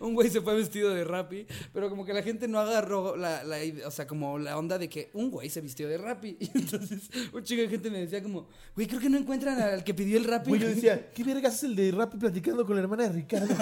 un 0.00 0.14
güey 0.14 0.28
se 0.30 0.40
fue 0.40 0.54
vestido 0.54 0.92
de 0.94 1.04
Rappi, 1.04 1.46
pero 1.72 1.88
como 1.88 2.04
que 2.04 2.12
la 2.12 2.22
gente 2.22 2.48
no 2.48 2.58
agarró 2.58 3.16
la, 3.16 3.44
la 3.44 3.58
o 3.86 3.90
sea, 3.90 4.06
como 4.06 4.38
la 4.38 4.58
onda 4.58 4.78
de 4.78 4.88
que 4.88 5.10
un 5.12 5.30
güey 5.30 5.48
se 5.50 5.60
vistió 5.60 5.88
de 5.88 5.98
Rappi. 5.98 6.36
Y 6.40 6.50
entonces 6.58 7.10
un 7.32 7.42
chico 7.42 7.62
de 7.62 7.68
gente 7.68 7.90
me 7.90 7.98
decía 8.00 8.22
como, 8.22 8.48
güey, 8.74 8.86
creo 8.86 9.00
que 9.00 9.08
no 9.08 9.18
encuentran 9.18 9.60
al 9.60 9.84
que 9.84 9.94
pidió 9.94 10.18
el 10.18 10.24
Rappi. 10.24 10.48
Güey, 10.50 10.60
yo 10.60 10.68
decía, 10.68 11.10
¿qué 11.12 11.22
vergas 11.22 11.54
es 11.56 11.64
el 11.64 11.76
de 11.76 11.92
Rappi 11.92 12.18
platicando 12.18 12.66
con 12.66 12.76
la 12.76 12.82
hermana 12.82 13.04
de 13.04 13.12
Ricardo? 13.12 13.54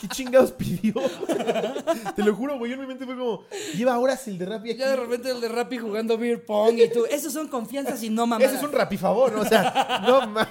¿Qué 0.00 0.08
chingados 0.32 0.52
pidió? 0.52 0.94
Te 2.16 2.22
lo 2.22 2.34
juro, 2.34 2.58
güey, 2.58 2.70
yo 2.70 2.74
en 2.76 2.80
mi 2.80 2.86
mente 2.86 3.04
fue 3.04 3.16
como, 3.16 3.44
lleva 3.74 3.98
horas 3.98 4.26
el 4.28 4.38
de 4.38 4.46
Rappi 4.46 4.70
aquí. 4.70 4.78
Ya 4.78 4.90
de 4.90 4.96
repente 4.96 5.30
el 5.30 5.40
de 5.40 5.48
Rappi 5.48 5.78
jugando 5.78 6.16
beer 6.16 6.44
pong 6.44 6.78
y 6.78 6.90
tú, 6.90 7.04
esos 7.10 7.32
son 7.32 7.48
confianzas 7.48 8.02
y 8.02 8.10
no 8.10 8.26
mamadas. 8.26 8.52
Ese 8.52 8.62
es 8.62 8.68
un 8.68 8.72
Rappi 8.72 8.96
favor, 8.96 9.32
¿no? 9.32 9.42
O 9.42 9.44
sea, 9.44 10.02
no 10.06 10.26
mames. 10.26 10.48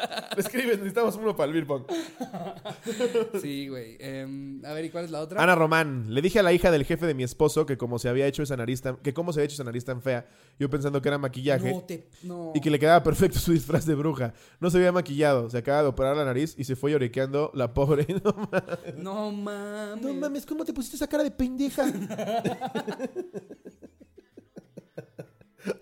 Le 0.36 0.40
escribes, 0.40 0.78
necesitamos 0.78 1.16
uno 1.16 1.34
para 1.36 1.48
el 1.48 1.52
beer 1.52 1.66
pong. 1.66 1.84
Sí, 3.40 3.68
güey. 3.68 3.96
Em, 4.00 4.64
a 4.64 4.72
ver, 4.72 4.84
¿y 4.84 4.90
cuál 4.90 5.04
es 5.04 5.10
la 5.10 5.20
otra? 5.20 5.42
Ana 5.42 5.54
Román, 5.54 6.12
le 6.12 6.22
dije 6.22 6.38
a 6.38 6.42
la 6.42 6.52
hija 6.52 6.70
del 6.70 6.84
jefe 6.84 7.06
de 7.06 7.14
mi 7.14 7.22
esposo 7.22 7.66
que 7.66 7.76
como 7.76 7.98
se 7.98 8.08
había 8.08 8.26
hecho 8.26 8.42
esa 8.42 8.56
nariz 8.56 8.82
tan, 8.82 8.96
que 8.96 9.14
cómo 9.14 9.32
se 9.32 9.40
había 9.40 9.46
hecho 9.46 9.54
esa 9.54 9.64
nariz 9.64 9.84
tan 9.84 10.02
fea, 10.02 10.26
yo 10.58 10.68
pensando 10.70 11.00
que 11.00 11.08
era 11.08 11.18
maquillaje. 11.18 11.72
No 11.72 11.82
te, 11.82 12.08
no. 12.22 12.52
Y 12.54 12.60
que 12.60 12.70
le 12.70 12.78
quedaba 12.78 13.02
perfecto 13.02 13.38
su 13.38 13.52
disfraz 13.52 13.86
de 13.86 13.94
bruja. 13.94 14.34
No 14.60 14.70
se 14.70 14.78
había 14.78 14.92
maquillado, 14.92 15.48
se 15.50 15.58
acaba 15.58 15.82
de 15.82 15.88
operar 15.88 16.16
la 16.16 16.24
nariz 16.24 16.54
y 16.58 16.64
se 16.64 16.76
fue 16.76 16.90
lloriqueando 16.92 17.50
la 17.54 17.72
pobre. 17.74 18.06
No 18.20 18.32
mames. 18.50 18.96
No 18.98 19.32
mames. 19.32 20.02
No 20.02 20.14
mames, 20.14 20.46
¿cómo 20.46 20.64
te 20.64 20.72
pusiste 20.72 20.96
esa 20.96 21.06
cara 21.06 21.22
de 21.22 21.30
pendeja? 21.30 21.86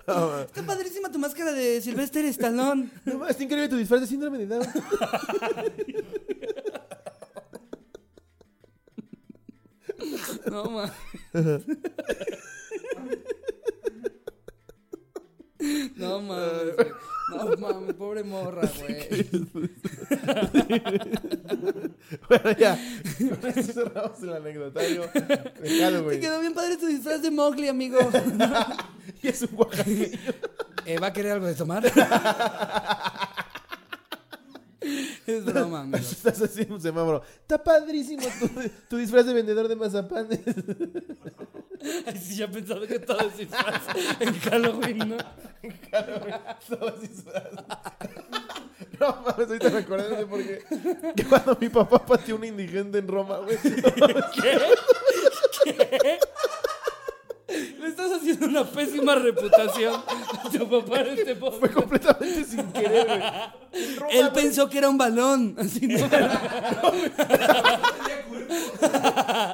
Está 0.47 0.63
padrísima 0.63 1.11
tu 1.13 1.19
máscara 1.19 1.53
de 1.53 1.81
Sylvester 1.83 2.25
Stallone. 2.27 2.89
No 3.05 3.27
está 3.27 3.43
increíble 3.43 3.69
tu 3.69 3.77
disfraz 3.77 4.01
de 4.01 4.07
síndrome 4.07 4.39
de 4.39 4.47
Down. 4.47 4.67
No 10.51 10.65
mames. 10.65 10.93
No 15.97 16.23
mames. 16.23 16.77
güey. 16.77 16.89
No 17.31 17.57
mames, 17.59 17.95
pobre 17.97 18.23
morra, 18.23 18.63
güey. 18.79 19.27
bueno, 22.29 22.53
ya. 22.59 22.79
Con 23.19 23.53
cerramos 23.65 24.23
el 24.23 24.33
anecdotario 24.33 25.03
Te 25.13 26.21
quedó 26.21 26.41
bien 26.41 26.55
padre 26.55 26.77
tu 26.79 26.87
disfraz 26.87 27.21
de 27.21 27.31
Mowgli, 27.31 27.69
amigo. 27.69 27.99
Y 29.23 29.29
es 29.29 29.43
un 29.43 29.51
oaxaqueño. 29.57 30.19
Eh, 30.87 30.99
¿Va 30.99 31.09
a 31.09 31.13
querer 31.13 31.33
algo 31.33 31.47
de 31.47 31.55
tomar? 31.55 31.85
Es 35.27 35.45
broma, 35.45 35.81
amigo. 35.81 35.99
Estás 35.99 36.41
haciendo 36.41 36.77
un 36.77 36.81
semáforo. 36.81 37.23
Está 37.43 37.63
padrísimo 37.63 38.27
tu, 38.39 38.49
tu 38.89 38.97
disfraz 38.97 39.27
de 39.27 39.35
vendedor 39.35 39.69
de 39.69 39.77
mazapanes. 39.77 40.41
Ay, 42.07 42.17
sí, 42.17 42.37
ya 42.37 42.51
pensaba 42.51 42.87
que 42.87 42.99
todo 42.99 43.21
es 43.21 43.37
disfraz 43.37 43.83
en 44.21 44.33
Halloween, 44.41 45.11
¿no? 45.11 45.17
Todos 46.67 47.03
disfrazados. 47.03 47.65
No 48.99 49.23
mames, 49.27 49.49
ahorita 49.49 49.69
me 49.69 49.79
acordé 49.79 50.17
de 50.17 50.27
por 50.27 50.43
qué. 50.43 50.65
Que 51.15 51.25
cuando 51.25 51.59
mi 51.61 51.69
papá 51.69 52.07
pateó 52.07 52.37
un 52.37 52.45
indigente 52.45 52.97
en 52.97 53.09
Roma, 53.09 53.39
güey. 53.39 53.59
Le 55.67 56.19
estás 58.09 58.21
haciendo 58.23 58.47
una 58.47 58.65
pésima 58.65 59.15
reputación 59.15 59.95
a 59.95 60.51
tu 60.51 60.69
papá 60.69 61.01
en 61.01 61.19
este 61.19 61.35
Fue 61.37 61.51
podcast. 61.51 61.75
completamente 61.75 62.45
sin 62.45 62.73
querer, 62.73 63.07
güey. 63.07 63.23
Él 64.19 64.31
pensó 64.35 64.69
que 64.69 64.79
era 64.79 64.89
un 64.89 64.99
balón. 64.99 65.55
Así, 65.59 65.87
¿no? 65.87 66.09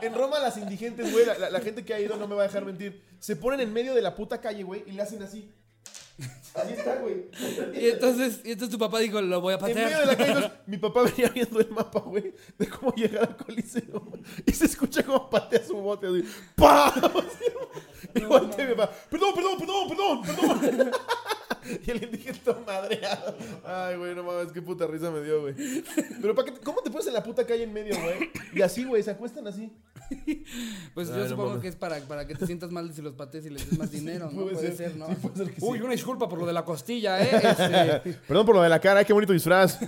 En 0.02 0.14
Roma 0.14 0.38
las 0.38 0.56
indigentes, 0.56 1.10
güey, 1.12 1.26
la, 1.26 1.38
la- 1.38 1.50
la 1.50 1.60
gente 1.60 1.84
que 1.84 1.94
ha 1.94 2.00
ido 2.00 2.16
no 2.16 2.26
me 2.28 2.34
va 2.34 2.42
a 2.42 2.46
dejar 2.46 2.64
mentir. 2.64 3.02
Se 3.18 3.36
ponen 3.36 3.60
en 3.60 3.72
medio 3.72 3.94
de 3.94 4.02
la 4.02 4.14
puta 4.14 4.40
calle, 4.40 4.62
güey, 4.62 4.82
y 4.86 4.92
le 4.92 5.02
hacen 5.02 5.22
así. 5.22 5.50
Así 6.54 6.74
está, 6.74 6.96
güey. 6.96 7.26
Y 7.74 7.88
entonces, 7.88 8.40
y 8.44 8.52
entonces 8.52 8.70
tu 8.70 8.78
papá 8.78 9.00
dijo, 9.00 9.20
lo 9.20 9.40
voy 9.40 9.54
a 9.54 9.56
En 9.56 9.62
medio 9.74 9.76
de 9.76 9.84
patear. 9.84 10.06
la 10.06 10.16
calle, 10.16 10.30
entonces, 10.30 10.52
mi 10.66 10.76
papá 10.78 11.02
venía 11.02 11.28
viendo 11.30 11.58
el 11.60 11.70
mapa, 11.70 12.00
güey, 12.00 12.32
de 12.58 12.68
cómo 12.68 12.94
llegar 12.94 13.28
al 13.28 13.36
coliseo. 13.36 14.12
Y 14.46 14.52
se 14.52 14.66
escucha 14.66 15.02
como 15.02 15.28
patea 15.28 15.64
su 15.64 15.74
bote, 15.76 16.06
así. 16.06 16.24
Perdón, 19.10 19.34
perdón, 19.34 19.34
perdón, 19.58 19.88
perdón, 19.88 20.22
perdón. 20.22 20.90
Y 21.86 21.90
el 21.92 22.02
indigente 22.04 22.40
todo 22.44 22.60
madreado. 22.66 23.34
Ay, 23.64 23.96
güey, 23.96 24.14
no 24.14 24.22
mames, 24.22 24.52
qué 24.52 24.60
puta 24.60 24.86
risa 24.86 25.10
me 25.10 25.22
dio, 25.22 25.40
güey. 25.40 25.54
Pero 26.20 26.34
¿para 26.34 26.52
qué, 26.52 26.60
¿cómo 26.60 26.82
te 26.82 26.90
pones 26.90 27.06
en 27.06 27.14
la 27.14 27.22
puta 27.22 27.46
calle 27.46 27.62
en 27.62 27.72
medio, 27.72 27.94
güey? 28.02 28.30
Y 28.52 28.60
así, 28.60 28.84
güey, 28.84 29.02
se 29.02 29.12
acuestan 29.12 29.46
así. 29.46 29.72
Pues 30.92 31.08
Ay, 31.08 31.16
yo 31.16 31.22
no 31.22 31.28
supongo 31.30 31.48
mames. 31.48 31.62
que 31.62 31.68
es 31.68 31.76
para, 31.76 31.98
para 32.00 32.26
que 32.26 32.34
te 32.34 32.44
sientas 32.44 32.70
mal 32.70 32.92
si 32.92 33.00
los 33.00 33.14
patees 33.14 33.46
y 33.46 33.50
les 33.50 33.70
des 33.70 33.78
más 33.78 33.90
dinero, 33.90 34.30
¿no? 34.30 34.42
puede 34.42 34.56
Puede 34.56 34.66
ser, 34.76 34.90
ser, 34.90 34.96
¿no? 34.96 35.06
sí, 35.08 35.14
puede 35.22 35.36
ser 35.36 35.54
que 35.54 35.60
sí. 35.62 35.66
Uy, 35.66 35.80
una 35.80 35.92
disculpa 35.92 36.28
por 36.28 36.38
lo 36.38 36.44
de 36.46 36.52
la 36.52 36.66
costilla, 36.66 37.22
¿eh? 37.22 37.30
Este, 37.42 38.12
Perdón 38.28 38.44
por 38.44 38.56
lo 38.56 38.62
de 38.62 38.68
la 38.68 38.78
cara, 38.78 39.02
qué 39.02 39.14
bonito 39.14 39.32
disfraz. 39.32 39.78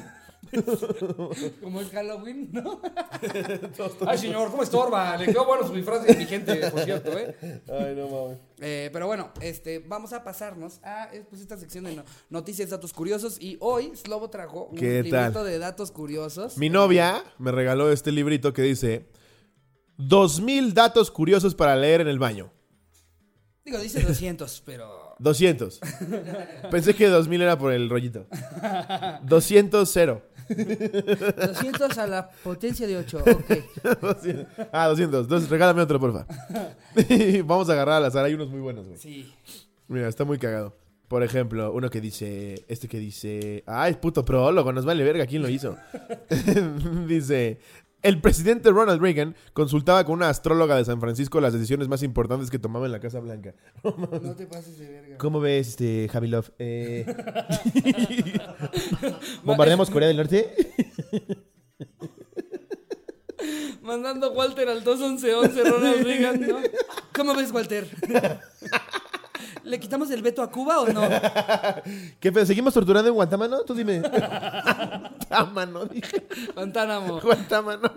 como 1.63 1.81
es 1.81 1.91
Halloween, 1.91 2.51
¿no? 2.53 2.81
Ay, 4.07 4.19
señor, 4.19 4.51
¿cómo 4.51 4.63
estorba? 4.63 5.17
Le 5.17 5.27
quedó 5.27 5.45
bueno 5.45 5.67
su 5.67 5.75
disfraz 5.75 6.05
de 6.05 6.15
vigente, 6.15 6.71
por 6.71 6.81
cierto, 6.85 7.19
¿eh? 7.19 7.63
Ay, 7.69 7.95
no 7.95 8.09
mames. 8.09 8.39
Eh, 8.61 8.91
pero 8.93 9.07
bueno, 9.07 9.31
este, 9.41 9.79
vamos 9.81 10.13
a 10.13 10.25
pasarnos 10.25 10.81
a 10.83 11.15
eh, 11.15 11.25
pues, 11.29 11.41
esta 11.43 11.57
sección 11.59 11.85
de 11.85 11.97
no- 11.97 12.05
noticias, 12.31 12.71
datos 12.71 12.93
curiosos. 12.93 13.37
Y 13.41 13.57
hoy 13.61 13.93
Slobo 13.97 14.31
trajo 14.31 14.65
un 14.67 14.77
¿Qué 14.77 15.03
librito 15.03 15.17
tal? 15.33 15.45
de 15.47 15.59
datos 15.59 15.91
curiosos. 15.91 16.57
Mi 16.57 16.71
novia 16.71 17.23
me 17.39 17.53
regaló 17.53 17.91
este 17.93 18.13
librito 18.13 18.53
que 18.53 18.63
dice 18.63 19.07
2000 19.99 20.75
datos 20.75 21.11
curiosos 21.11 21.55
para 21.55 21.77
leer 21.77 22.01
en 22.03 22.09
el 22.09 22.19
baño. 22.19 22.51
Digo, 23.65 23.79
dice 23.79 24.01
200, 24.01 24.63
pero... 24.65 25.17
200. 25.19 25.81
Pensé 26.71 26.95
que 26.95 27.09
2000 27.09 27.43
era 27.43 27.59
por 27.59 27.73
el 27.73 27.89
rollito. 27.91 28.27
200 29.23 29.91
cero. 29.91 30.23
200 31.47 31.99
a 31.99 32.07
la 32.07 32.29
potencia 32.29 32.87
de 32.87 32.97
8, 32.97 33.19
ok. 33.19 34.01
200. 34.01 34.47
Ah, 34.73 34.89
200. 34.89 35.23
Entonces 35.23 35.49
regálame 35.51 35.83
otro, 35.83 36.01
porfa. 36.01 36.27
Vamos 37.45 37.69
a 37.69 37.73
agarrar 37.73 37.97
al 37.97 38.05
azar. 38.07 38.25
Hay 38.25 38.35
unos 38.35 38.49
muy 38.49 38.61
buenos, 38.61 38.87
güey. 38.87 38.99
Sí. 38.99 39.33
Mira, 39.89 40.09
está 40.09 40.25
muy 40.25 40.39
cagado. 40.39 40.77
Por 41.09 41.23
ejemplo, 41.23 41.73
uno 41.73 41.89
que 41.89 42.01
dice, 42.01 42.65
este 42.67 42.89
que 42.89 42.99
dice, 42.99 43.63
ay, 43.67 43.95
puto 43.95 44.25
prólogo, 44.25 44.73
nos 44.73 44.85
vale 44.85 45.05
verga 45.05 45.27
quién 45.27 45.41
lo 45.41 45.49
hizo. 45.49 45.77
dice, 47.07 47.61
el 48.07 48.21
presidente 48.21 48.71
Ronald 48.71 49.03
Reagan 49.03 49.35
consultaba 49.53 50.05
con 50.05 50.15
una 50.15 50.29
astróloga 50.29 50.77
de 50.77 50.85
San 50.85 51.01
Francisco 51.01 51.41
las 51.41 51.53
decisiones 51.53 51.89
más 51.89 52.05
importantes 52.05 52.51
que 52.51 52.59
tomaba 52.61 52.87
en 52.87 52.93
la 52.93 53.01
Casa 53.01 53.21
Blanca. 53.21 53.55
No 54.23 54.35
te 54.35 54.47
pases 54.47 54.79
de 54.79 54.89
verga. 54.89 55.19
¿Cómo 55.19 55.41
ves, 55.41 55.69
este, 55.69 56.09
Javi 56.09 56.29
Love? 56.29 56.51
Eh... 56.59 57.05
¿Bombardeamos 59.45 59.91
Corea 59.91 60.09
del 60.09 60.17
Norte? 60.19 60.55
Mandando 63.83 64.33
Walter 64.33 64.69
al 64.69 64.83
21111 64.85 65.71
Ronald 65.71 66.05
Reagan, 66.05 66.41
¿no? 66.41 66.59
¿Cómo 67.13 67.35
ves, 67.35 67.53
Walter? 67.53 67.89
¿Le 69.65 69.81
quitamos 69.81 70.11
el 70.11 70.23
veto 70.23 70.43
a 70.43 70.51
Cuba 70.51 70.81
o 70.81 70.89
no? 70.89 71.03
¿Qué 72.21 72.33
pedo? 72.33 72.47
¿Seguimos 72.47 72.73
torturando 72.75 73.09
en 73.09 73.15
Guantánamo? 73.15 73.63
Tú 73.65 73.75
dime. 73.75 74.01
Guantánamo, 75.29 75.85
dije. 75.87 76.27
Guantánamo. 76.55 77.21
Guantánamo. 77.21 77.91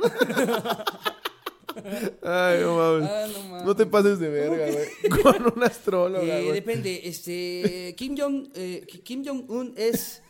Ay, 2.23 2.59
no 2.61 2.75
mames. 2.75 3.09
Ah, 3.09 3.27
no 3.31 3.43
mames. 3.49 3.65
No 3.65 3.75
te 3.75 3.85
pases 3.85 4.19
de 4.19 4.29
verga, 4.29 4.65
güey. 4.71 5.21
Con 5.21 5.53
una 5.55 5.67
astróloga, 5.67 6.23
Eh, 6.23 6.51
depende, 6.51 7.01
este 7.05 7.95
Kim 7.97 8.15
Jong 8.17 8.49
eh, 8.55 8.85
Kim 9.03 9.23
Jong 9.25 9.49
Un 9.49 9.73
es 9.77 10.21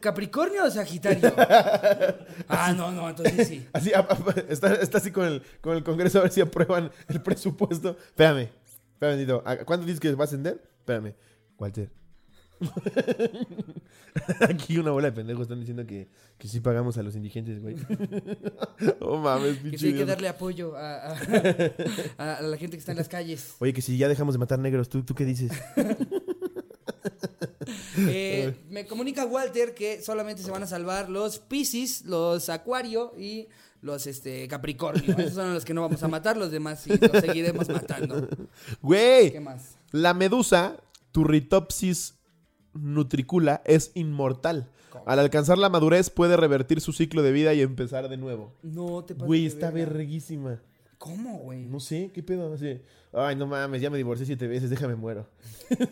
¿Capricornio 0.00 0.64
o 0.64 0.70
Sagitario? 0.70 1.32
ah, 2.48 2.74
no, 2.76 2.90
no, 2.90 3.08
entonces 3.08 3.46
sí. 3.46 3.66
Así, 3.72 3.92
está, 4.48 4.74
está 4.74 4.98
así 4.98 5.12
con 5.12 5.24
el, 5.26 5.42
con 5.60 5.76
el 5.76 5.84
Congreso 5.84 6.18
a 6.18 6.22
ver 6.22 6.32
si 6.32 6.40
aprueban 6.40 6.90
el 7.08 7.22
presupuesto. 7.22 7.96
Espérame, 8.08 8.48
espérame, 9.00 9.18
Nito. 9.18 9.42
¿A- 9.46 9.64
¿Cuánto 9.64 9.86
dices 9.86 9.98
que 10.00 10.12
va 10.14 10.24
a 10.24 10.26
ascender? 10.26 10.62
Espérame. 10.80 11.14
Walter. 11.58 11.90
Aquí 14.40 14.76
una 14.76 14.90
bola 14.90 15.08
de 15.10 15.12
pendejos 15.12 15.42
están 15.42 15.60
diciendo 15.60 15.86
que, 15.86 16.08
que 16.36 16.48
sí 16.48 16.60
pagamos 16.60 16.98
a 16.98 17.02
los 17.02 17.16
indigentes, 17.16 17.62
güey. 17.62 17.76
oh 19.00 19.16
mames, 19.18 19.56
Que 19.56 19.62
pinche 19.62 19.78
sí 19.78 19.86
hay 19.88 19.94
que 19.94 20.04
darle 20.04 20.28
apoyo 20.28 20.76
a, 20.76 21.12
a- 22.18 22.34
a 22.36 22.42
la 22.42 22.56
gente 22.58 22.76
que 22.76 22.80
está 22.80 22.92
en 22.92 22.98
las 22.98 23.08
calles. 23.08 23.54
Oye, 23.60 23.72
que 23.72 23.80
si 23.82 23.96
ya 23.96 24.08
dejamos 24.08 24.34
de 24.34 24.38
matar 24.38 24.58
negros, 24.58 24.88
¿tú, 24.90 25.02
tú 25.02 25.14
qué 25.14 25.24
dices? 25.24 25.52
Eh, 27.98 28.54
me 28.68 28.86
comunica 28.86 29.24
Walter 29.26 29.74
que 29.74 30.02
solamente 30.02 30.42
se 30.42 30.50
van 30.50 30.62
a 30.62 30.66
salvar 30.66 31.08
los 31.08 31.38
Piscis, 31.38 32.04
los 32.04 32.48
Acuario 32.48 33.12
y 33.18 33.48
los 33.82 34.06
este, 34.06 34.46
Capricornio. 34.48 35.02
Esos 35.18 35.34
son 35.34 35.54
los 35.54 35.64
que 35.64 35.74
no 35.74 35.82
vamos 35.82 36.02
a 36.02 36.08
matar, 36.08 36.36
los 36.36 36.50
demás 36.50 36.80
sí 36.80 36.90
los 37.00 37.20
seguiremos 37.20 37.68
matando. 37.68 38.28
Güey, 38.82 39.32
¿Qué 39.32 39.40
más? 39.40 39.76
la 39.92 40.14
medusa 40.14 40.76
Turritopsis 41.12 42.14
nutricula 42.72 43.62
es 43.64 43.92
inmortal. 43.94 44.70
Al 45.06 45.18
alcanzar 45.18 45.56
la 45.58 45.68
madurez 45.68 46.10
puede 46.10 46.36
revertir 46.36 46.80
su 46.80 46.92
ciclo 46.92 47.22
de 47.22 47.32
vida 47.32 47.54
y 47.54 47.62
empezar 47.62 48.08
de 48.08 48.16
nuevo. 48.16 48.52
No 48.62 49.04
te 49.04 49.14
pases 49.14 49.26
Güey, 49.26 49.46
está 49.46 49.70
verguísima. 49.70 50.60
¿Cómo, 51.00 51.38
güey? 51.38 51.64
No 51.64 51.80
sé, 51.80 52.10
¿qué 52.12 52.22
pedo? 52.22 52.52
Así, 52.52 52.78
Ay, 53.10 53.34
no 53.34 53.46
mames, 53.46 53.80
ya 53.80 53.88
me 53.88 53.96
divorcié 53.96 54.26
siete 54.26 54.46
veces, 54.46 54.68
déjame 54.68 54.96
muero. 54.96 55.26
Está 55.70 55.86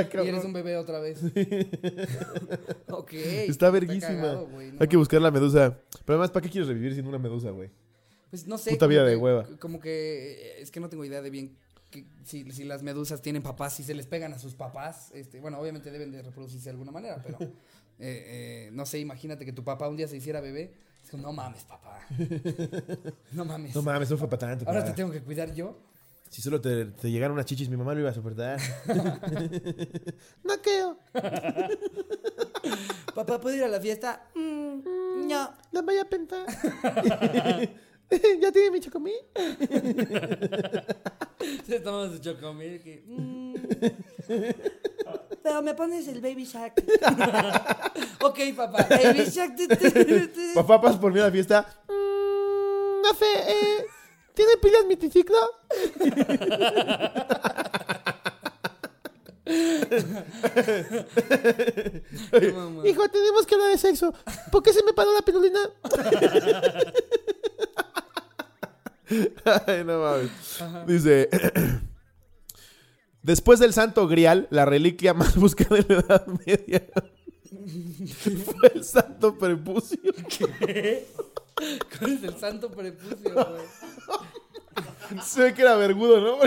Y 0.00 0.04
eres 0.04 0.08
cabrón. 0.08 0.46
un 0.46 0.52
bebé 0.54 0.78
otra 0.78 0.98
vez. 0.98 1.20
ok. 2.88 3.12
Está 3.12 3.70
verguísima. 3.70 4.08
cagado, 4.08 4.46
güey, 4.48 4.72
no 4.72 4.78
Hay 4.80 4.88
que 4.88 4.96
buscar 4.96 5.20
la 5.20 5.30
medusa. 5.30 5.78
Pero 6.04 6.14
además, 6.18 6.30
¿para 6.30 6.42
qué 6.42 6.50
quieres 6.50 6.68
revivir 6.68 6.92
siendo 6.94 7.10
una 7.10 7.18
medusa, 7.18 7.50
güey? 7.50 7.70
Pues 8.30 8.46
no 8.46 8.56
sé. 8.58 8.70
Puta 8.70 8.86
como 8.86 8.90
vida 8.90 9.04
de 9.04 9.12
que- 9.12 9.16
hueva. 9.16 9.46
Como 9.60 9.78
que 9.78 10.32
eh, 10.32 10.62
es 10.62 10.70
que 10.70 10.80
no 10.80 10.88
tengo 10.88 11.04
idea 11.04 11.20
de 11.22 11.28
bien 11.30 11.56
que- 11.90 12.06
si, 12.24 12.50
si 12.50 12.64
las 12.64 12.82
medusas 12.82 13.20
tienen 13.22 13.42
papás, 13.42 13.74
si 13.76 13.82
se 13.82 13.94
les 13.94 14.06
pegan 14.06 14.32
a 14.32 14.38
sus 14.38 14.54
papás. 14.54 15.10
Este, 15.14 15.38
bueno, 15.40 15.58
obviamente 15.60 15.90
deben 15.90 16.10
de 16.12 16.22
reproducirse 16.22 16.64
de 16.64 16.70
alguna 16.70 16.92
manera, 16.92 17.22
pero 17.22 17.38
eh, 17.42 17.48
eh, 17.98 18.70
no 18.72 18.86
sé, 18.86 18.98
imagínate 19.00 19.44
que 19.44 19.52
tu 19.52 19.64
papá 19.64 19.86
un 19.88 19.96
día 19.96 20.08
se 20.08 20.16
hiciera 20.16 20.40
bebé. 20.40 20.74
Como, 21.10 21.22
no 21.22 21.32
mames, 21.32 21.64
papá. 21.64 22.00
No 23.32 23.44
mames. 23.44 23.74
No 23.74 23.82
mames, 23.82 24.10
no 24.10 24.16
fue 24.16 24.28
para 24.28 24.38
tanto. 24.38 24.68
Ahora 24.68 24.84
te 24.84 24.92
tengo 24.92 25.10
que 25.10 25.22
cuidar 25.22 25.52
yo. 25.54 25.76
Si 26.28 26.42
solo 26.42 26.60
te, 26.60 26.86
te 26.86 27.10
llegaran 27.10 27.32
unas 27.32 27.46
chichis, 27.46 27.68
mi 27.68 27.76
mamá 27.76 27.94
lo 27.94 28.00
iba 28.00 28.10
a 28.10 28.14
soportar. 28.14 28.58
no 30.44 30.60
creo. 30.60 30.98
Papá, 33.14 33.40
¿puedo 33.40 33.56
ir 33.56 33.64
a 33.64 33.68
la 33.68 33.80
fiesta? 33.80 34.28
Mm, 34.34 35.28
no. 35.28 35.54
No 35.72 35.82
vaya 35.82 36.02
a 36.02 36.04
pensar. 36.04 36.46
¿Ya 38.40 38.52
tiene 38.52 38.70
mi 38.70 38.80
chocomil? 38.80 39.14
Estamos 41.68 42.12
de 42.12 42.20
chocomil 42.20 42.80
que, 42.80 43.04
mm. 43.06 43.54
Pero 45.46 45.62
me 45.62 45.74
pones 45.74 46.08
el 46.08 46.20
baby 46.20 46.44
shark. 46.44 46.74
ok, 48.20 48.38
papá. 48.56 48.84
Baby 48.90 49.26
shark. 49.30 49.54
Papá, 50.56 50.80
¿pasas 50.80 50.98
por 50.98 51.12
mí 51.12 51.20
a 51.20 51.26
la 51.26 51.30
fiesta? 51.30 51.64
Mm, 51.86 53.00
no 53.00 53.14
sé, 53.14 53.26
eh, 53.46 53.86
¿tiene 54.34 54.56
pilas 54.56 54.84
mi 54.88 54.96
triciclo? 54.96 55.38
Hijo, 62.84 63.08
tenemos 63.08 63.46
que 63.46 63.54
hablar 63.54 63.70
de 63.70 63.78
sexo. 63.78 64.12
¿Por 64.50 64.64
qué 64.64 64.72
se 64.72 64.82
me 64.82 64.92
paró 64.94 65.14
la 65.14 65.22
pirulina? 65.22 65.60
Ay, 69.68 69.84
no 69.84 70.00
mames. 70.00 70.32
Dice. 70.88 71.30
Después 73.26 73.58
del 73.58 73.72
Santo 73.72 74.06
Grial, 74.06 74.46
la 74.50 74.64
reliquia 74.64 75.12
más 75.12 75.34
buscada 75.40 75.78
en 75.78 75.86
la 75.88 75.96
Edad 75.96 76.26
Media 76.46 76.86
fue 78.44 78.70
el 78.72 78.84
Santo 78.84 79.36
Prepucio. 79.36 79.98
¿Cuál 81.98 82.12
es 82.12 82.22
el 82.22 82.36
santo 82.38 82.70
prepucio, 82.70 83.32
güey? 83.34 83.64
Se 85.24 85.42
ve 85.42 85.54
que 85.54 85.62
era 85.62 85.74
vergudo, 85.74 86.20
no, 86.20 86.38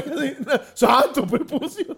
¡Santo 0.73 1.27
Prepucio! 1.27 1.97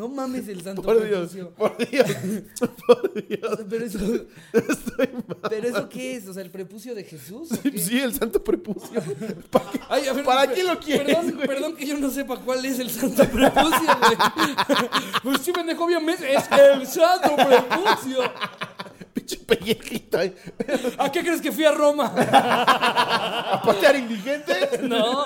No 0.00 0.08
mames 0.08 0.48
el 0.48 0.62
santo 0.62 0.80
Por 0.80 1.06
Dios, 1.06 1.30
prepucio. 1.30 1.50
por 1.58 1.76
Dios, 1.76 2.06
por 2.86 3.28
Dios. 3.28 3.58
Pero 3.68 3.84
eso, 3.84 3.98
Estoy 4.54 5.08
pero 5.50 5.68
eso 5.68 5.88
qué 5.90 6.16
es, 6.16 6.26
o 6.26 6.32
sea, 6.32 6.42
el 6.42 6.50
prepucio 6.50 6.94
de 6.94 7.04
Jesús. 7.04 7.50
Sí, 7.76 8.00
el 8.00 8.14
Santo 8.14 8.42
Prepucio. 8.42 8.98
¿Para 9.50 9.70
qué? 9.70 9.80
Ay, 9.90 10.08
a 10.08 10.14
ver, 10.14 10.24
¿Para 10.24 10.46
per- 10.46 10.54
qué 10.54 10.62
lo 10.64 10.78
quieres, 10.80 11.04
Perdón, 11.14 11.32
güey? 11.34 11.46
perdón 11.46 11.76
que 11.76 11.86
yo 11.86 11.98
no 11.98 12.08
sepa 12.08 12.38
cuál 12.38 12.64
es 12.64 12.78
el 12.78 12.88
santo 12.88 13.24
prepucio, 13.28 13.78
güey. 14.00 14.88
Pues 15.22 15.42
sí, 15.42 15.52
pendejo, 15.52 15.84
obviamente 15.84 16.32
es 16.32 16.44
el 16.50 16.86
santo 16.86 17.36
prepucio. 17.36 18.20
Pinche 19.50 19.74
pellejito 19.74 20.18
ahí. 20.18 20.34
¿A 20.98 21.10
qué 21.10 21.20
crees 21.20 21.40
que 21.40 21.50
fui 21.52 21.64
a 21.64 21.72
Roma? 21.72 22.12
¿A 22.16 23.62
patear 23.64 23.96
indigentes? 23.96 24.82
No, 24.82 25.24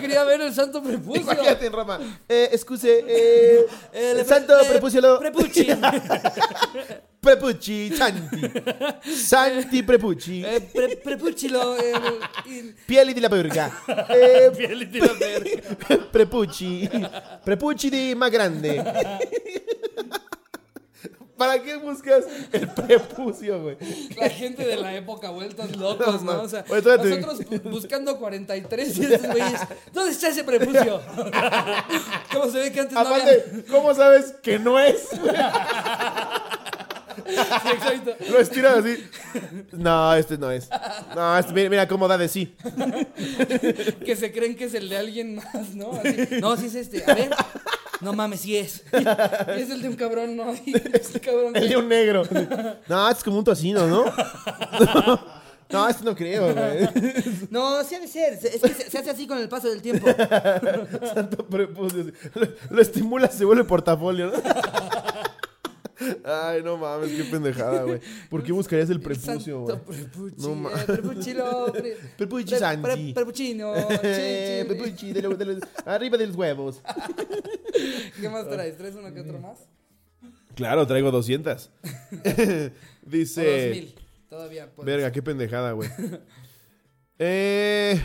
quería 0.00 0.24
ver 0.24 0.40
el 0.40 0.54
santo 0.54 0.82
prepucio. 0.82 1.22
Imagínate 1.22 1.66
en 1.66 1.72
Roma. 1.72 1.98
Eh, 2.28 2.48
excuse, 2.52 3.04
eh, 3.06 3.66
El 3.92 4.18
el 4.20 4.26
Santo 4.26 4.54
pre- 4.60 4.68
Prepucio 4.70 5.00
lo... 5.00 5.18
Prepucci. 5.18 5.66
Prepucci, 7.20 7.94
Santi. 7.96 8.50
Santi 9.12 9.82
Prepucci. 9.82 10.42
Eh, 10.44 10.60
pre- 10.72 10.96
prepucci 10.96 11.48
lo... 11.48 11.76
eh, 11.76 11.92
il- 12.46 12.74
Pieli 12.86 13.12
di 13.12 13.20
la 13.20 13.28
verga. 13.28 13.70
Eh, 14.08 14.50
Piel 14.56 14.88
di 14.88 14.98
la 14.98 15.12
verga. 15.18 15.96
Prepucci. 16.10 16.88
Prepucci 17.44 17.90
di 17.90 18.14
más 18.14 18.30
grande. 18.30 18.82
¿Para 21.38 21.62
qué 21.62 21.76
buscas 21.76 22.24
el 22.52 22.68
prepucio, 22.68 23.62
güey? 23.62 23.76
La 24.18 24.28
gente 24.28 24.66
de 24.66 24.76
la 24.76 24.92
época 24.94 25.30
vueltos 25.30 25.76
locos, 25.76 26.22
¿no? 26.22 26.42
O 26.42 26.48
sea, 26.48 26.64
Oye, 26.68 26.82
nosotros 26.82 27.40
bu- 27.48 27.70
buscando 27.70 28.18
43 28.18 28.98
y 28.98 29.04
estos 29.04 29.30
güeyes, 29.30 29.60
¿dónde 29.92 30.10
está 30.10 30.28
ese 30.28 30.42
prepucio? 30.44 31.00
¿Cómo 32.32 32.50
se 32.50 32.58
ve 32.58 32.72
que 32.72 32.80
antes 32.80 32.94
no 32.94 33.00
había? 33.00 33.32
¿cómo 33.70 33.94
sabes 33.94 34.34
que 34.42 34.58
no 34.58 34.78
es? 34.80 35.08
Sí, 37.26 37.68
exacto. 37.72 38.16
Lo 38.30 38.38
estiras 38.38 38.78
así. 38.78 39.04
No, 39.72 40.14
este 40.14 40.38
no 40.38 40.50
es. 40.50 40.68
No, 41.14 41.38
este, 41.38 41.52
mira, 41.52 41.70
mira 41.70 41.88
cómo 41.88 42.08
da 42.08 42.18
de 42.18 42.28
sí. 42.28 42.54
Que 44.04 44.16
se 44.16 44.32
creen 44.32 44.56
que 44.56 44.64
es 44.64 44.74
el 44.74 44.88
de 44.88 44.96
alguien 44.96 45.36
más, 45.36 45.74
¿no? 45.74 45.92
Así, 45.92 46.26
no, 46.40 46.56
sí 46.56 46.66
es 46.66 46.74
este. 46.74 47.04
A 47.10 47.14
ver. 47.14 47.30
No 48.00 48.12
mames, 48.12 48.40
sí 48.40 48.56
es. 48.56 48.84
Y 48.92 49.60
es 49.60 49.70
el 49.70 49.82
de 49.82 49.88
un 49.88 49.96
cabrón, 49.96 50.36
¿no? 50.36 50.52
Es 50.92 51.14
el 51.14 51.20
cabrón. 51.20 51.56
El 51.56 51.68
de 51.68 51.76
un 51.76 51.88
negro. 51.88 52.22
No, 52.86 53.08
este 53.08 53.18
es 53.18 53.24
como 53.24 53.38
un 53.38 53.44
tocino, 53.44 53.86
¿no? 53.86 54.04
No, 55.70 55.86
este 55.86 56.02
no 56.02 56.16
creo, 56.16 56.54
güey. 56.54 56.88
No, 57.50 57.84
sí 57.84 57.94
ha 57.94 58.00
de 58.00 58.08
ser. 58.08 58.32
Es 58.42 58.62
que 58.62 58.68
se, 58.70 58.90
se 58.90 58.98
hace 59.00 59.10
así 59.10 59.26
con 59.26 59.36
el 59.36 59.50
paso 59.50 59.68
del 59.68 59.82
tiempo. 59.82 60.06
Santo 61.12 61.46
prepucio. 61.46 62.06
Lo, 62.34 62.48
lo 62.70 62.80
estimula, 62.80 63.28
se 63.28 63.44
vuelve 63.44 63.64
portafolio, 63.64 64.28
¿no? 64.28 64.32
Ay, 66.24 66.62
no 66.62 66.76
mames, 66.76 67.10
qué 67.10 67.24
pendejada, 67.24 67.82
güey. 67.82 68.00
¿Por 68.30 68.42
qué 68.42 68.52
buscarías 68.52 68.88
el 68.90 69.00
prepucio, 69.00 69.60
güey? 69.62 69.76
No 70.36 70.48
No 70.48 70.54
ma- 70.54 70.70
Prepuccino. 70.70 71.72
Pre, 71.72 71.96
pre- 72.16 72.58
Santi. 72.58 72.82
pre- 72.82 73.12
Prepuccino. 73.14 73.74
chi- 73.74 73.94
Eh, 74.04 74.60
chi- 74.62 74.68
Prepucci, 74.74 75.12
de 75.12 75.22
lo- 75.22 75.34
de 75.36 75.44
los- 75.44 75.62
arriba 75.84 76.16
de 76.16 76.26
los 76.28 76.36
huevos. 76.36 76.80
¿Qué 78.20 78.28
más 78.28 78.48
traes? 78.48 78.76
¿Traes 78.76 78.94
uno 78.94 79.12
que 79.12 79.20
otro 79.20 79.38
más? 79.40 79.58
Claro, 80.54 80.86
traigo 80.86 81.10
200. 81.10 81.70
O 81.70 82.70
Dice... 83.02 83.44
dos 83.68 83.76
mil. 83.76 83.94
Todavía 84.28 84.70
puedes. 84.70 84.86
Verga, 84.86 85.10
qué 85.12 85.22
pendejada, 85.22 85.72
güey. 85.72 85.88
Eh, 87.18 88.00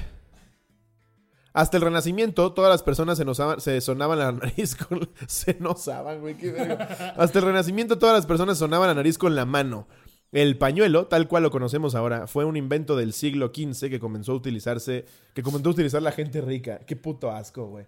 hasta 1.53 1.77
el 1.77 1.83
Renacimiento, 1.83 2.51
todas 2.53 2.69
las 2.71 2.83
personas 2.83 3.17
se, 3.17 3.25
nosaban- 3.25 3.59
se 3.59 3.79
sonaban 3.81 4.19
la 4.19 4.31
nariz 4.33 4.75
con... 4.75 5.09
Se 5.27 5.55
nosaban, 5.59 6.19
güey, 6.21 6.35
qué. 6.35 6.77
Hasta 7.15 7.39
el 7.39 7.45
Renacimiento, 7.45 7.97
todas 7.97 8.15
las 8.15 8.25
personas 8.25 8.57
sonaban 8.57 8.87
la 8.87 8.95
nariz 8.95 9.17
con 9.17 9.35
la 9.35 9.45
mano. 9.45 9.87
El 10.31 10.57
pañuelo, 10.57 11.05
tal 11.05 11.27
cual 11.27 11.43
lo 11.43 11.51
conocemos 11.51 11.93
ahora, 11.93 12.25
fue 12.25 12.43
un 12.43 12.57
invento 12.57 12.95
del 12.95 13.13
siglo 13.13 13.51
XV 13.55 13.87
que 13.89 13.99
comenzó 13.99 14.31
a 14.31 14.35
utilizarse... 14.35 15.05
Que 15.35 15.43
comenzó 15.43 15.69
a 15.69 15.73
utilizar 15.73 16.01
la 16.01 16.11
gente 16.11 16.41
rica. 16.41 16.79
Qué 16.79 16.95
puto 16.95 17.29
asco, 17.29 17.67
güey. 17.67 17.85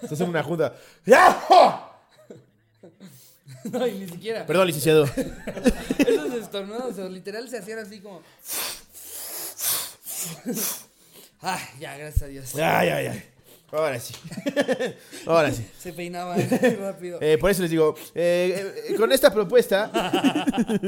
Estás 0.00 0.20
en 0.20 0.28
una 0.28 0.42
junta... 0.44 0.74
¡Ya! 1.04 1.40
No, 3.64 3.86
y 3.86 3.92
ni 3.92 4.08
siquiera. 4.08 4.46
Perdón, 4.46 4.68
licenciado. 4.68 5.04
Esos 5.98 6.34
estornudos, 6.34 6.96
literal 7.10 7.48
se 7.48 7.58
hacían 7.58 7.80
así 7.80 8.00
como. 8.00 8.22
Ay, 11.42 11.60
ya, 11.78 11.96
gracias 11.96 12.22
a 12.22 12.26
Dios. 12.26 12.54
Ay, 12.56 12.88
ay, 12.88 13.06
ay. 13.06 13.22
Ahora 13.72 14.00
sí. 14.00 14.14
Ahora 15.26 15.52
sí. 15.52 15.64
Se 15.78 15.92
peinaba 15.92 16.34
muy 16.34 16.44
rápido. 16.80 17.18
Eh, 17.20 17.38
por 17.38 17.50
eso 17.50 17.62
les 17.62 17.70
digo, 17.70 17.94
eh, 18.14 18.84
eh, 18.88 18.94
con 18.96 19.12
esta 19.12 19.32
propuesta. 19.32 19.90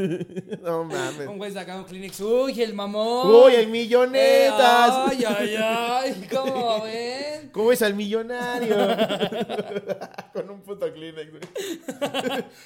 no 0.63 0.85
mames. 0.85 1.29
Un 1.29 1.39
güey 1.39 1.53
sacando 1.53 1.87
Kleenex. 1.87 2.19
Uy, 2.21 2.61
el 2.61 2.75
mamón. 2.75 3.31
¡Uy, 3.31 3.53
hay 3.55 3.67
millonetas! 3.69 5.11
ay, 5.11 5.25
ay, 5.25 5.55
ay. 5.57 6.29
¿Cómo 6.31 6.83
ven? 6.83 7.51
¿Cómo 7.53 7.71
es 7.71 7.83
al 7.83 7.95
millonario? 7.95 8.77
Con 10.33 10.51
un 10.51 10.63
puto 10.63 10.93
Kleenex, 10.93 11.31
güey. 11.31 11.43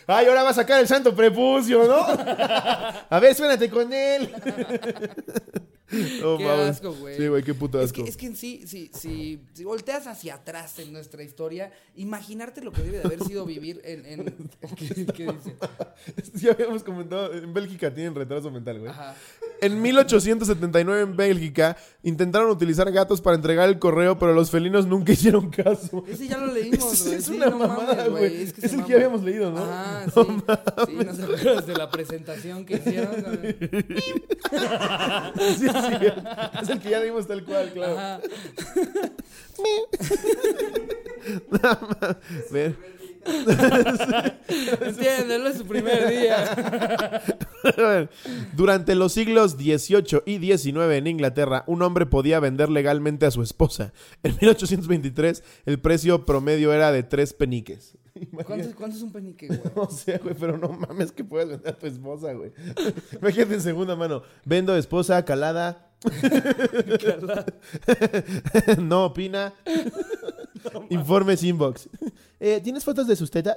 Ay, 0.07 0.27
ahora 0.27 0.45
va 0.45 0.51
a 0.51 0.55
sacar 0.55 0.81
el 0.81 0.89
santo 0.89 1.15
prepucio, 1.15 1.85
¿no? 1.87 1.97
A 1.99 3.19
ver, 3.21 3.35
suénate 3.35 3.69
con 3.69 3.93
él. 3.93 4.33
No 6.21 6.37
Qué 6.37 6.45
mames. 6.45 6.69
asco, 6.71 6.93
güey. 6.95 7.17
Sí, 7.17 7.29
güey, 7.29 7.43
qué 7.45 7.55
puto 7.55 7.79
Es 7.81 7.87
asco. 7.87 8.03
que, 8.03 8.11
es 8.11 8.17
que 8.17 8.27
en 8.27 8.37
sí, 8.37 8.63
si, 8.67 8.91
si, 8.93 9.41
si 9.53 9.65
volteas 9.65 10.06
hacia 10.07 10.35
atrás 10.37 10.79
en 10.79 10.93
nuestra 10.93 11.23
historia, 11.23 11.73
imaginarte 11.97 12.63
lo 12.63 12.73
que 12.73 12.83
debe 12.83 12.99
de 12.99 13.05
haber 13.05 13.23
sido 13.25 13.45
vivir 13.45 13.81
en... 13.85 14.07
en- 14.07 14.51
¿qué, 14.77 15.07
qué 15.07 15.25
dice? 15.33 15.57
Ya 16.35 16.53
habíamos 16.53 16.83
comentado, 16.85 17.33
en 17.33 17.53
Bélgica 17.53 17.93
tienen 17.93 18.15
retraso 18.15 18.51
mental, 18.51 18.79
güey. 18.79 18.91
Ajá. 18.91 19.15
En 19.63 19.81
1879 19.81 21.01
en 21.03 21.17
Bélgica 21.17 21.77
intentaron 22.03 22.51
utilizar 22.51 22.91
gatos 22.93 23.21
para 23.23 23.37
entregar 23.37 23.69
el 23.69 23.79
correo, 23.79 24.19
pero 24.19 24.35
los 24.35 24.51
felinos 24.51 24.87
nunca 24.87 25.13
hicieron 25.15 25.49
caso. 25.51 26.05
Ese 26.07 26.29
ya 26.29 26.37
lo 26.39 26.53
leímos, 26.53 26.93
Es, 26.93 27.05
güey. 27.05 27.15
es 27.17 27.25
Sí, 27.25 27.33
una 27.37 27.47
no 27.47 27.59
mamada, 27.59 27.95
mames, 27.95 28.11
güey. 28.11 28.43
Es, 28.43 28.53
que 28.53 28.67
el 28.67 28.73
mama. 28.73 28.87
que 28.87 28.95
habíamos 28.95 29.23
leído, 29.23 29.51
¿no? 29.51 29.65
Ah, 29.65 30.05
sí. 30.07 30.21
Sí, 30.87 30.93
no 31.05 31.15
se 31.15 31.23
acuerdas 31.23 31.67
de 31.67 31.75
la 31.75 31.91
presentación 31.91 32.65
que 32.67 32.75
hicieron. 32.77 33.23
güey. 33.23 33.57
Sí, 35.59 35.67
sí. 35.69 36.07
Es 36.63 36.69
el 36.69 36.81
que 36.81 36.91
ya 36.91 37.01
vimos 37.01 37.27
tal 37.27 37.45
cual, 37.45 37.73
claro. 37.73 37.99
Ajá. 37.99 38.21
Ver. 42.51 42.77
Entiéndelo, 44.81 45.49
es 45.49 45.59
su 45.59 45.67
primer 45.67 46.09
día. 46.09 47.23
Durante 48.57 48.95
los 48.95 49.13
siglos 49.13 49.53
XVIII 49.53 50.23
y 50.27 50.39
XIX 50.39 50.93
en 50.93 51.07
Inglaterra, 51.07 51.65
un 51.67 51.83
hombre 51.83 52.07
podía 52.07 52.41
vender 52.41 52.69
legalmente 52.69 53.27
a 53.27 53.31
su 53.31 53.43
esposa. 53.43 53.93
En 54.23 54.37
1823, 54.41 55.43
el 55.67 55.81
precio 55.81 56.25
promedio 56.25 56.73
era 56.73 56.93
de 56.93 57.03
tres 57.03 57.33
peniques. 57.33 57.97
¿Cuánto, 58.45 58.77
cuánto 58.77 58.97
es 58.97 59.03
un 59.03 59.13
penique, 59.13 59.49
güey? 59.49 59.61
No 59.77 59.91
sé, 59.91 60.19
güey, 60.19 60.35
pero 60.39 60.59
no 60.59 60.69
mames 60.69 61.13
que 61.13 61.25
puedes 61.25 61.49
vender 61.49 61.69
a 61.69 61.79
tu 61.79 61.87
esposa, 61.87 62.33
güey. 62.33 62.53
Imagínate 63.21 63.55
en 63.55 63.61
segunda 63.61 63.97
mano. 63.97 64.23
Vendo 64.45 64.77
esposa 64.77 65.25
calada. 65.25 65.91
no 68.79 69.07
opina. 69.07 69.55
Informes 70.91 71.43
inbox. 71.43 71.89
Eh, 72.39 72.61
¿Tienes 72.63 72.85
fotos 72.85 73.07
de 73.07 73.17
sus 73.17 73.31
tetas? 73.31 73.57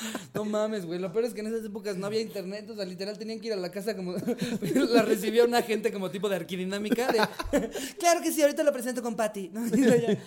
No 0.34 0.44
mames, 0.44 0.86
güey. 0.86 0.98
Lo 0.98 1.12
peor 1.12 1.24
es 1.24 1.34
que 1.34 1.40
en 1.40 1.48
esas 1.48 1.64
épocas 1.64 1.96
no 1.96 2.06
había 2.06 2.20
internet. 2.20 2.68
O 2.70 2.76
sea, 2.76 2.84
literal 2.84 3.18
tenían 3.18 3.40
que 3.40 3.48
ir 3.48 3.52
a 3.52 3.56
la 3.56 3.70
casa 3.70 3.96
como. 3.96 4.14
la 4.90 5.02
recibía 5.02 5.44
una 5.44 5.62
gente 5.62 5.92
como 5.92 6.10
tipo 6.10 6.28
de 6.28 6.36
arquidinámica. 6.36 7.10
De, 7.12 7.18
claro 7.98 8.20
que 8.22 8.32
sí, 8.32 8.42
ahorita 8.42 8.62
lo 8.62 8.72
presento 8.72 9.02
con 9.02 9.16
Patty. 9.16 9.50
No, 9.52 9.60
Mire, 9.60 10.18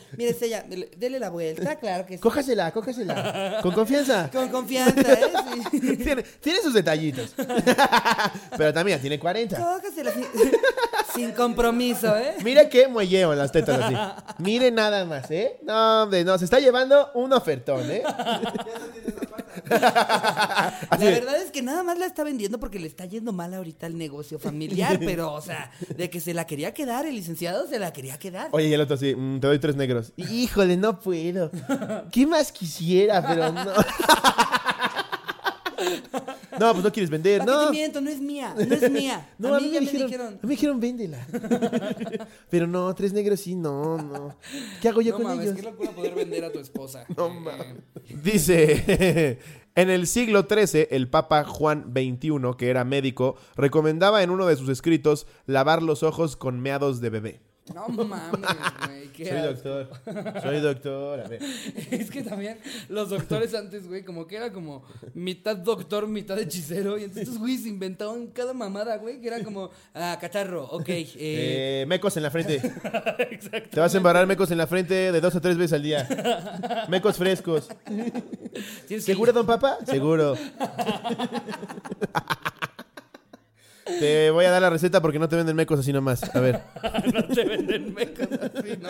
ella, 0.42 0.66
dele, 0.98 1.20
la 1.20 1.30
vuelta, 1.30 1.78
claro 1.78 2.06
que 2.06 2.16
sí. 2.16 2.20
Cójasela, 2.20 2.72
cójasela. 2.72 3.60
Con 3.62 3.74
confianza. 3.74 4.30
Con 4.32 4.50
confianza, 4.50 5.14
¿eh? 5.14 5.32
Sí. 5.72 5.98
Tiene, 5.98 6.24
tiene 6.42 6.62
sus 6.62 6.74
detallitos. 6.74 7.34
Pero 8.58 8.74
también 8.74 9.00
tiene 9.00 9.20
40. 9.20 9.58
Cógasela 9.58 10.12
sin, 10.12 10.26
sin 11.16 11.32
compromiso, 11.32 12.16
¿eh? 12.18 12.36
Mira 12.44 12.68
qué 12.70 12.88
muelleo 12.88 13.34
en 13.34 13.40
las 13.40 13.52
tetas 13.52 13.80
así. 13.82 13.96
Mire 14.40 14.72
nada 14.72 15.06
más, 15.06 15.30
¿eh? 15.32 15.60
No, 15.64 16.04
hombre, 16.04 16.24
no, 16.24 16.38
se 16.38 16.46
está 16.46 16.60
llevando 16.60 17.12
un 17.14 17.34
ofertón, 17.34 17.90
¿eh? 17.90 18.04
La 19.70 20.98
verdad 20.98 21.42
es 21.42 21.52
que 21.52 21.62
nada 21.62 21.84
más 21.84 21.98
la 21.98 22.06
está 22.06 22.24
vendiendo 22.24 22.60
porque 22.60 22.80
le 22.80 22.88
está 22.88 23.06
yendo 23.06 23.34
mal 23.34 23.54
ahorita 23.54 23.88
el 23.88 23.98
negocio 23.98 24.40
familiar, 24.40 25.00
pero, 25.06 25.34
o 25.34 25.42
sea, 25.42 25.72
de 25.96 26.10
que 26.10 26.20
se 26.20 26.34
la 26.34 26.46
quería 26.46 26.74
quedar, 26.74 27.06
el 27.06 27.16
licenciado 27.16 27.68
se 27.68 27.80
la 27.80 27.94
quería 27.94 28.18
quedar. 28.20 28.50
Oye, 28.52 28.68
y 28.68 28.74
el 28.74 28.82
otro 28.82 28.96
así, 28.96 29.16
"Mm, 29.16 29.40
te 29.40 29.48
doy 29.48 29.60
tres 29.60 29.76
negros. 29.76 30.14
Híjole, 30.18 30.78
no 30.78 31.00
puedo. 31.00 31.52
¿Qué 32.12 32.26
más 32.28 32.52
quisiera? 32.52 33.26
Pero 33.28 33.52
no. 33.52 33.66
No, 36.60 36.72
pues 36.74 36.84
no 36.84 36.92
quieres 36.92 37.10
vender, 37.10 37.40
¿Para 37.40 37.52
qué 37.52 37.58
no. 37.58 37.66
te 37.66 37.72
miento? 37.72 38.02
No 38.02 38.10
es 38.10 38.20
mía, 38.22 38.54
no 38.56 38.76
es 38.76 38.92
mía. 38.92 39.30
No, 39.38 39.56
a 39.56 39.60
mí 39.60 39.72
ya 39.72 39.82
me 39.82 39.92
dijeron. 39.92 40.28
A 40.28 40.32
mí 40.32 40.38
me 40.44 40.50
dijeron, 40.50 40.80
véndela. 40.80 41.26
Pero 42.50 42.68
no, 42.68 42.94
tres 42.96 43.14
negros 43.14 43.40
sí, 43.40 43.56
no, 43.56 43.98
no. 43.98 44.36
¿Qué 44.82 44.90
hago 44.90 45.02
yo 45.02 45.12
No 45.12 45.18
con 45.18 45.26
mames, 45.28 45.46
ellos? 45.46 45.56
qué 45.56 45.62
locura 45.64 45.92
poder 45.92 46.16
vender 46.16 46.44
a 46.46 46.52
tu 46.52 46.60
esposa. 46.60 47.06
No 47.18 47.28
Eh, 47.28 47.40
mames. 47.40 48.24
Dice, 48.24 49.40
en 49.76 49.90
el 49.90 50.08
siglo 50.08 50.46
XIII, 50.50 50.88
el 50.92 51.10
Papa 51.10 51.44
Juan 51.44 51.92
XXI, 51.96 52.32
que 52.58 52.70
era 52.70 52.84
médico, 52.84 53.36
recomendaba 53.56 54.24
en 54.24 54.30
uno 54.30 54.46
de 54.46 54.56
sus 54.56 54.70
escritos 54.70 55.26
lavar 55.46 55.82
los 55.84 56.04
ojos 56.04 56.36
con 56.36 56.60
meados 56.60 57.02
de 57.02 57.10
bebé. 57.10 57.42
No 57.74 57.88
mames, 57.88 58.50
güey. 58.88 59.10
Soy 59.16 59.38
asco. 59.38 59.70
doctor. 59.70 60.42
Soy 60.44 60.60
doctor. 60.60 61.20
A 61.22 61.28
ver. 61.30 61.42
Es 61.92 62.12
que 62.12 62.22
también 62.24 62.58
los 62.90 63.10
doctores 63.10 63.54
antes, 63.54 63.88
güey, 63.88 64.04
como 64.04 64.28
que 64.28 64.36
era 64.36 64.52
como 64.52 64.84
mitad 65.14 65.56
doctor, 65.56 66.08
mitad 66.08 66.38
hechicero. 66.38 66.98
Y 66.98 67.06
entonces, 67.06 67.38
güey, 67.38 67.58
se 67.58 67.70
inventaban 67.70 68.28
cada 68.28 68.54
mamada, 68.54 68.98
güey, 68.98 69.22
que 69.22 69.28
era 69.28 69.42
como, 69.44 69.70
ah, 69.94 70.18
catarro, 70.20 70.66
ok. 70.72 70.90
Eh, 70.90 71.12
Eh, 71.16 71.86
mecos 71.88 72.18
en 72.18 72.24
la 72.24 72.32
frente. 72.32 72.56
exacto. 72.56 73.70
Te 73.72 73.80
vas 73.80 73.94
a 73.94 73.98
embarrar 73.98 74.28
mecos 74.28 74.52
en 74.52 74.58
la 74.58 74.68
frente 74.68 75.12
de 75.12 75.22
dos 75.22 75.34
a 75.36 75.40
tres 75.42 75.58
veces 75.58 75.74
al 75.74 75.84
día. 75.84 76.86
Mecos 76.90 77.16
frescos. 77.18 77.70
¿Seguro, 79.00 79.32
don 79.32 79.46
Papa? 79.46 79.78
Seguro. 79.86 80.36
Te 83.86 84.32
voy 84.32 84.46
a 84.46 84.52
dar 84.52 84.62
la 84.62 84.70
receta 84.70 85.02
porque 85.02 85.20
no 85.20 85.28
te 85.28 85.36
venden 85.36 85.56
mecos 85.56 85.80
así 85.80 85.92
nomás. 85.92 86.24
A 86.36 86.40
ver. 86.40 86.62
no 87.14 87.24
te 87.26 87.44
venden 87.44 87.94
mecos 87.94 88.28
así, 88.32 88.78
¿no? 88.82 88.90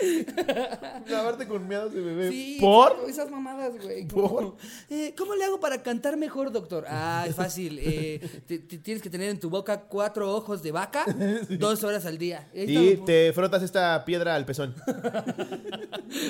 Lavarte 1.08 1.46
con 1.46 1.66
meados 1.68 1.92
de 1.92 2.00
bebé. 2.00 2.30
Sí, 2.30 2.58
¿Por? 2.60 2.96
esas 3.08 3.30
mamadas, 3.30 3.72
güey. 3.82 4.06
Como, 4.08 4.56
eh, 4.88 5.14
¿Cómo 5.16 5.34
le 5.34 5.44
hago 5.44 5.60
para 5.60 5.82
cantar 5.82 6.16
mejor, 6.16 6.52
doctor? 6.52 6.84
Ah, 6.88 7.24
es 7.28 7.34
fácil. 7.36 7.78
eh, 7.82 8.20
te- 8.46 8.58
te 8.58 8.78
tienes 8.78 9.02
que 9.02 9.10
tener 9.10 9.28
en 9.30 9.38
tu 9.40 9.50
boca 9.50 9.82
cuatro 9.82 10.34
ojos 10.34 10.62
de 10.62 10.72
vaca 10.72 11.04
dos 11.50 11.84
horas 11.84 12.06
al 12.06 12.18
día. 12.18 12.48
Ahí 12.54 12.88
Y 12.92 12.96
te 13.04 13.32
frotas 13.32 13.62
esta 13.62 14.04
piedra 14.04 14.34
al 14.34 14.44
pezón. 14.46 14.74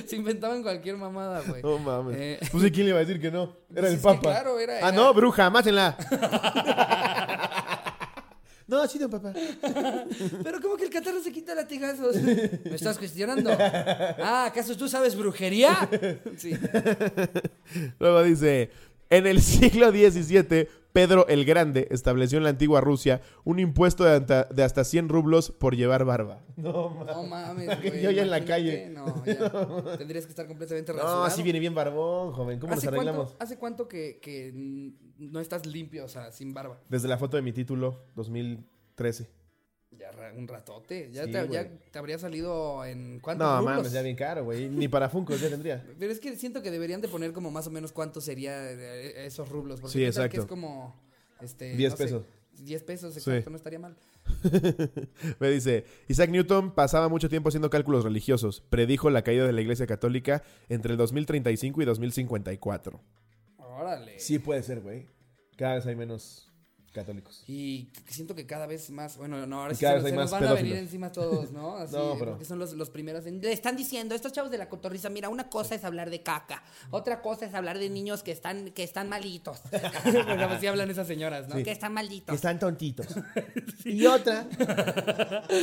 Se 0.06 0.16
inventaban 0.16 0.62
cualquier 0.62 0.96
mamada, 0.96 1.42
güey. 1.46 1.62
No 1.62 1.78
mames. 1.78 2.16
Eh, 2.18 2.38
Pues 2.52 2.64
¿y 2.64 2.70
quién 2.70 2.86
le 2.86 2.90
iba 2.90 2.98
a 2.98 3.04
decir 3.04 3.20
que 3.20 3.30
no? 3.30 3.56
Era 3.70 3.82
Pues 3.82 3.92
el 3.94 4.00
Papa. 4.00 4.20
claro, 4.20 4.58
era- 4.58 4.74
Ah, 4.74 4.78
era- 4.88 4.92
no, 4.92 5.12
bruja, 5.14 5.48
mátenla. 5.50 5.96
No, 8.82 8.88
sí, 8.88 8.98
don 8.98 9.10
Papa. 9.10 9.32
Pero 10.42 10.60
¿cómo 10.60 10.76
que 10.76 10.84
el 10.84 10.90
catarro 10.90 11.20
se 11.20 11.32
quita 11.32 11.54
latigazos? 11.54 12.16
¿Me 12.16 12.74
estás 12.74 12.98
cuestionando? 12.98 13.50
Ah, 13.58 14.46
¿acaso 14.46 14.76
tú 14.76 14.88
sabes 14.88 15.16
brujería? 15.16 15.88
Sí. 16.36 16.52
Luego 17.98 18.22
dice, 18.22 18.70
en 19.10 19.26
el 19.26 19.40
siglo 19.40 19.90
XVII, 19.90 20.68
Pedro 20.92 21.26
el 21.28 21.44
Grande 21.44 21.86
estableció 21.90 22.38
en 22.38 22.44
la 22.44 22.50
antigua 22.50 22.80
Rusia 22.80 23.20
un 23.44 23.60
impuesto 23.60 24.02
de, 24.04 24.16
anta- 24.16 24.48
de 24.48 24.64
hasta 24.64 24.82
100 24.82 25.08
rublos 25.08 25.52
por 25.52 25.76
llevar 25.76 26.04
barba. 26.04 26.42
No, 26.56 26.90
mames. 26.90 27.14
No 27.16 27.22
mames, 27.24 27.80
güey. 27.82 28.02
Yo 28.02 28.10
ya 28.10 28.22
en 28.22 28.30
la 28.30 28.44
calle. 28.44 28.88
No, 28.90 29.24
ya. 29.24 29.96
Tendrías 29.98 30.24
que 30.26 30.30
estar 30.30 30.48
completamente 30.48 30.92
rasurado. 30.92 31.18
No, 31.20 31.24
así 31.24 31.42
viene 31.44 31.60
bien 31.60 31.74
barbón, 31.76 32.32
joven. 32.32 32.58
¿Cómo 32.58 32.70
nos 32.74 32.78
¿Hace 32.78 32.88
arreglamos? 32.88 33.28
cuánto, 33.28 33.44
¿Hace 33.44 33.56
cuánto 33.56 33.86
que, 33.88 34.18
que 34.20 34.52
no 35.18 35.38
estás 35.38 35.64
limpio, 35.64 36.04
o 36.04 36.08
sea, 36.08 36.32
sin 36.32 36.52
barba? 36.52 36.80
Desde 36.88 37.06
la 37.06 37.18
foto 37.18 37.36
de 37.36 37.42
mi 37.44 37.52
título, 37.52 38.06
2013. 39.08 39.28
Ya 39.98 40.10
un 40.36 40.46
ratote. 40.48 41.10
Ya, 41.12 41.24
Sí, 41.24 41.32
te, 41.32 41.38
güey. 41.44 41.52
ya 41.52 41.68
te 41.90 41.98
habría 41.98 42.18
salido 42.18 42.84
en 42.84 43.18
cuántos 43.20 43.46
No, 43.46 43.58
rublos? 43.58 43.76
mames, 43.76 43.92
Ya 43.92 44.02
bien 44.02 44.16
caro, 44.16 44.44
güey. 44.44 44.68
Ni 44.68 44.88
para 44.88 45.08
Funko 45.08 45.34
ya 45.36 45.48
tendría. 45.48 45.84
Pero 45.98 46.12
es 46.12 46.20
que 46.20 46.36
siento 46.36 46.62
que 46.62 46.70
deberían 46.70 47.00
de 47.00 47.08
poner 47.08 47.32
como 47.32 47.50
más 47.50 47.66
o 47.66 47.70
menos 47.70 47.92
cuánto 47.92 48.20
sería 48.20 48.70
eh, 48.70 49.26
esos 49.26 49.48
rublos. 49.48 49.80
Porque 49.80 49.92
Sí, 49.92 49.98
tal 50.14 50.28
que 50.30 50.36
exacto. 50.36 50.40
es 50.42 50.46
como... 50.46 50.94
Este, 51.40 51.74
10 51.74 51.92
no 51.92 51.96
sé, 51.96 52.04
pesos. 52.04 52.22
10 52.58 52.82
pesos, 52.84 53.14
Sí. 53.14 53.20
exacto, 53.30 53.50
no 53.50 53.56
estaría 53.56 53.78
mal. 53.78 53.96
Me 55.40 55.48
dice, 55.50 55.84
Isaac 56.08 56.30
Newton 56.30 56.72
pasaba 56.74 57.08
mucho 57.08 57.28
tiempo 57.28 57.48
haciendo 57.48 57.70
cálculos 57.70 58.04
religiosos. 58.04 58.60
Predijo 58.68 59.08
la 59.10 59.22
caída 59.22 59.46
de 59.46 59.52
la 59.52 59.60
Iglesia 59.62 59.86
Católica 59.86 60.42
entre 60.68 60.92
el 60.92 60.98
2035 60.98 61.80
y 61.82 61.84
2054. 61.86 63.00
Órale. 63.58 64.18
Sí 64.20 64.38
puede 64.38 64.62
ser, 64.62 64.80
güey. 64.80 65.06
Cada 65.56 65.76
vez 65.76 65.86
hay 65.86 65.96
menos 65.96 66.49
Católicos. 66.92 67.44
Y 67.46 67.84
que 68.04 68.12
siento 68.12 68.34
que 68.34 68.46
cada 68.46 68.66
vez 68.66 68.90
más, 68.90 69.16
bueno, 69.16 69.46
no, 69.46 69.62
ahora 69.62 69.74
sí 69.74 69.86
se, 69.86 70.00
se 70.02 70.10
nos 70.12 70.28
van 70.30 70.44
a 70.44 70.54
venir 70.54 70.74
encima 70.74 71.12
todos, 71.12 71.52
¿no? 71.52 71.76
Así, 71.76 71.94
No, 71.94 72.16
pero- 72.18 72.32
porque 72.32 72.44
son 72.44 72.58
los, 72.58 72.72
los 72.72 72.90
primeros. 72.90 73.26
en- 73.26 73.40
le 73.40 73.52
están 73.52 73.76
diciendo, 73.76 74.16
estos 74.16 74.32
chavos 74.32 74.50
de 74.50 74.58
la 74.58 74.68
cotorriza, 74.68 75.08
mira, 75.08 75.28
una 75.28 75.48
cosa 75.48 75.76
es 75.76 75.84
hablar 75.84 76.10
de 76.10 76.22
caca, 76.24 76.64
otra 76.90 77.22
cosa 77.22 77.46
es 77.46 77.54
hablar 77.54 77.78
de 77.78 77.88
niños 77.90 78.24
que 78.24 78.32
están, 78.32 78.72
que 78.72 78.82
están 78.82 79.08
malitos. 79.08 79.60
bueno, 80.04 80.46
así 80.46 80.66
hablan 80.66 80.90
esas 80.90 81.06
señoras, 81.06 81.48
¿no? 81.48 81.56
Sí. 81.56 81.62
Que 81.62 81.70
están 81.70 81.92
malditos. 81.92 82.34
Están 82.34 82.58
tontitos. 82.58 83.06
Y 83.84 84.04
otra 84.06 84.46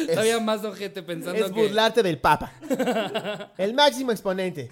Todavía 0.08 0.40
más 0.40 0.64
ojete 0.64 1.04
pensando 1.04 1.46
es 1.46 1.52
que... 1.52 1.62
burlarte 1.62 2.02
del 2.04 2.20
Papa. 2.20 2.52
El 3.58 3.74
máximo 3.74 4.12
exponente. 4.12 4.72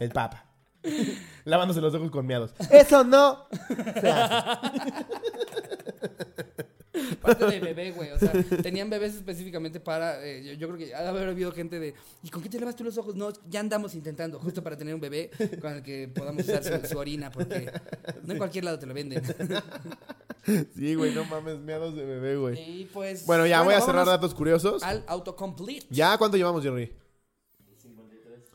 El 0.00 0.10
Papa. 0.10 0.46
Lavándose 1.44 1.80
los 1.80 1.94
ojos 1.94 2.10
con 2.10 2.26
miados. 2.26 2.52
Eso 2.70 3.04
no. 3.04 3.46
se 4.00 4.10
hace. 4.10 4.90
Parte 7.22 7.46
de 7.46 7.60
bebé, 7.60 7.92
güey. 7.92 8.10
O 8.10 8.18
sea, 8.18 8.32
tenían 8.62 8.90
bebés 8.90 9.14
específicamente 9.14 9.80
para. 9.80 10.24
eh, 10.26 10.44
yo, 10.44 10.52
yo 10.52 10.68
creo 10.68 10.78
que 10.78 10.94
ha 10.94 11.02
de 11.02 11.08
haber 11.08 11.28
habido 11.28 11.50
gente 11.52 11.80
de. 11.80 11.94
¿Y 12.22 12.28
con 12.28 12.42
qué 12.42 12.48
te 12.48 12.58
lavas 12.60 12.76
tú 12.76 12.84
los 12.84 12.98
ojos? 12.98 13.14
No, 13.16 13.32
ya 13.48 13.60
andamos 13.60 13.94
intentando, 13.94 14.38
justo 14.38 14.62
para 14.62 14.76
tener 14.76 14.94
un 14.94 15.00
bebé 15.00 15.30
con 15.60 15.72
el 15.72 15.82
que 15.82 16.08
podamos 16.08 16.44
usar 16.46 16.62
su, 16.62 16.86
su 16.86 16.98
orina, 16.98 17.30
porque 17.30 17.72
no 18.24 18.32
en 18.32 18.38
cualquier 18.38 18.64
lado 18.64 18.78
te 18.78 18.86
lo 18.86 18.94
venden. 18.94 19.22
Sí, 20.74 20.96
güey, 20.96 21.14
no 21.14 21.24
mames, 21.24 21.60
meados 21.60 21.94
de 21.94 22.04
bebé, 22.04 22.36
güey. 22.36 22.58
Y 22.58 22.84
pues. 22.86 23.26
Bueno, 23.26 23.46
ya 23.46 23.62
voy 23.62 23.74
a 23.74 23.80
cerrar 23.80 24.06
datos 24.06 24.34
curiosos. 24.34 24.82
Al 24.82 25.04
autocomplete. 25.06 25.86
¿Ya 25.88 26.18
cuánto 26.18 26.36
llevamos, 26.36 26.64
Jerry? 26.64 26.92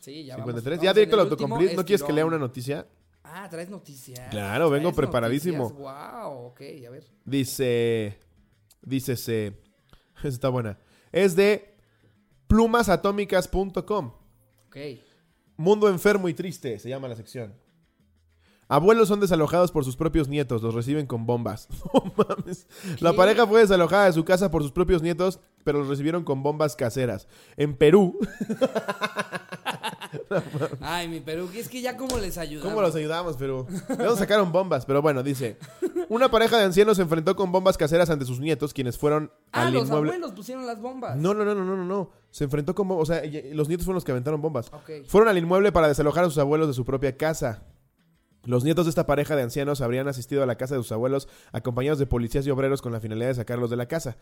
Sí, 0.02 0.26
ya 0.26 0.36
vamos. 0.36 0.52
53. 0.52 0.78
Vamos 0.80 0.84
ya 0.84 0.94
directo 0.94 1.16
al 1.16 1.22
autocomplete. 1.22 1.76
¿No 1.76 1.86
quieres 1.86 2.04
que 2.04 2.12
lea 2.12 2.26
una 2.26 2.38
noticia? 2.38 2.86
Ah, 3.30 3.48
traes 3.50 3.70
noticias. 3.70 4.30
Claro, 4.30 4.70
vengo 4.70 4.94
preparadísimo. 4.94 5.70
Wow, 5.70 6.48
ok, 6.48 6.62
a 6.88 6.90
ver. 6.90 7.04
Dice. 7.26 8.18
Dice 8.82 9.16
se. 9.16 9.54
Está 10.24 10.50
buena. 10.50 10.80
Es 11.12 11.36
de 11.36 11.76
plumasatómicas.com. 12.48 14.14
Ok. 14.68 14.78
Mundo 15.58 15.90
enfermo 15.90 16.30
y 16.30 16.34
triste, 16.34 16.80
se 16.80 16.90
llama 16.90 17.08
la 17.08 17.16
sección. 17.16 17.54
Abuelos 18.70 19.08
son 19.08 19.20
desalojados 19.22 19.72
por 19.72 19.86
sus 19.86 19.96
propios 19.96 20.28
nietos, 20.28 20.62
los 20.62 20.74
reciben 20.74 21.06
con 21.08 21.26
bombas. 21.26 21.68
No 21.94 22.14
mames. 22.18 22.68
La 23.00 23.14
pareja 23.14 23.48
fue 23.48 23.62
desalojada 23.62 24.06
de 24.06 24.14
su 24.14 24.26
casa 24.26 24.52
por 24.52 24.62
sus 24.62 24.72
propios 24.72 25.02
nietos, 25.02 25.40
pero 25.64 25.80
los 25.80 25.88
recibieron 25.88 26.24
con 26.24 26.44
bombas 26.44 26.76
caseras. 26.76 27.28
En 27.56 27.76
Perú, 27.76 28.18
Ay, 30.82 31.08
mi 31.08 31.20
Perú, 31.20 31.50
es 31.54 31.70
que 31.70 31.82
ya 31.82 31.98
cómo 31.98 32.18
les 32.18 32.38
ayudamos. 32.38 32.70
¿cómo 32.72 32.82
los 32.82 32.96
ayudamos, 32.96 33.38
Perú? 33.38 33.66
¿De 33.90 33.96
dónde 33.98 34.18
sacaron 34.18 34.52
bombas? 34.52 34.86
Pero 34.86 35.02
bueno, 35.02 35.24
dice. 35.24 35.58
Una 36.10 36.30
pareja 36.32 36.58
de 36.58 36.64
ancianos 36.66 36.98
se 36.98 37.04
enfrentó 37.04 37.36
con 37.36 37.52
bombas 37.52 37.78
caseras 37.78 38.10
ante 38.10 38.26
sus 38.26 38.40
nietos, 38.40 38.74
quienes 38.74 38.98
fueron 38.98 39.32
Ah, 39.52 39.68
al 39.68 39.74
los 39.74 39.84
inmueble. 39.88 40.12
abuelos 40.12 40.32
pusieron 40.34 40.66
las 40.66 40.80
bombas. 40.82 41.18
No, 41.18 41.34
no, 41.34 41.44
no, 41.44 41.54
no, 41.56 41.64
no, 41.66 41.84
no. 41.84 42.12
Se 42.32 42.44
enfrentó 42.46 42.74
con 42.76 42.88
bombas. 42.88 43.10
O 43.10 43.14
sea, 43.14 43.22
los 43.54 43.68
nietos 43.68 43.86
fueron 43.86 43.96
los 43.96 44.04
que 44.06 44.12
aventaron 44.12 44.42
bombas. 44.42 44.68
Ok. 44.74 45.06
Fueron 45.08 45.30
al 45.30 45.38
inmueble 45.38 45.72
para 45.72 45.88
desalojar 45.88 46.24
a 46.24 46.28
sus 46.28 46.38
abuelos 46.38 46.68
de 46.68 46.74
su 46.74 46.86
propia 46.86 47.16
casa. 47.18 47.64
Los 48.48 48.64
nietos 48.64 48.86
de 48.86 48.92
esta 48.92 49.06
pareja 49.06 49.36
de 49.36 49.42
ancianos 49.42 49.82
habrían 49.82 50.08
asistido 50.08 50.42
a 50.42 50.46
la 50.46 50.56
casa 50.56 50.74
de 50.74 50.82
sus 50.82 50.94
abuelos 50.94 51.28
acompañados 51.52 52.00
de 52.00 52.06
policías 52.06 52.48
y 52.48 52.50
obreros 52.50 52.82
con 52.82 52.94
la 52.94 53.02
finalidad 53.02 53.28
de 53.28 53.36
sacarlos 53.36 53.70
de 53.70 53.76
la 53.76 53.90
casa. 53.90 54.16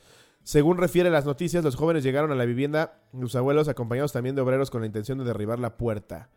Según 0.44 0.78
refiere 0.78 1.12
las 1.12 1.28
noticias, 1.28 1.64
los 1.64 1.76
jóvenes 1.76 2.04
llegaron 2.04 2.32
a 2.32 2.36
la 2.36 2.46
vivienda 2.46 3.04
de 3.12 3.22
sus 3.22 3.36
abuelos 3.36 3.68
acompañados 3.68 4.14
también 4.14 4.36
de 4.36 4.42
obreros 4.42 4.72
con 4.72 4.82
la 4.82 4.88
intención 4.88 5.20
de 5.20 5.26
derribar 5.26 5.60
la 5.60 5.78
puerta. 5.78 6.32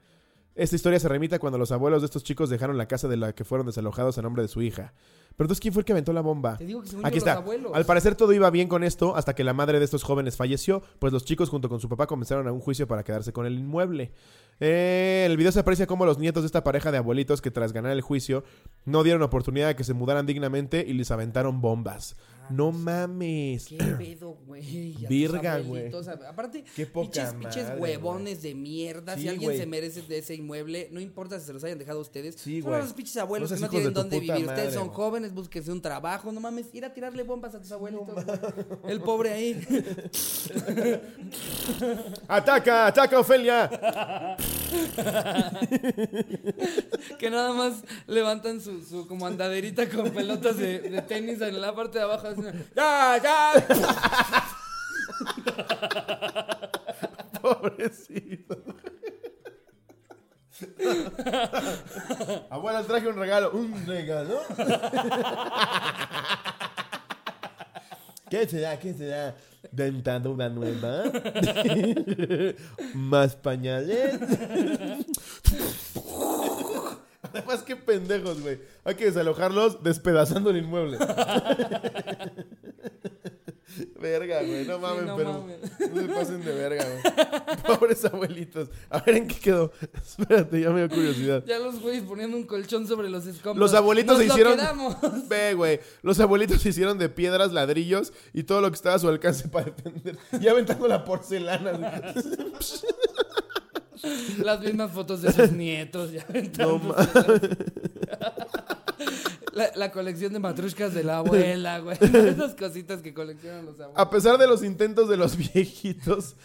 Esta 0.59 0.74
historia 0.74 0.98
se 0.98 1.09
remite 1.09 1.36
a 1.36 1.38
cuando 1.38 1.56
los 1.56 1.70
abuelos 1.70 2.02
de 2.02 2.06
estos 2.06 2.24
chicos 2.24 2.50
dejaron 2.50 2.76
la 2.76 2.88
casa 2.88 3.06
de 3.06 3.16
la 3.16 3.32
que 3.32 3.44
fueron 3.44 3.68
desalojados 3.68 4.18
a 4.18 4.22
nombre 4.22 4.42
de 4.42 4.48
su 4.48 4.61
hija. 4.61 4.92
Pero 5.36 5.46
entonces, 5.46 5.61
¿quién 5.61 5.72
fue 5.72 5.82
el 5.82 5.84
que 5.84 5.92
aventó 5.92 6.12
la 6.12 6.20
bomba? 6.20 6.56
Te 6.56 6.64
digo 6.66 6.82
que 6.82 6.88
según 6.88 7.06
Aquí 7.06 7.20
yo, 7.20 7.24
los 7.24 7.28
está. 7.28 7.40
abuelos. 7.40 7.72
Al 7.72 7.84
parecer 7.86 8.16
todo 8.16 8.32
iba 8.32 8.50
bien 8.50 8.66
con 8.66 8.82
esto 8.82 9.14
hasta 9.14 9.36
que 9.36 9.44
la 9.44 9.52
madre 9.54 9.78
de 9.78 9.84
estos 9.84 10.02
jóvenes 10.02 10.36
falleció, 10.36 10.82
pues 10.98 11.12
los 11.12 11.24
chicos 11.24 11.48
junto 11.48 11.68
con 11.68 11.78
su 11.78 11.88
papá 11.88 12.09
comenzaron 12.09 12.48
a 12.48 12.52
un 12.52 12.59
juicio 12.59 12.88
para 12.88 13.04
quedarse 13.04 13.32
con 13.32 13.46
el 13.46 13.56
inmueble. 13.56 14.11
Eh, 14.59 15.22
en 15.26 15.30
el 15.30 15.36
video 15.36 15.52
se 15.52 15.61
aprecia 15.61 15.86
cómo 15.86 16.04
los 16.04 16.18
nietos 16.18 16.42
de 16.42 16.46
esta 16.46 16.64
pareja 16.64 16.90
de 16.90 16.98
abuelitos 16.98 17.40
que 17.40 17.52
tras 17.52 17.72
ganar 17.72 17.92
el 17.92 18.00
juicio 18.00 18.42
no 18.84 19.04
dieron 19.04 19.22
oportunidad 19.22 19.68
de 19.68 19.76
que 19.76 19.84
se 19.84 19.94
mudaran 19.94 20.26
dignamente 20.26 20.84
y 20.84 20.92
les 20.94 21.12
aventaron 21.12 21.61
bombas. 21.61 22.16
No 22.51 22.72
mames. 22.72 23.66
¿Qué 23.66 23.76
pedo, 23.76 24.38
güey? 24.46 24.94
Virga, 25.09 25.55
a- 25.55 26.28
Aparte, 26.28 26.64
Qué 26.74 26.86
poca 26.86 27.11
pinches, 27.11 27.34
pinches 27.34 27.64
madre, 27.64 27.80
huevones 27.80 28.42
de 28.42 28.55
mierda. 28.55 29.14
Sí, 29.16 29.22
si 29.22 29.28
alguien 29.28 29.49
güey. 29.51 29.59
se 29.59 29.66
merece 29.66 30.03
de 30.03 30.18
ese 30.18 30.34
inmueble, 30.34 30.88
no 30.92 31.01
importa 31.01 31.38
si 31.38 31.46
se 31.46 31.53
los 31.53 31.62
hayan 31.64 31.78
dejado 31.78 32.01
ustedes. 32.01 32.36
Sí, 32.36 32.61
son 32.61 32.70
güey. 32.70 32.82
los 32.82 32.92
pinches 32.92 33.16
abuelos 33.18 33.51
No 33.51 33.57
que 33.57 33.62
no 33.62 33.68
tienen 33.68 33.92
dónde 33.94 34.20
vivir. 34.20 34.46
Ustedes 34.46 34.74
son 34.74 34.86
güey. 34.88 34.96
jóvenes, 34.96 35.32
búsquense 35.34 35.72
un 35.72 35.82
trabajo. 35.82 36.32
No 36.32 36.40
mames, 36.40 36.66
ir 36.74 36.84
a 36.84 36.92
tirarle 36.94 37.22
bombas 37.22 37.55
a 37.55 37.61
tus 37.61 37.72
abuelitos. 37.72 38.09
güey. 38.14 38.26
El 38.88 39.01
pobre 39.01 39.32
ahí. 39.32 39.66
¡Ataca! 42.28 42.86
¡Ataca, 42.86 43.18
Ofelia! 43.20 43.68
que 47.18 47.30
nada 47.30 47.53
más 47.53 47.82
levantan 48.07 48.61
su, 48.61 48.82
su 48.84 49.07
como 49.07 49.26
andaderita 49.26 49.88
con 49.88 50.11
pelotas 50.11 50.57
de, 50.57 50.80
de 50.80 51.03
tenis 51.03 51.40
en 51.40 51.61
la 51.61 51.74
parte 51.74 51.99
de 51.99 52.05
abajo. 52.05 52.28
¡Ya, 52.76 53.18
ya! 53.22 53.53
Pobrecito. 57.43 58.57
Abuela, 62.51 62.82
traje 62.82 63.09
un 63.09 63.16
regalo. 63.16 63.51
¿Un 63.53 63.86
regalo? 63.86 64.41
¿Qué 68.30 68.47
será? 68.47 68.78
¿Qué 68.78 68.93
será? 68.95 69.34
¿Dentadura 69.72 70.49
nueva? 70.49 71.05
¿Más 72.95 73.36
pañales? 73.36 74.18
Además, 77.22 77.62
qué 77.62 77.76
pendejos, 77.76 78.41
güey. 78.41 78.61
Hay 78.84 78.95
que 78.95 79.07
desalojarlos 79.07 79.82
despedazando 79.82 80.51
el 80.51 80.59
inmueble. 80.59 80.99
Verga, 84.01 84.42
güey. 84.42 84.64
No 84.64 84.78
mames, 84.78 85.05
no 85.05 85.16
pero. 85.16 85.32
mames. 85.32 85.59
No 85.94 86.01
se 86.03 86.09
pasen 86.09 86.44
de 86.44 86.55
verga, 86.55 86.84
güey. 86.84 87.78
Pobres 87.78 88.05
abuelitos. 88.05 88.68
A 88.90 89.01
ver 89.01 89.16
en 89.16 89.28
qué 89.28 89.36
quedó. 89.38 89.72
Espérate, 89.94 90.61
ya 90.61 90.70
me 90.70 90.80
dio 90.80 90.88
curiosidad. 90.88 91.44
Ya 91.46 91.59
los 91.59 91.80
güeyes 91.80 92.03
poniendo 92.05 92.36
un 92.36 92.44
colchón 92.44 92.86
sobre 92.86 93.11
los 93.11 93.26
escombros. 93.26 93.59
Los 93.70 93.74
abuelitos 93.78 94.16
Nos 94.18 94.26
se 94.26 94.32
hicieron. 94.32 94.57
quedamos. 94.57 94.96
Ve, 95.28 95.55
güey. 95.55 95.80
Los 96.03 96.18
abuelitos 96.20 96.61
se 96.62 96.70
hicieron 96.70 96.99
de 96.99 97.09
piedras, 97.09 97.53
ladrillos 97.53 98.12
y 98.32 98.44
todo 98.44 98.61
lo 98.61 98.70
que 98.70 98.76
estaba 98.76 98.96
a 98.96 98.99
su 98.99 99.09
alcance 99.09 99.49
para 99.49 99.66
defender. 99.66 100.16
Y 100.40 100.49
aventando 100.49 100.88
la 100.88 101.05
porcelana. 101.05 101.72
güey. 101.72 101.90
Las 104.44 104.61
mismas 104.61 104.92
fotos 104.92 105.22
de 105.22 105.32
sus 105.32 105.51
nietos. 105.53 106.12
Ya 106.12 106.24
No 106.28 106.30
aventándose. 106.30 107.49
La, 109.53 109.70
la 109.74 109.90
colección 109.92 110.32
de 110.32 110.38
matrushkas 110.38 110.94
de 110.94 111.05
la 111.05 111.18
abuela, 111.18 111.78
güey. 111.80 111.99
Esas 112.01 112.55
cositas 112.55 113.03
que 113.03 113.12
coleccionan 113.14 113.66
los 113.66 113.74
abuelos. 113.74 113.94
A 113.96 114.11
pesar 114.11 114.38
de 114.38 114.46
los 114.46 114.62
intentos 114.62 115.09
de 115.09 115.16
los 115.16 115.36
viejitos, 115.55 116.36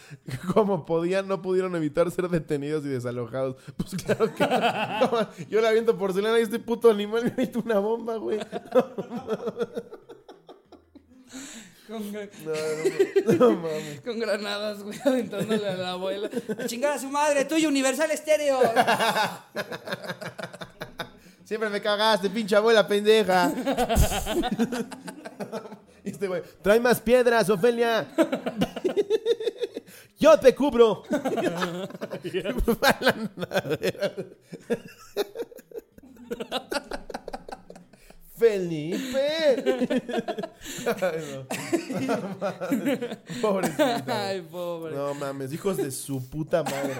como 0.52 0.84
podían, 0.86 1.28
no 1.28 1.42
pudieron 1.42 1.74
evitar 1.76 2.10
ser 2.10 2.28
detenidos 2.28 2.84
y 2.84 2.88
desalojados. 2.88 3.56
Pues 3.76 3.94
claro 4.02 4.34
que 4.34 4.46
no. 4.46 5.28
Yo 5.48 5.60
le 5.60 5.68
aviento 5.68 5.96
porcelana 5.96 6.38
y 6.38 6.42
este 6.42 6.58
puto 6.58 6.90
animal 6.90 7.24
me 7.24 7.34
mete 7.36 7.58
una 7.58 7.78
bomba, 7.78 8.16
güey. 8.16 8.38
Con, 11.86 12.12
No, 12.12 13.50
no, 13.50 13.68
con 14.04 14.18
granadas, 14.18 14.82
güey, 14.82 14.98
aventándole 15.04 15.68
a 15.68 15.74
la 15.74 15.90
abuela. 15.92 16.30
Chingar 16.66 16.92
a 16.92 16.98
su 16.98 17.08
madre, 17.08 17.44
tuyo, 17.44 17.68
Universal 17.68 18.10
Estéreo. 18.10 18.58
Siempre 21.44 21.68
me 21.68 21.82
cagaste, 21.82 22.30
pinche 22.30 22.56
abuela 22.56 22.88
pendeja. 22.88 23.52
Y 26.02 26.10
este 26.10 26.26
güey, 26.26 26.42
trae 26.62 26.80
más 26.80 27.00
piedras, 27.00 27.50
Ofelia. 27.50 28.06
Yo 30.18 30.40
te 30.40 30.54
cubro. 30.54 31.02
Felipe. 38.36 38.98
Ay, 41.00 41.24
no. 41.32 41.46
Pobrecito. 43.42 43.84
Ay, 44.12 44.42
pobre. 44.42 44.94
No 44.94 45.14
mames, 45.14 45.52
hijos 45.52 45.76
de 45.76 45.90
su 45.90 46.28
puta 46.28 46.62
madre. 46.64 46.94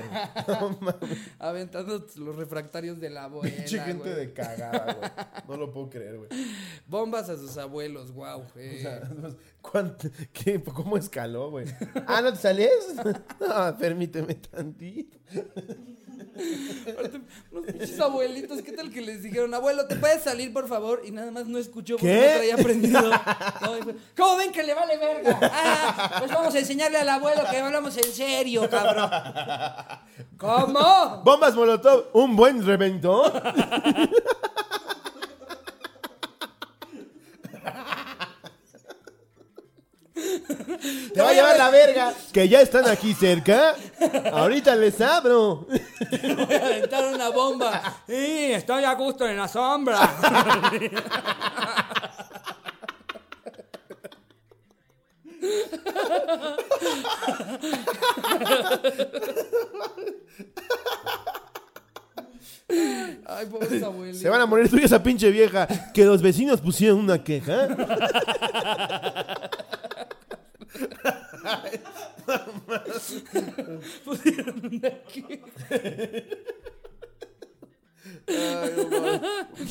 No 0.47 0.79
mames. 0.81 1.19
Aventando 1.39 2.07
los 2.17 2.37
refractarios 2.37 3.01
de 3.01 3.11
la 3.11 3.25
abuela. 3.25 3.55
Pinche 3.57 3.81
gente 3.81 4.11
güey. 4.13 4.15
de 4.27 4.33
cagada, 4.33 4.95
güey. 4.95 5.11
No 5.49 5.57
lo 5.57 5.73
puedo 5.73 5.91
creer, 5.91 6.19
güey. 6.19 6.29
Bombas 6.87 7.29
a 7.29 7.37
sus 7.37 7.57
abuelos, 7.57 8.13
wow. 8.13 8.45
eh. 8.57 8.85
¿Cuánto- 9.61 10.09
qué- 10.33 10.63
¿Cómo 10.63 10.97
escaló, 10.97 11.51
güey? 11.51 11.67
Ah, 12.07 12.21
¿no 12.23 12.33
te 12.33 12.39
sales? 12.39 12.71
No, 13.41 13.77
permíteme 13.79 14.35
tantito. 14.35 15.19
Unos 17.53 17.67
pinches 17.67 18.01
abuelitos, 18.01 18.63
¿qué 18.63 18.73
tal 18.73 18.91
que 18.91 19.01
les 19.01 19.23
dijeron, 19.23 19.53
abuelo, 19.55 19.87
¿te 19.87 19.97
puedes 19.97 20.23
salir, 20.23 20.53
por 20.53 20.69
favor? 20.69 21.03
Y 21.05 21.11
nada 21.11 21.31
más 21.31 21.47
no 21.47 21.59
escuchó 21.59 21.97
porque 21.97 22.09
¿Qué? 22.09 22.29
no 22.29 22.35
traía 22.37 22.57
prendido. 22.57 23.11
No, 23.61 23.75
dijo, 23.77 23.93
¿Cómo 24.17 24.37
ven 24.37 24.53
que 24.53 24.63
le 24.63 24.75
vale 24.75 24.99
verga? 24.99 25.39
Ah, 25.43 26.17
pues 26.19 26.31
vamos 26.31 26.55
a 26.55 26.59
enseñarle 26.59 26.99
al 26.99 27.09
abuelo 27.09 27.43
que 27.51 27.57
hablamos 27.57 27.97
en 27.97 28.13
serio, 28.13 28.69
cabrón. 28.69 29.11
¿Cómo? 30.37 31.23
Bombas 31.25 31.55
Molotov, 31.55 32.07
un 32.13 32.37
buen 32.37 32.65
reventón. 32.67 33.33
Te 41.14 41.14
va 41.25 41.31
a 41.31 41.35
llevar 41.35 41.57
la 41.57 41.71
verga. 41.71 42.15
Que 42.33 42.49
ya 42.49 42.61
están 42.61 42.87
aquí 42.89 43.15
cerca. 43.15 43.75
Ahorita 44.33 44.75
les 44.77 45.01
abro. 45.01 45.67
Voy 45.67 46.55
a 46.55 46.67
aventar 46.67 47.05
una 47.13 47.31
bomba. 47.31 47.83
Sí, 48.07 48.53
estoy 48.53 48.85
a 48.85 48.95
gusto 48.95 49.27
en 49.27 49.37
la 49.37 49.49
sombra. 49.49 49.99
Ay, 63.27 63.47
pobres 63.47 63.83
abuelitos. 63.83 64.21
Se 64.21 64.29
van 64.29 64.41
a 64.41 64.47
morir 64.47 64.69
tú 64.69 64.77
y 64.77 64.85
esa 64.85 65.03
pinche 65.03 65.31
vieja. 65.31 65.67
Que 65.93 66.05
los 66.05 66.23
vecinos 66.23 66.61
pusieron 66.61 66.99
una 66.99 67.23
queja. 67.23 67.69
Pusieron 74.05 74.81
aquí. 74.85 75.41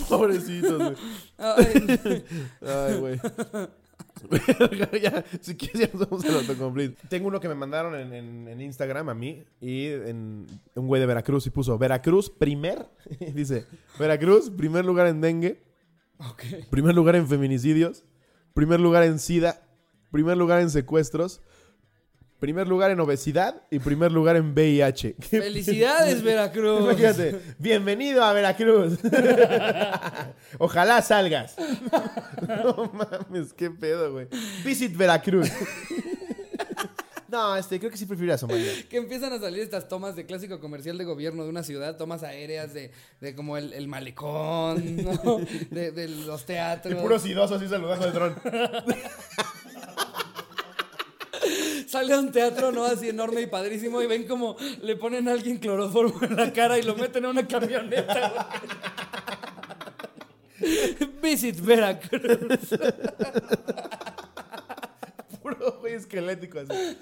Pobrecitos, 0.10 0.78
güey. 0.82 0.96
Ay, 1.38 2.24
Ay, 2.62 3.00
güey. 3.00 3.20
Ya, 5.02 5.24
si 5.42 5.56
quieres 5.58 5.82
ya 5.82 5.90
nos 5.98 6.10
vamos 6.10 6.26
al 6.26 6.36
autocomplete. 6.38 6.96
Tengo 7.10 7.28
uno 7.28 7.40
que 7.40 7.48
me 7.50 7.56
mandaron 7.56 7.96
en, 7.96 8.14
en- 8.14 8.48
en 8.48 8.62
Instagram 8.62 9.10
a 9.10 9.14
mí 9.14 9.44
y 9.60 9.88
en 9.88 10.46
un 10.76 10.88
güey 10.88 11.02
de 11.02 11.08
Veracruz 11.08 11.46
y 11.48 11.50
puso 11.50 11.78
Veracruz 11.78 12.30
primer, 12.30 12.88
dice 13.34 13.66
Veracruz 14.00 14.50
primer 14.50 14.86
lugar 14.86 15.08
en 15.08 15.20
dengue, 15.20 15.62
primer 16.70 16.96
lugar 16.96 17.16
en 17.16 17.28
feminicidios, 17.28 18.06
primer 18.54 18.80
lugar 18.80 19.04
en 19.04 19.20
sida, 19.20 19.62
primer 20.12 20.38
lugar 20.38 20.62
en 20.62 20.70
secuestros, 20.70 21.42
primer 22.44 22.68
lugar 22.68 22.92
en 22.92 23.00
obesidad 23.00 23.62
y 23.72 23.80
primer 23.80 24.12
lugar 24.12 24.36
en 24.36 24.52
VIH. 24.52 25.16
Felicidades, 25.30 26.22
Veracruz. 26.22 26.82
Imagínate. 26.82 27.40
Bienvenido 27.58 28.22
a 28.22 28.34
Veracruz. 28.34 29.00
Ojalá 30.58 31.02
salgas. 31.02 31.56
No 32.46 32.92
mames, 32.92 33.54
qué 33.54 33.70
pedo, 33.70 34.12
güey. 34.12 34.28
Visit 34.66 34.98
Veracruz. 34.98 35.50
No, 37.30 37.56
este, 37.56 37.80
creo 37.80 37.90
que 37.90 37.96
sí 37.96 38.06
prefiero 38.06 38.34
a 38.34 38.38
Somalia. 38.38 38.70
Que 38.90 38.98
empiezan 38.98 39.32
a 39.32 39.40
salir 39.40 39.62
estas 39.62 39.88
tomas 39.88 40.18
de 40.18 40.26
clásico 40.26 40.60
comercial 40.60 40.98
de 40.98 41.06
gobierno 41.06 41.44
de 41.44 41.50
una 41.50 41.64
ciudad, 41.64 41.96
tomas 41.96 42.24
aéreas 42.24 42.74
de, 42.74 42.92
de 43.22 43.36
como 43.36 43.56
el, 43.56 43.72
el 43.72 43.88
malecón, 43.88 44.98
¿no? 44.98 45.40
de, 45.72 45.92
de 45.92 46.08
los 46.10 46.46
teatros. 46.46 47.02
Puro 47.02 47.18
sidoso 47.20 47.56
así 47.56 47.70
saludando 47.70 48.06
de 48.06 48.12
dron. 48.12 48.36
Sale 51.94 52.12
a 52.12 52.18
un 52.18 52.32
teatro, 52.32 52.72
¿no? 52.72 52.86
Así 52.86 53.10
enorme 53.10 53.42
y 53.42 53.46
padrísimo 53.46 54.02
y 54.02 54.08
ven 54.08 54.26
como 54.28 54.58
le 54.82 54.96
ponen 54.96 55.28
a 55.28 55.34
alguien 55.34 55.60
cloroformo 55.60 56.24
en 56.24 56.36
la 56.36 56.52
cara 56.52 56.80
y 56.80 56.82
lo 56.82 56.96
meten 56.96 57.24
a 57.26 57.30
una 57.30 57.48
camioneta. 57.48 58.50
Visit 61.22 61.60
Veracruz. 61.64 62.70
Puro 65.44 65.78
güey 65.82 65.94
esquelético 65.94 66.62
así. 66.62 66.98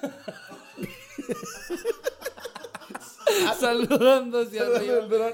Saludando 3.61 4.41
hacia 4.41 4.63
arriba. 4.63 4.97
el 4.97 5.09
dron. 5.09 5.33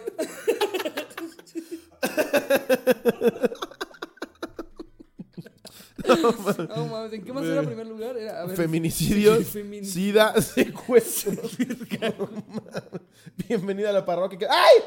No 6.07 6.85
mames, 6.85 7.06
¿en 7.17 7.23
qué 7.25 7.33
más 7.33 7.43
era 7.45 7.61
primer 7.63 7.85
lugar? 7.87 8.17
Era, 8.17 8.41
a 8.41 8.45
ver, 8.45 8.55
Feminicidios, 8.55 9.39
femin- 9.53 9.83
sida, 9.83 10.39
secuestros. 10.41 11.57
Bienvenida 13.47 13.89
a 13.89 13.93
la 13.93 14.05
parroquia. 14.05 14.39
que- 14.39 14.47
¡Ay! 14.49 14.81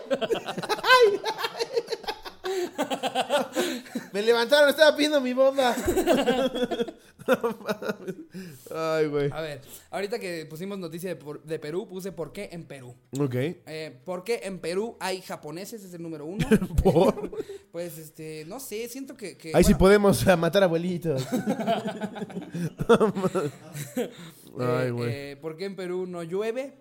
¡Ay! 0.82 1.20
Me 4.12 4.22
levantaron, 4.22 4.68
estaba 4.70 4.94
pidiendo 4.96 5.20
mi 5.20 5.32
bomba. 5.32 5.74
Ay, 8.74 9.06
güey. 9.06 9.30
A 9.32 9.40
ver, 9.40 9.60
ahorita 9.90 10.18
que 10.18 10.46
pusimos 10.46 10.78
noticia 10.78 11.08
de, 11.10 11.16
por- 11.16 11.42
de 11.42 11.58
Perú, 11.58 11.86
puse 11.88 12.12
¿por 12.12 12.32
qué 12.32 12.48
en 12.52 12.64
Perú? 12.64 12.94
Ok. 13.18 13.34
Eh, 13.34 14.00
¿Por 14.04 14.24
qué 14.24 14.40
en 14.44 14.58
Perú 14.58 14.96
hay 15.00 15.20
japoneses? 15.22 15.84
Es 15.84 15.94
el 15.94 16.02
número 16.02 16.26
uno. 16.26 16.46
¿Por? 16.82 17.30
Pues, 17.70 17.98
este, 17.98 18.44
no 18.48 18.58
sé, 18.58 18.88
siento 18.88 19.16
que... 19.16 19.36
que 19.36 19.52
Ahí 19.54 19.62
sí 19.62 19.74
podemos 19.74 20.26
matar 20.36 20.64
abuelitos. 20.64 21.22
eh, 23.96 24.10
Ay, 24.58 24.90
güey. 24.90 25.08
eh, 25.12 25.36
¿Por 25.40 25.56
qué 25.56 25.66
en 25.66 25.76
Perú 25.76 26.04
no 26.06 26.22
llueve? 26.24 26.74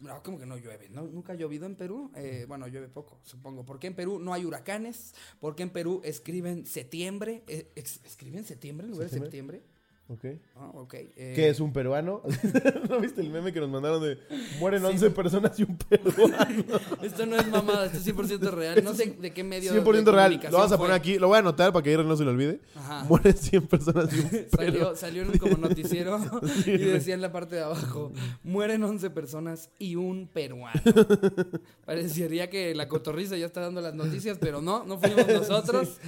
No, 0.00 0.22
¿cómo 0.22 0.38
que 0.38 0.46
no 0.46 0.56
llueve? 0.56 0.88
¿No? 0.88 1.02
¿Nunca 1.02 1.32
ha 1.34 1.36
llovido 1.36 1.66
en 1.66 1.76
Perú? 1.76 2.10
Eh, 2.14 2.44
bueno, 2.48 2.66
llueve 2.68 2.88
poco, 2.88 3.20
supongo. 3.22 3.64
¿Por 3.64 3.78
qué 3.78 3.86
en 3.88 3.94
Perú 3.94 4.18
no 4.18 4.32
hay 4.34 4.44
huracanes? 4.44 5.14
¿Por 5.40 5.54
qué 5.56 5.62
en 5.62 5.70
Perú 5.70 6.00
escriben 6.04 6.66
septiembre? 6.66 7.42
Eh, 7.46 7.70
¿Escriben 7.74 8.44
septiembre 8.44 8.86
en 8.86 8.92
lugar 8.92 9.08
de 9.10 9.18
septiembre? 9.18 9.62
Ok. 10.06 10.24
Ah, 10.56 10.70
ok. 10.74 10.94
eh, 10.94 11.32
¿Qué 11.34 11.48
es 11.48 11.60
un 11.60 11.72
peruano? 11.72 12.20
¿No 12.90 13.00
viste 13.00 13.22
el 13.22 13.30
meme 13.30 13.54
que 13.54 13.60
nos 13.60 13.70
mandaron 13.70 14.02
de 14.02 14.18
mueren 14.60 14.80
Sí. 14.82 14.86
11 14.86 15.10
personas 15.12 15.58
y 15.58 15.62
un 15.62 15.78
peruano? 15.78 16.78
Esto 17.02 17.24
no 17.24 17.36
es 17.36 17.48
mamada, 17.48 17.86
esto 17.86 17.96
es 17.96 18.06
100% 18.14 18.50
real. 18.50 18.84
No 18.84 18.92
sé 18.92 19.16
de 19.18 19.32
qué 19.32 19.42
medio 19.42 19.72
100% 19.72 20.04
de 20.04 20.12
real. 20.12 20.40
Lo 20.50 20.58
vamos 20.58 20.72
a 20.72 20.76
fue. 20.76 20.86
poner 20.88 20.92
aquí. 20.92 21.18
Lo 21.18 21.28
voy 21.28 21.36
a 21.36 21.38
anotar 21.38 21.72
para 21.72 21.82
que 21.82 21.88
ayer 21.94 22.04
no 22.04 22.16
se 22.18 22.24
lo 22.24 22.32
olvide. 22.32 22.60
Ajá. 22.74 23.04
Mueren 23.04 23.32
100 23.34 23.66
personas 23.66 24.10
y 24.12 24.20
un 24.20 24.46
peruano. 24.56 24.94
salió 24.94 25.22
en 25.22 25.30
un 25.30 25.38
como 25.38 25.56
noticiero 25.56 26.20
y 26.66 26.70
decía 26.76 27.14
en 27.14 27.22
la 27.22 27.32
parte 27.32 27.56
de 27.56 27.62
abajo, 27.62 28.12
mueren 28.42 28.84
11 28.84 29.08
personas 29.08 29.70
y 29.78 29.96
un 29.96 30.28
peruano. 30.28 30.82
Parecería 31.86 32.50
que 32.50 32.74
la 32.74 32.88
cotorriza 32.88 33.38
ya 33.38 33.46
está 33.46 33.62
dando 33.62 33.80
las 33.80 33.94
noticias, 33.94 34.36
pero 34.38 34.60
no, 34.60 34.84
no 34.84 34.98
fuimos 34.98 35.26
nosotros. 35.28 35.98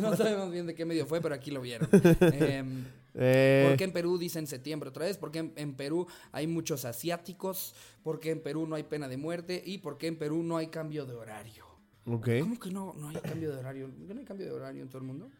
No 0.00 0.16
sabemos 0.16 0.50
bien 0.50 0.66
de 0.66 0.74
qué 0.74 0.84
medio 0.84 1.06
fue, 1.06 1.20
pero 1.20 1.36
aquí 1.36 1.50
lo 1.52 1.60
vieron. 1.60 1.88
Em, 2.20 2.84
Eh, 3.14 3.66
¿Por 3.68 3.76
qué 3.76 3.84
en 3.84 3.92
Perú 3.92 4.18
dicen 4.18 4.46
septiembre 4.46 4.88
otra 4.88 5.06
vez? 5.06 5.16
¿Por 5.16 5.30
qué 5.30 5.38
en, 5.38 5.52
en 5.56 5.74
Perú 5.74 6.06
hay 6.32 6.46
muchos 6.46 6.84
asiáticos? 6.84 7.74
¿Por 8.02 8.20
qué 8.20 8.30
en 8.30 8.42
Perú 8.42 8.66
no 8.66 8.74
hay 8.76 8.82
pena 8.82 9.08
de 9.08 9.16
muerte? 9.16 9.62
¿Y 9.64 9.78
por 9.78 9.98
qué 9.98 10.08
en 10.08 10.18
Perú 10.18 10.42
no 10.42 10.56
hay 10.56 10.68
cambio 10.68 11.06
de 11.06 11.14
horario? 11.14 11.64
ok. 12.06 12.28
¿Cómo 12.40 12.58
que 12.58 12.70
no, 12.70 12.94
no 12.98 13.08
hay 13.08 13.16
cambio 13.16 13.52
de 13.52 13.58
horario? 13.58 13.90
¿Por 13.90 14.06
qué 14.06 14.14
no 14.14 14.20
hay 14.20 14.26
cambio 14.26 14.46
de 14.46 14.52
horario 14.52 14.82
en 14.82 14.88
todo 14.88 14.98
el 14.98 15.04
mundo? 15.04 15.30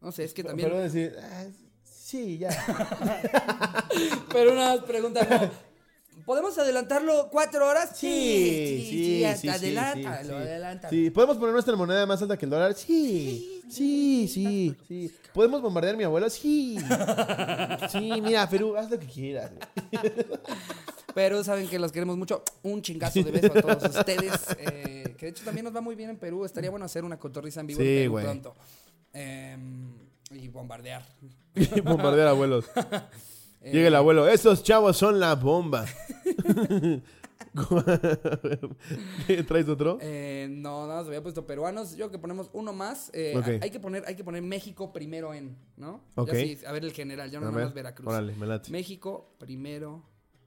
No 0.00 0.12
sé, 0.12 0.24
es 0.24 0.32
que 0.32 0.44
también... 0.44 0.68
Pero 0.68 0.80
decir, 0.80 1.14
ah, 1.20 1.46
sí, 1.82 2.38
ya. 2.38 2.50
Pero 4.32 4.52
una 4.52 4.80
pregunta 4.84 5.26
como, 5.26 5.50
¿podemos 6.24 6.56
adelantarlo 6.56 7.28
cuatro 7.30 7.66
horas? 7.66 7.90
Sí, 7.94 8.86
sí, 8.88 9.24
hasta 9.24 9.40
sí, 9.40 9.48
sí, 9.48 9.48
adelántalo, 9.48 10.22
sí, 10.22 10.28
sí. 10.28 10.34
adelántalo. 10.34 10.90
Sí, 10.90 11.10
¿podemos 11.10 11.36
poner 11.36 11.52
nuestra 11.52 11.74
moneda 11.74 12.06
más 12.06 12.22
alta 12.22 12.36
que 12.36 12.46
el 12.46 12.50
dólar? 12.50 12.74
Sí, 12.74 13.57
sí, 13.70 14.28
sí, 14.28 14.76
sí. 14.86 15.12
¿Podemos 15.32 15.60
bombardear 15.62 15.94
a 15.94 15.98
mi 15.98 16.04
abuelo? 16.04 16.28
Sí. 16.30 16.78
Sí, 17.90 18.12
mira, 18.22 18.48
Perú, 18.48 18.76
haz 18.76 18.90
lo 18.90 18.98
que 18.98 19.06
quieras. 19.06 19.50
Pero 21.14 21.42
saben 21.42 21.68
que 21.68 21.78
los 21.78 21.90
queremos 21.92 22.16
mucho. 22.16 22.42
Un 22.62 22.82
chingazo 22.82 23.22
de 23.22 23.30
beso 23.30 23.52
a 23.56 23.60
todos 23.62 23.96
ustedes. 23.96 24.32
eh, 24.58 25.14
que 25.16 25.26
de 25.26 25.30
hecho 25.30 25.44
también 25.44 25.64
nos 25.64 25.74
va 25.74 25.80
muy 25.80 25.94
bien 25.96 26.10
en 26.10 26.16
Perú. 26.16 26.44
Estaría 26.44 26.70
bueno 26.70 26.86
hacer 26.86 27.04
una 27.04 27.18
cotorriza 27.18 27.60
en 27.60 27.66
vivo 27.66 27.80
Sí, 27.80 27.86
en 27.86 27.96
Perú 28.02 28.12
güey. 28.12 28.24
pronto. 28.24 28.54
Em, 29.12 29.92
y 30.30 30.48
bombardear. 30.48 31.04
Bombardear 31.84 32.28
abuelos. 32.28 32.66
Eh, 33.62 33.72
Llega 33.72 33.88
el 33.88 33.94
abuelo. 33.96 34.28
Esos 34.28 34.62
chavos 34.62 34.96
son 34.96 35.18
la 35.18 35.34
bomba. 35.34 35.86
¿Qué, 39.26 39.42
¿Traes 39.44 39.68
otro? 39.68 39.98
eh, 40.00 40.48
no, 40.50 40.86
nada 40.86 41.00
más 41.00 41.06
había 41.06 41.22
puesto 41.22 41.46
peruanos. 41.46 41.96
Yo 41.96 42.10
que 42.10 42.18
ponemos 42.18 42.50
uno 42.52 42.72
más. 42.72 43.10
eh, 43.14 43.58
hay, 43.62 43.70
que 43.70 43.80
poner, 43.80 44.04
hay 44.06 44.14
que 44.16 44.24
poner 44.24 44.42
México 44.42 44.92
primero 44.92 45.34
en, 45.34 45.56
¿no? 45.76 46.02
Ok. 46.14 46.28
Ya 46.28 46.34
sí, 46.34 46.58
a 46.66 46.72
ver 46.72 46.84
el 46.84 46.92
general, 46.92 47.30
ya 47.30 47.38
no 47.40 47.46
nada 47.46 47.56
ver, 47.56 47.64
más 47.66 47.74
Veracruz. 47.74 48.08
Órale, 48.08 48.34
me 48.34 48.46
late. 48.46 48.70
México 48.70 49.34
primero 49.38 50.02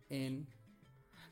en. 0.10 0.48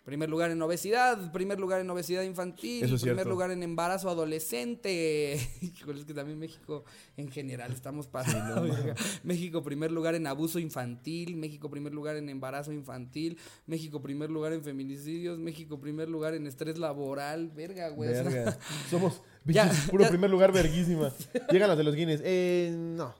Primer 0.09 0.27
lugar 0.27 0.49
en 0.49 0.59
obesidad, 0.59 1.31
primer 1.31 1.59
lugar 1.59 1.81
en 1.81 1.89
obesidad 1.91 2.23
infantil, 2.23 2.83
Eso 2.83 2.95
es 2.95 3.01
primer 3.01 3.17
cierto. 3.17 3.29
lugar 3.29 3.51
en 3.51 3.61
embarazo 3.61 4.09
adolescente. 4.09 5.33
Es 5.99 6.05
que 6.05 6.13
también 6.15 6.39
México 6.39 6.83
en 7.15 7.29
general 7.29 7.71
estamos 7.71 8.07
para 8.07 8.31
la 8.55 8.59
verga. 8.61 8.95
México 9.21 9.61
primer 9.61 9.91
lugar 9.91 10.15
en 10.15 10.25
abuso 10.25 10.57
infantil, 10.57 11.35
México 11.35 11.69
primer 11.69 11.93
lugar 11.93 12.15
en 12.15 12.27
embarazo 12.27 12.71
infantil, 12.73 13.37
México 13.67 14.01
primer 14.01 14.31
lugar 14.31 14.53
en 14.53 14.63
feminicidios, 14.63 15.37
México 15.37 15.79
primer 15.79 16.09
lugar 16.09 16.33
en 16.33 16.47
estrés 16.47 16.79
laboral, 16.79 17.49
verga, 17.49 17.89
güey. 17.89 18.09
Verga. 18.09 18.57
Somos 18.89 19.21
Ya, 19.45 19.71
puro 19.91 20.05
ya. 20.05 20.09
primer 20.09 20.31
lugar 20.31 20.51
verguísima. 20.51 21.13
Llegan 21.51 21.69
las 21.69 21.77
de 21.77 21.83
los 21.83 21.93
Guinness. 21.93 22.21
Eh, 22.23 22.73
no. 22.75 23.13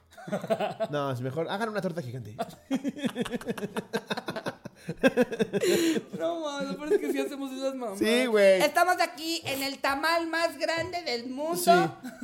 No, 0.89 1.11
es 1.11 1.21
mejor. 1.21 1.47
Hagan 1.49 1.69
una 1.69 1.81
torta 1.81 2.01
gigante. 2.01 2.35
No, 6.19 6.39
mames, 6.41 6.91
es 6.91 6.99
que 6.99 7.11
sí 7.11 7.19
hacemos 7.19 7.51
esas 7.51 7.75
mamadas. 7.75 7.99
Sí, 7.99 8.25
güey. 8.25 8.61
Estamos 8.61 8.95
aquí 8.99 9.41
en 9.45 9.63
el 9.63 9.79
tamal 9.79 10.27
más 10.27 10.57
grande 10.57 11.01
del 11.03 11.27
mundo. 11.27 11.55
Sí. 11.57 11.71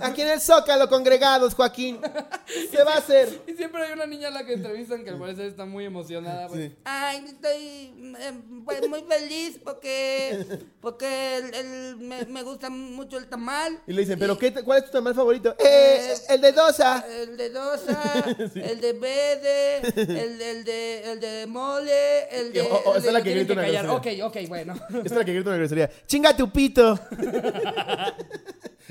Aquí 0.01 0.21
en 0.21 0.29
el 0.29 0.41
Zócalo, 0.41 0.89
congregados, 0.89 1.53
Joaquín. 1.55 1.99
Se 2.71 2.83
va 2.83 2.93
a 2.95 2.97
hacer. 2.97 3.41
Y 3.47 3.53
siempre 3.53 3.83
hay 3.83 3.93
una 3.93 4.05
niña 4.05 4.27
a 4.29 4.31
la 4.31 4.45
que 4.45 4.53
entrevistan 4.53 5.03
que 5.03 5.11
al 5.11 5.19
parecer 5.19 5.45
está 5.45 5.65
muy 5.65 5.85
emocionada. 5.85 6.47
pues. 6.47 6.71
Sí. 6.71 6.75
Ay, 6.83 7.23
estoy 7.25 8.15
eh, 8.19 8.33
pues, 8.65 8.87
muy 8.89 9.03
feliz 9.03 9.59
porque, 9.63 10.45
porque 10.81 11.37
el- 11.37 11.53
el- 11.53 11.97
me, 11.97 12.25
me 12.25 12.43
gusta 12.43 12.69
mucho 12.69 13.17
el 13.17 13.27
tamal. 13.27 13.79
Y 13.87 13.93
le 13.93 14.01
dicen, 14.01 14.19
¿pero 14.19 14.37
qué, 14.37 14.53
cuál 14.53 14.79
es 14.79 14.85
tu 14.85 14.91
tamal 14.91 15.15
favorito? 15.15 15.55
Eh, 15.59 16.13
el 16.29 16.41
de 16.41 16.51
Dosa. 16.51 17.05
El 17.09 17.37
de 17.37 17.49
dosa, 17.49 18.25
el 18.55 18.81
de 18.81 18.93
verde, 18.93 19.77
el, 19.95 20.41
el 20.41 20.63
de, 20.65 21.11
el 21.11 21.19
de 21.19 21.47
mole, 21.47 22.27
el 22.29 22.51
de... 22.61 22.67
O- 22.67 22.75
o, 22.85 22.95
esa 22.95 23.07
es 23.07 23.13
la 23.13 23.19
que 23.19 23.23
tienen 23.31 23.45
grita 23.45 23.53
una 23.53 23.61
callar. 23.63 23.85
Ok, 23.89 24.01
grosería. 24.03 24.25
ok, 24.25 24.37
bueno. 24.47 24.73
Esta 24.73 24.99
es 24.99 25.11
la 25.11 25.25
que 25.25 25.33
grita 25.33 25.49
una 25.49 25.57
grosería. 25.57 25.89
¡Chinga 26.07 26.35
tu 26.35 26.49
pito! 26.51 26.99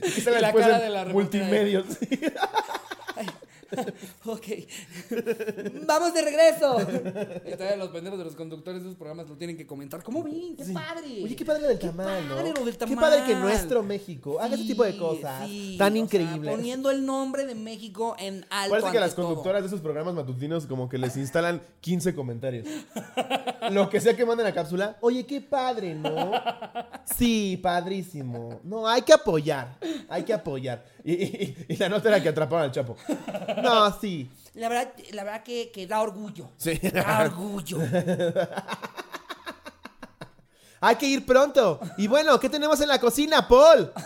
Y 0.02 0.20
la 0.40 0.48
después 0.48 0.66
cara 0.66 0.80
de 0.80 0.90
la 0.90 1.04
multimedios. 1.06 1.86
Ok. 4.26 4.46
Vamos 5.86 6.14
de 6.14 6.22
regreso. 6.22 6.76
Y 7.46 7.50
todavía 7.52 7.76
los 7.76 7.88
pendejos 7.90 8.18
de 8.18 8.24
los 8.24 8.34
conductores 8.34 8.82
de 8.82 8.88
esos 8.88 8.96
programas 8.98 9.28
lo 9.28 9.36
tienen 9.36 9.56
que 9.56 9.66
comentar. 9.66 10.02
¿Cómo 10.02 10.22
ven? 10.22 10.56
¡Qué 10.56 10.64
padre! 10.72 11.22
Oye, 11.24 11.36
qué 11.36 11.44
padre 11.44 11.62
lo 11.62 11.68
del 11.68 11.78
tamal, 11.78 12.28
¿no? 12.28 12.36
padre 12.36 12.52
lo 12.56 12.64
del 12.64 12.74
Qué 12.74 12.78
tamal. 12.78 12.98
padre 12.98 13.24
que 13.26 13.34
nuestro 13.34 13.82
México 13.82 14.40
haga 14.40 14.54
ese 14.54 14.64
tipo 14.64 14.84
de 14.84 14.96
cosas 14.96 15.46
sí, 15.46 15.76
tan 15.78 15.92
sea, 15.92 16.02
increíbles. 16.02 16.50
poniendo 16.54 16.90
el 16.90 17.04
nombre 17.04 17.46
de 17.46 17.54
México 17.54 18.16
en 18.18 18.44
alto. 18.50 18.70
Parece 18.70 18.90
que 18.92 18.98
a 18.98 19.00
las 19.00 19.10
ante 19.10 19.16
todo. 19.16 19.26
conductoras 19.26 19.62
de 19.62 19.68
esos 19.68 19.80
programas 19.80 20.14
matutinos 20.14 20.66
como 20.66 20.88
que 20.88 20.98
les 20.98 21.16
instalan 21.16 21.62
15 21.80 22.14
comentarios. 22.14 22.66
Lo 23.70 23.88
que 23.88 24.00
sea 24.00 24.14
que 24.16 24.24
manden 24.24 24.46
a 24.46 24.52
cápsula. 24.52 24.96
Oye, 25.00 25.24
qué 25.26 25.40
padre, 25.40 25.94
¿no? 25.94 26.32
Sí, 27.16 27.58
padrísimo. 27.62 28.60
No, 28.64 28.86
hay 28.88 29.02
que 29.02 29.12
apoyar. 29.12 29.78
Hay 30.08 30.22
que 30.24 30.32
apoyar. 30.32 30.84
Y, 31.06 31.12
y- 31.12 31.66
y 31.68 31.76
la 31.76 31.90
nota 31.90 32.08
era 32.08 32.22
que 32.22 32.30
atrapaban 32.30 32.64
al 32.64 32.72
Chapo. 32.72 32.96
No, 33.62 33.92
sí. 34.00 34.30
La 34.54 34.70
verdad, 34.70 34.90
la 35.12 35.22
verdad 35.24 35.42
que, 35.42 35.70
que 35.70 35.86
da 35.86 36.00
orgullo. 36.00 36.48
Sí. 36.56 36.80
Da 36.82 37.20
orgullo. 37.24 37.76
Hay 40.80 40.96
que 40.96 41.04
ir 41.06 41.26
pronto. 41.26 41.78
Y 41.98 42.06
bueno, 42.06 42.40
¿qué 42.40 42.48
tenemos 42.48 42.80
en 42.80 42.88
la 42.88 42.98
cocina, 42.98 43.46
Paul? 43.46 43.92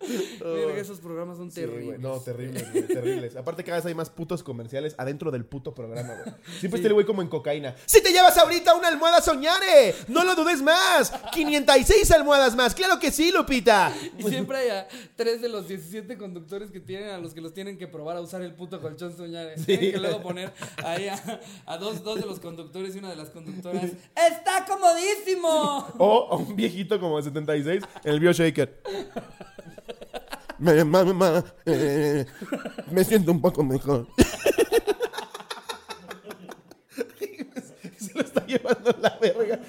Esos 0.78 1.00
programas 1.00 1.38
son 1.38 1.50
Sí, 1.50 1.60
terribles. 1.60 1.98
No, 1.98 2.20
terribles, 2.20 2.70
güey, 2.72 2.86
terribles. 2.86 3.36
Aparte, 3.36 3.64
cada 3.64 3.78
vez 3.78 3.86
hay 3.86 3.94
más 3.94 4.10
putos 4.10 4.42
comerciales 4.42 4.94
adentro 4.96 5.30
del 5.30 5.44
puto 5.44 5.74
programa, 5.74 6.14
güey. 6.14 6.34
Siempre 6.60 6.78
está 6.78 6.88
el 6.88 6.94
güey 6.94 7.04
como 7.06 7.22
en 7.22 7.28
cocaína. 7.28 7.74
Si 7.86 8.02
te 8.02 8.12
llevas 8.12 8.36
ahorita 8.38 8.74
una 8.74 8.88
almohada 8.88 9.20
soñare, 9.20 9.94
no 10.08 10.24
lo 10.24 10.34
dudes 10.34 10.62
más. 10.62 11.12
506 11.32 12.10
almohadas 12.12 12.54
más. 12.54 12.74
Claro 12.74 12.98
que 12.98 13.10
sí, 13.10 13.32
Lupita. 13.32 13.92
Y 14.18 14.22
siempre 14.24 14.58
hay 14.58 14.68
a 14.70 14.88
tres 15.16 15.42
de 15.42 15.48
los 15.48 15.66
17 15.68 16.16
conductores 16.16 16.70
que 16.70 16.80
tienen 16.80 17.10
a 17.10 17.18
los 17.18 17.34
que 17.34 17.40
los 17.40 17.52
tienen 17.52 17.76
que 17.76 17.88
probar 17.88 18.16
a 18.16 18.20
usar 18.20 18.42
el 18.42 18.54
puto 18.54 18.80
colchón 18.80 19.16
soñar. 19.16 19.54
Tienen 19.66 19.92
que 19.92 19.98
luego 19.98 20.22
poner 20.22 20.52
ahí 20.84 21.08
a, 21.08 21.40
a 21.66 21.76
dos, 21.78 22.02
dos 22.02 22.20
de 22.20 22.26
los 22.26 22.38
conductores 22.40 22.94
y 22.94 22.98
una 22.98 23.10
de 23.10 23.16
las 23.16 23.30
conductoras. 23.30 23.90
¡Está 24.14 24.64
comodísimo! 24.66 25.86
O 25.98 26.28
a 26.30 26.36
un 26.36 26.54
viejito 26.54 27.00
como 27.00 27.16
de 27.16 27.24
76 27.24 27.82
en 28.04 28.12
el 28.12 28.20
BioShaker. 28.20 28.80
Me, 30.58 30.82
ma- 30.84 31.04
ma- 31.04 31.44
eh, 31.66 32.26
me 32.90 33.04
siento 33.04 33.30
un 33.30 33.40
poco 33.40 33.62
mejor. 33.62 34.06
Se 37.98 38.14
lo 38.14 38.20
está 38.20 38.44
llevando 38.46 38.94
la 39.00 39.16
verga. 39.20 39.60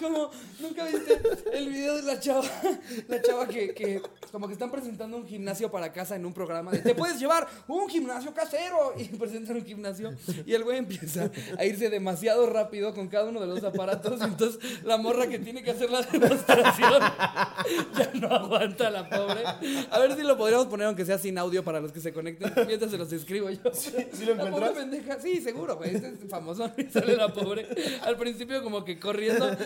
Como, 0.00 0.30
¿nunca 0.62 0.84
viste 0.84 1.20
el 1.52 1.68
video 1.68 1.96
de 1.96 2.02
la 2.02 2.18
chava? 2.18 2.42
La 3.08 3.20
chava 3.20 3.46
que, 3.46 3.74
que 3.74 4.00
como 4.30 4.46
que 4.46 4.54
están 4.54 4.70
presentando 4.70 5.16
un 5.16 5.26
gimnasio 5.26 5.70
para 5.70 5.92
casa 5.92 6.16
en 6.16 6.24
un 6.24 6.32
programa 6.32 6.70
de 6.70 6.78
te 6.78 6.94
puedes 6.94 7.18
llevar 7.18 7.46
un 7.68 7.88
gimnasio 7.88 8.32
casero 8.32 8.94
y 8.96 9.04
presentan 9.04 9.56
un 9.56 9.64
gimnasio 9.64 10.14
y 10.46 10.54
el 10.54 10.64
güey 10.64 10.78
empieza 10.78 11.30
a 11.58 11.64
irse 11.64 11.90
demasiado 11.90 12.48
rápido 12.48 12.94
con 12.94 13.08
cada 13.08 13.26
uno 13.26 13.40
de 13.40 13.46
los 13.46 13.62
aparatos 13.64 14.20
y 14.20 14.24
entonces 14.24 14.82
la 14.84 14.96
morra 14.96 15.26
que 15.26 15.38
tiene 15.38 15.62
que 15.62 15.72
hacer 15.72 15.90
la 15.90 16.02
demostración 16.02 17.02
ya 17.98 18.10
no 18.14 18.28
aguanta 18.28 18.90
la 18.90 19.08
pobre. 19.08 19.44
A 19.90 19.98
ver 19.98 20.16
si 20.16 20.22
lo 20.22 20.36
podríamos 20.36 20.66
poner 20.66 20.86
aunque 20.86 21.04
sea 21.04 21.18
sin 21.18 21.36
audio 21.38 21.62
para 21.62 21.80
los 21.80 21.92
que 21.92 22.00
se 22.00 22.12
conecten 22.12 22.52
mientras 22.66 22.90
se 22.90 22.98
los 22.98 23.12
escribo 23.12 23.50
yo. 23.50 23.60
¿sí 23.72 24.24
lo 24.24 24.34
La 24.34 24.50
pobre 24.50 24.70
pendeja, 24.70 25.20
sí, 25.20 25.40
seguro, 25.40 25.76
güey. 25.76 25.96
Este 25.96 26.08
es 26.08 26.30
famoso. 26.30 26.70
Y 26.82 26.84
sale 26.84 27.16
la 27.16 27.28
pobre. 27.32 27.66
Al 28.02 28.16
principio, 28.16 28.62
como 28.62 28.84
que 28.84 28.98
corriendo. 28.98 29.56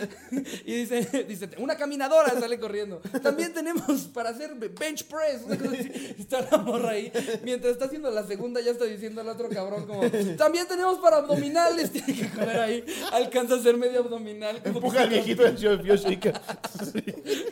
Y 0.65 0.73
dice, 0.73 0.86
dice, 1.27 1.49
una 1.57 1.75
caminadora 1.75 2.39
sale 2.39 2.59
corriendo. 2.59 3.01
También 3.21 3.53
tenemos 3.53 4.01
para 4.13 4.29
hacer 4.29 4.55
bench 4.55 5.05
press. 5.05 5.43
una 5.45 5.57
cosa 5.57 5.71
así. 5.71 6.15
Y 6.17 6.21
Está 6.27 6.47
la 6.49 6.57
morra 6.57 6.91
ahí. 6.91 7.11
Mientras 7.43 7.73
está 7.73 7.85
haciendo 7.85 8.11
la 8.11 8.25
segunda, 8.25 8.61
ya 8.61 8.71
está 8.71 8.85
diciendo 8.85 9.21
al 9.21 9.29
otro 9.29 9.49
cabrón, 9.49 9.85
como, 9.85 10.01
también 10.37 10.67
tenemos 10.67 10.99
para 10.99 11.17
abdominales. 11.17 11.91
Tiene 11.97 12.13
que 12.13 12.29
correr 12.29 12.59
ahí. 12.59 12.85
Alcanza 13.11 13.55
a 13.55 13.57
hacer 13.57 13.77
medio 13.77 13.99
abdominal. 14.01 14.61
como 14.61 14.77
Empuja 14.77 15.01
al 15.01 15.09
viejito 15.09 15.43
del 15.43 15.57
show 15.57 15.77
BioShaker. 15.77 16.39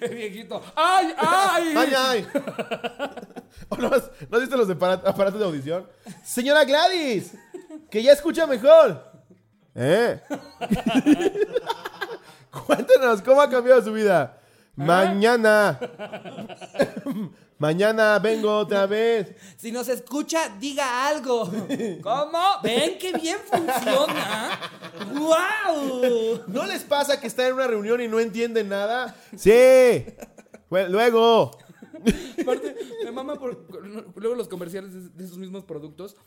El 0.01 0.15
viejito. 0.15 0.61
¡Ay, 0.75 1.13
ay! 1.17 1.73
¡Ay, 1.75 1.93
ay! 1.95 2.27
¿O 3.69 3.77
no, 3.77 3.87
has, 3.87 4.11
¿No 4.29 4.37
has 4.37 4.41
visto 4.41 4.57
los 4.57 4.69
aparatos 4.69 5.39
de 5.39 5.45
audición? 5.45 5.87
Señora 6.23 6.63
Gladys, 6.63 7.31
que 7.89 8.03
ya 8.03 8.11
escucha 8.11 8.45
mejor. 8.45 9.15
¿Eh? 9.75 10.21
Cuéntanos, 12.65 13.21
¿cómo 13.21 13.41
ha 13.41 13.49
cambiado 13.49 13.83
su 13.83 13.91
vida? 13.91 14.39
Mañana. 14.75 15.79
Mañana 17.57 18.19
vengo 18.19 18.57
otra 18.57 18.85
vez. 18.85 19.33
Si 19.57 19.71
nos 19.71 19.87
escucha, 19.87 20.49
diga 20.59 21.07
algo. 21.07 21.49
¿Cómo? 22.01 22.39
¿Ven 22.61 22.97
qué 22.99 23.13
bien 23.13 23.37
funciona? 23.49 24.59
¡Wow! 25.13 26.41
¿No 26.47 26.65
les 26.65 26.83
pasa 26.83 27.19
que 27.19 27.27
están 27.27 27.47
en 27.47 27.53
una 27.53 27.67
reunión 27.67 28.01
y 28.01 28.09
no 28.09 28.19
entienden 28.19 28.69
nada? 28.69 29.15
Sí. 29.37 30.05
Bueno, 30.69 30.89
luego. 30.89 31.57
Aparte, 32.41 32.75
me 33.05 33.11
mama 33.11 33.35
por 33.35 33.65
luego 34.15 34.35
los 34.35 34.49
comerciales 34.49 34.93
de, 34.93 35.09
de 35.09 35.23
esos 35.23 35.37
mismos 35.37 35.63
productos. 35.63 36.17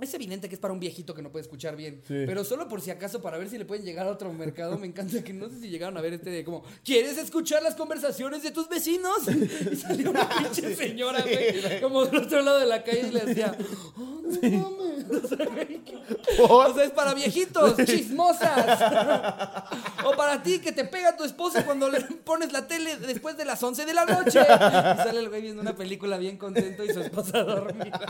Es 0.00 0.14
evidente 0.14 0.48
que 0.48 0.54
es 0.54 0.60
para 0.60 0.72
un 0.72 0.80
viejito 0.80 1.14
que 1.14 1.22
no 1.22 1.30
puede 1.30 1.42
escuchar 1.42 1.76
bien. 1.76 2.02
Pero 2.08 2.44
solo 2.44 2.68
por 2.68 2.80
si 2.80 2.90
acaso, 2.90 3.20
para 3.20 3.38
ver 3.38 3.48
si 3.50 3.58
le 3.58 3.64
pueden 3.64 3.84
llegar 3.84 4.06
a 4.06 4.10
otro 4.10 4.32
mercado, 4.32 4.78
me 4.78 4.86
encanta 4.86 5.22
que 5.22 5.32
no 5.32 5.48
sé 5.48 5.60
si 5.60 5.68
llegaron 5.68 5.96
a 5.96 6.00
ver 6.00 6.14
este 6.14 6.30
de 6.30 6.44
como, 6.44 6.62
¿quieres 6.84 7.18
escuchar 7.18 7.62
las 7.62 7.74
conversaciones 7.74 8.42
de 8.42 8.50
tus 8.50 8.68
vecinos? 8.68 9.18
Y 9.70 9.76
salió 9.76 10.10
una 10.10 10.28
pinche 10.38 10.74
señora, 10.74 11.22
güey, 11.22 11.80
como 11.80 12.04
del 12.06 12.22
otro 12.24 12.42
lado 12.42 12.58
de 12.58 12.66
la 12.66 12.82
calle 12.82 13.08
y 13.08 13.10
le 13.10 13.20
decía, 13.20 13.56
oh, 13.98 14.22
no 14.22 14.70
mames. 14.70 15.24
O 15.24 15.28
sea, 15.28 15.46
güey, 15.46 15.84
que- 15.84 15.98
o 16.42 16.74
sea, 16.74 16.84
es 16.84 16.90
para 16.90 17.14
viejitos, 17.14 17.76
chismosas. 17.84 18.80
o 20.04 20.12
para 20.16 20.42
ti 20.42 20.58
que 20.60 20.72
te 20.72 20.84
pega 20.84 21.16
tu 21.16 21.24
esposa 21.24 21.64
cuando 21.64 21.88
le 21.90 22.00
pones 22.00 22.52
la 22.52 22.66
tele 22.66 22.96
después 22.96 23.36
de 23.36 23.44
las 23.44 23.62
11 23.62 23.84
de 23.86 23.94
la 23.94 24.04
noche. 24.04 24.40
Y 24.40 24.96
sale 25.02 25.20
el 25.20 25.28
güey 25.28 25.42
viendo 25.42 25.60
una 25.62 25.74
película 25.74 26.16
bien 26.18 26.36
contento 26.38 26.84
y 26.84 26.92
su 26.92 27.00
esposa 27.00 27.42
dormida. 27.42 28.00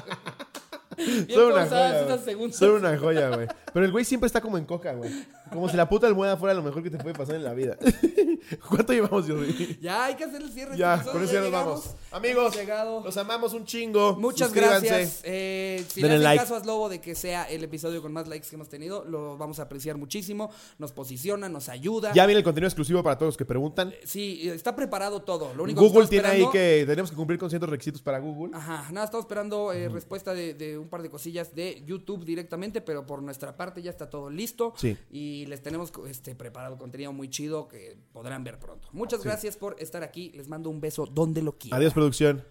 Son 1.29 1.53
una 1.53 1.67
joya. 1.67 2.53
Son 2.53 2.71
una 2.71 2.99
joya, 2.99 3.31
güey. 3.31 3.49
Pero 3.73 3.87
el 3.87 3.93
güey 3.93 4.05
siempre 4.05 4.27
está 4.27 4.41
como 4.41 4.59
en 4.59 4.65
coca, 4.65 4.93
güey. 4.95 5.11
Como 5.53 5.69
si 5.69 5.77
la 5.77 5.89
puta 5.89 6.07
almohada 6.07 6.37
fuera 6.37 6.55
lo 6.55 6.63
mejor 6.63 6.83
que 6.83 6.91
te 6.91 6.99
puede 6.99 7.15
pasar 7.15 7.37
en 7.37 7.45
la 7.45 7.55
vida. 7.55 7.77
¿Cuánto 8.69 8.93
llevamos, 8.93 9.27
Jordi? 9.27 9.79
Ya 9.81 10.05
hay 10.05 10.15
que 10.15 10.25
hacer 10.25 10.43
el 10.43 10.51
cierre. 10.53 10.77
Ya, 10.77 11.03
con 11.03 11.23
eso 11.23 11.33
ya 11.33 11.41
nos 11.41 11.53
vamos. 11.53 11.91
Amigos, 12.11 12.57
los 13.05 13.17
amamos 13.17 13.53
un 13.53 13.65
chingo. 13.65 14.17
Muchas 14.17 14.53
gracias. 14.53 15.21
Eh, 15.25 15.85
si 15.89 16.03
Denle 16.03 16.19
le 16.19 16.25
like. 16.25 16.43
caso 16.43 16.57
a 16.57 16.61
Lobo 16.65 16.89
de 16.89 17.01
que 17.01 17.15
sea 17.15 17.45
el 17.45 17.65
episodio 17.65 18.03
con 18.03 18.13
más 18.13 18.29
likes 18.29 18.49
que 18.49 18.57
hemos 18.57 18.69
tenido, 18.69 19.05
lo 19.05 19.37
vamos 19.37 19.59
a 19.59 19.63
apreciar 19.63 19.97
muchísimo. 19.97 20.51
Nos 20.79 20.93
posiciona, 20.93 21.49
nos 21.49 21.69
ayuda. 21.69 22.13
Ya 22.13 22.27
viene 22.27 22.39
el 22.39 22.45
contenido 22.45 22.69
exclusivo 22.69 23.03
para 23.03 23.17
todos 23.17 23.29
los 23.29 23.37
que 23.37 23.45
preguntan. 23.45 23.93
Sí, 24.05 24.49
está 24.49 24.75
preparado 24.77 25.23
todo. 25.23 25.53
Lo 25.55 25.65
único 25.65 25.81
Google 25.81 26.05
que 26.05 26.11
tiene 26.11 26.29
ahí 26.29 26.45
que 26.53 26.85
tenemos 26.87 27.11
que 27.11 27.17
cumplir 27.17 27.39
con 27.39 27.51
ciertos 27.51 27.69
requisitos 27.69 28.03
para 28.03 28.19
Google. 28.19 28.57
Ajá, 28.57 28.87
nada, 28.93 29.07
estamos 29.07 29.25
esperando 29.25 29.73
eh, 29.73 29.89
respuesta 29.89 30.33
de, 30.33 30.55
de 30.55 30.80
un 30.81 30.89
par 30.89 31.03
de 31.03 31.11
cosillas 31.11 31.55
de 31.55 31.83
YouTube 31.87 32.25
directamente, 32.25 32.81
pero 32.81 33.07
por 33.07 33.23
nuestra 33.23 33.57
parte 33.57 33.83
ya 33.83 33.91
está 33.91 34.11
todo 34.11 34.31
listo. 34.31 34.75
Sí. 34.77 34.97
Y 35.11 35.47
les 35.47 35.63
tenemos 35.63 35.93
este, 36.09 36.35
preparado 36.35 36.79
contenido 36.79 37.13
muy 37.13 37.29
chido 37.29 37.69
que 37.69 37.99
podrán 38.13 38.45
ver 38.45 38.59
pronto. 38.59 38.89
Muchas 38.93 39.23
gracias 39.23 39.57
por 39.57 39.77
estar 39.81 40.03
aquí. 40.03 40.31
Les 40.33 40.49
mando 40.49 40.71
un 40.71 40.81
beso 40.81 41.07
donde 41.07 41.43
lo 41.43 41.57
quieran. 41.59 41.79
Adiós, 41.79 41.93
producción. 41.93 42.45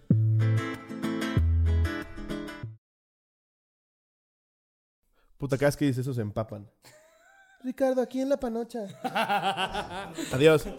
Puta, 5.38 5.56
cada 5.56 5.68
vez 5.68 5.76
que 5.76 5.86
dices 5.86 6.02
eso 6.02 6.12
se 6.12 6.20
empapan. 6.20 6.70
Ricardo, 7.62 8.02
aquí 8.02 8.20
en 8.20 8.28
la 8.28 8.38
panocha. 8.38 8.86
Adiós. 10.32 10.66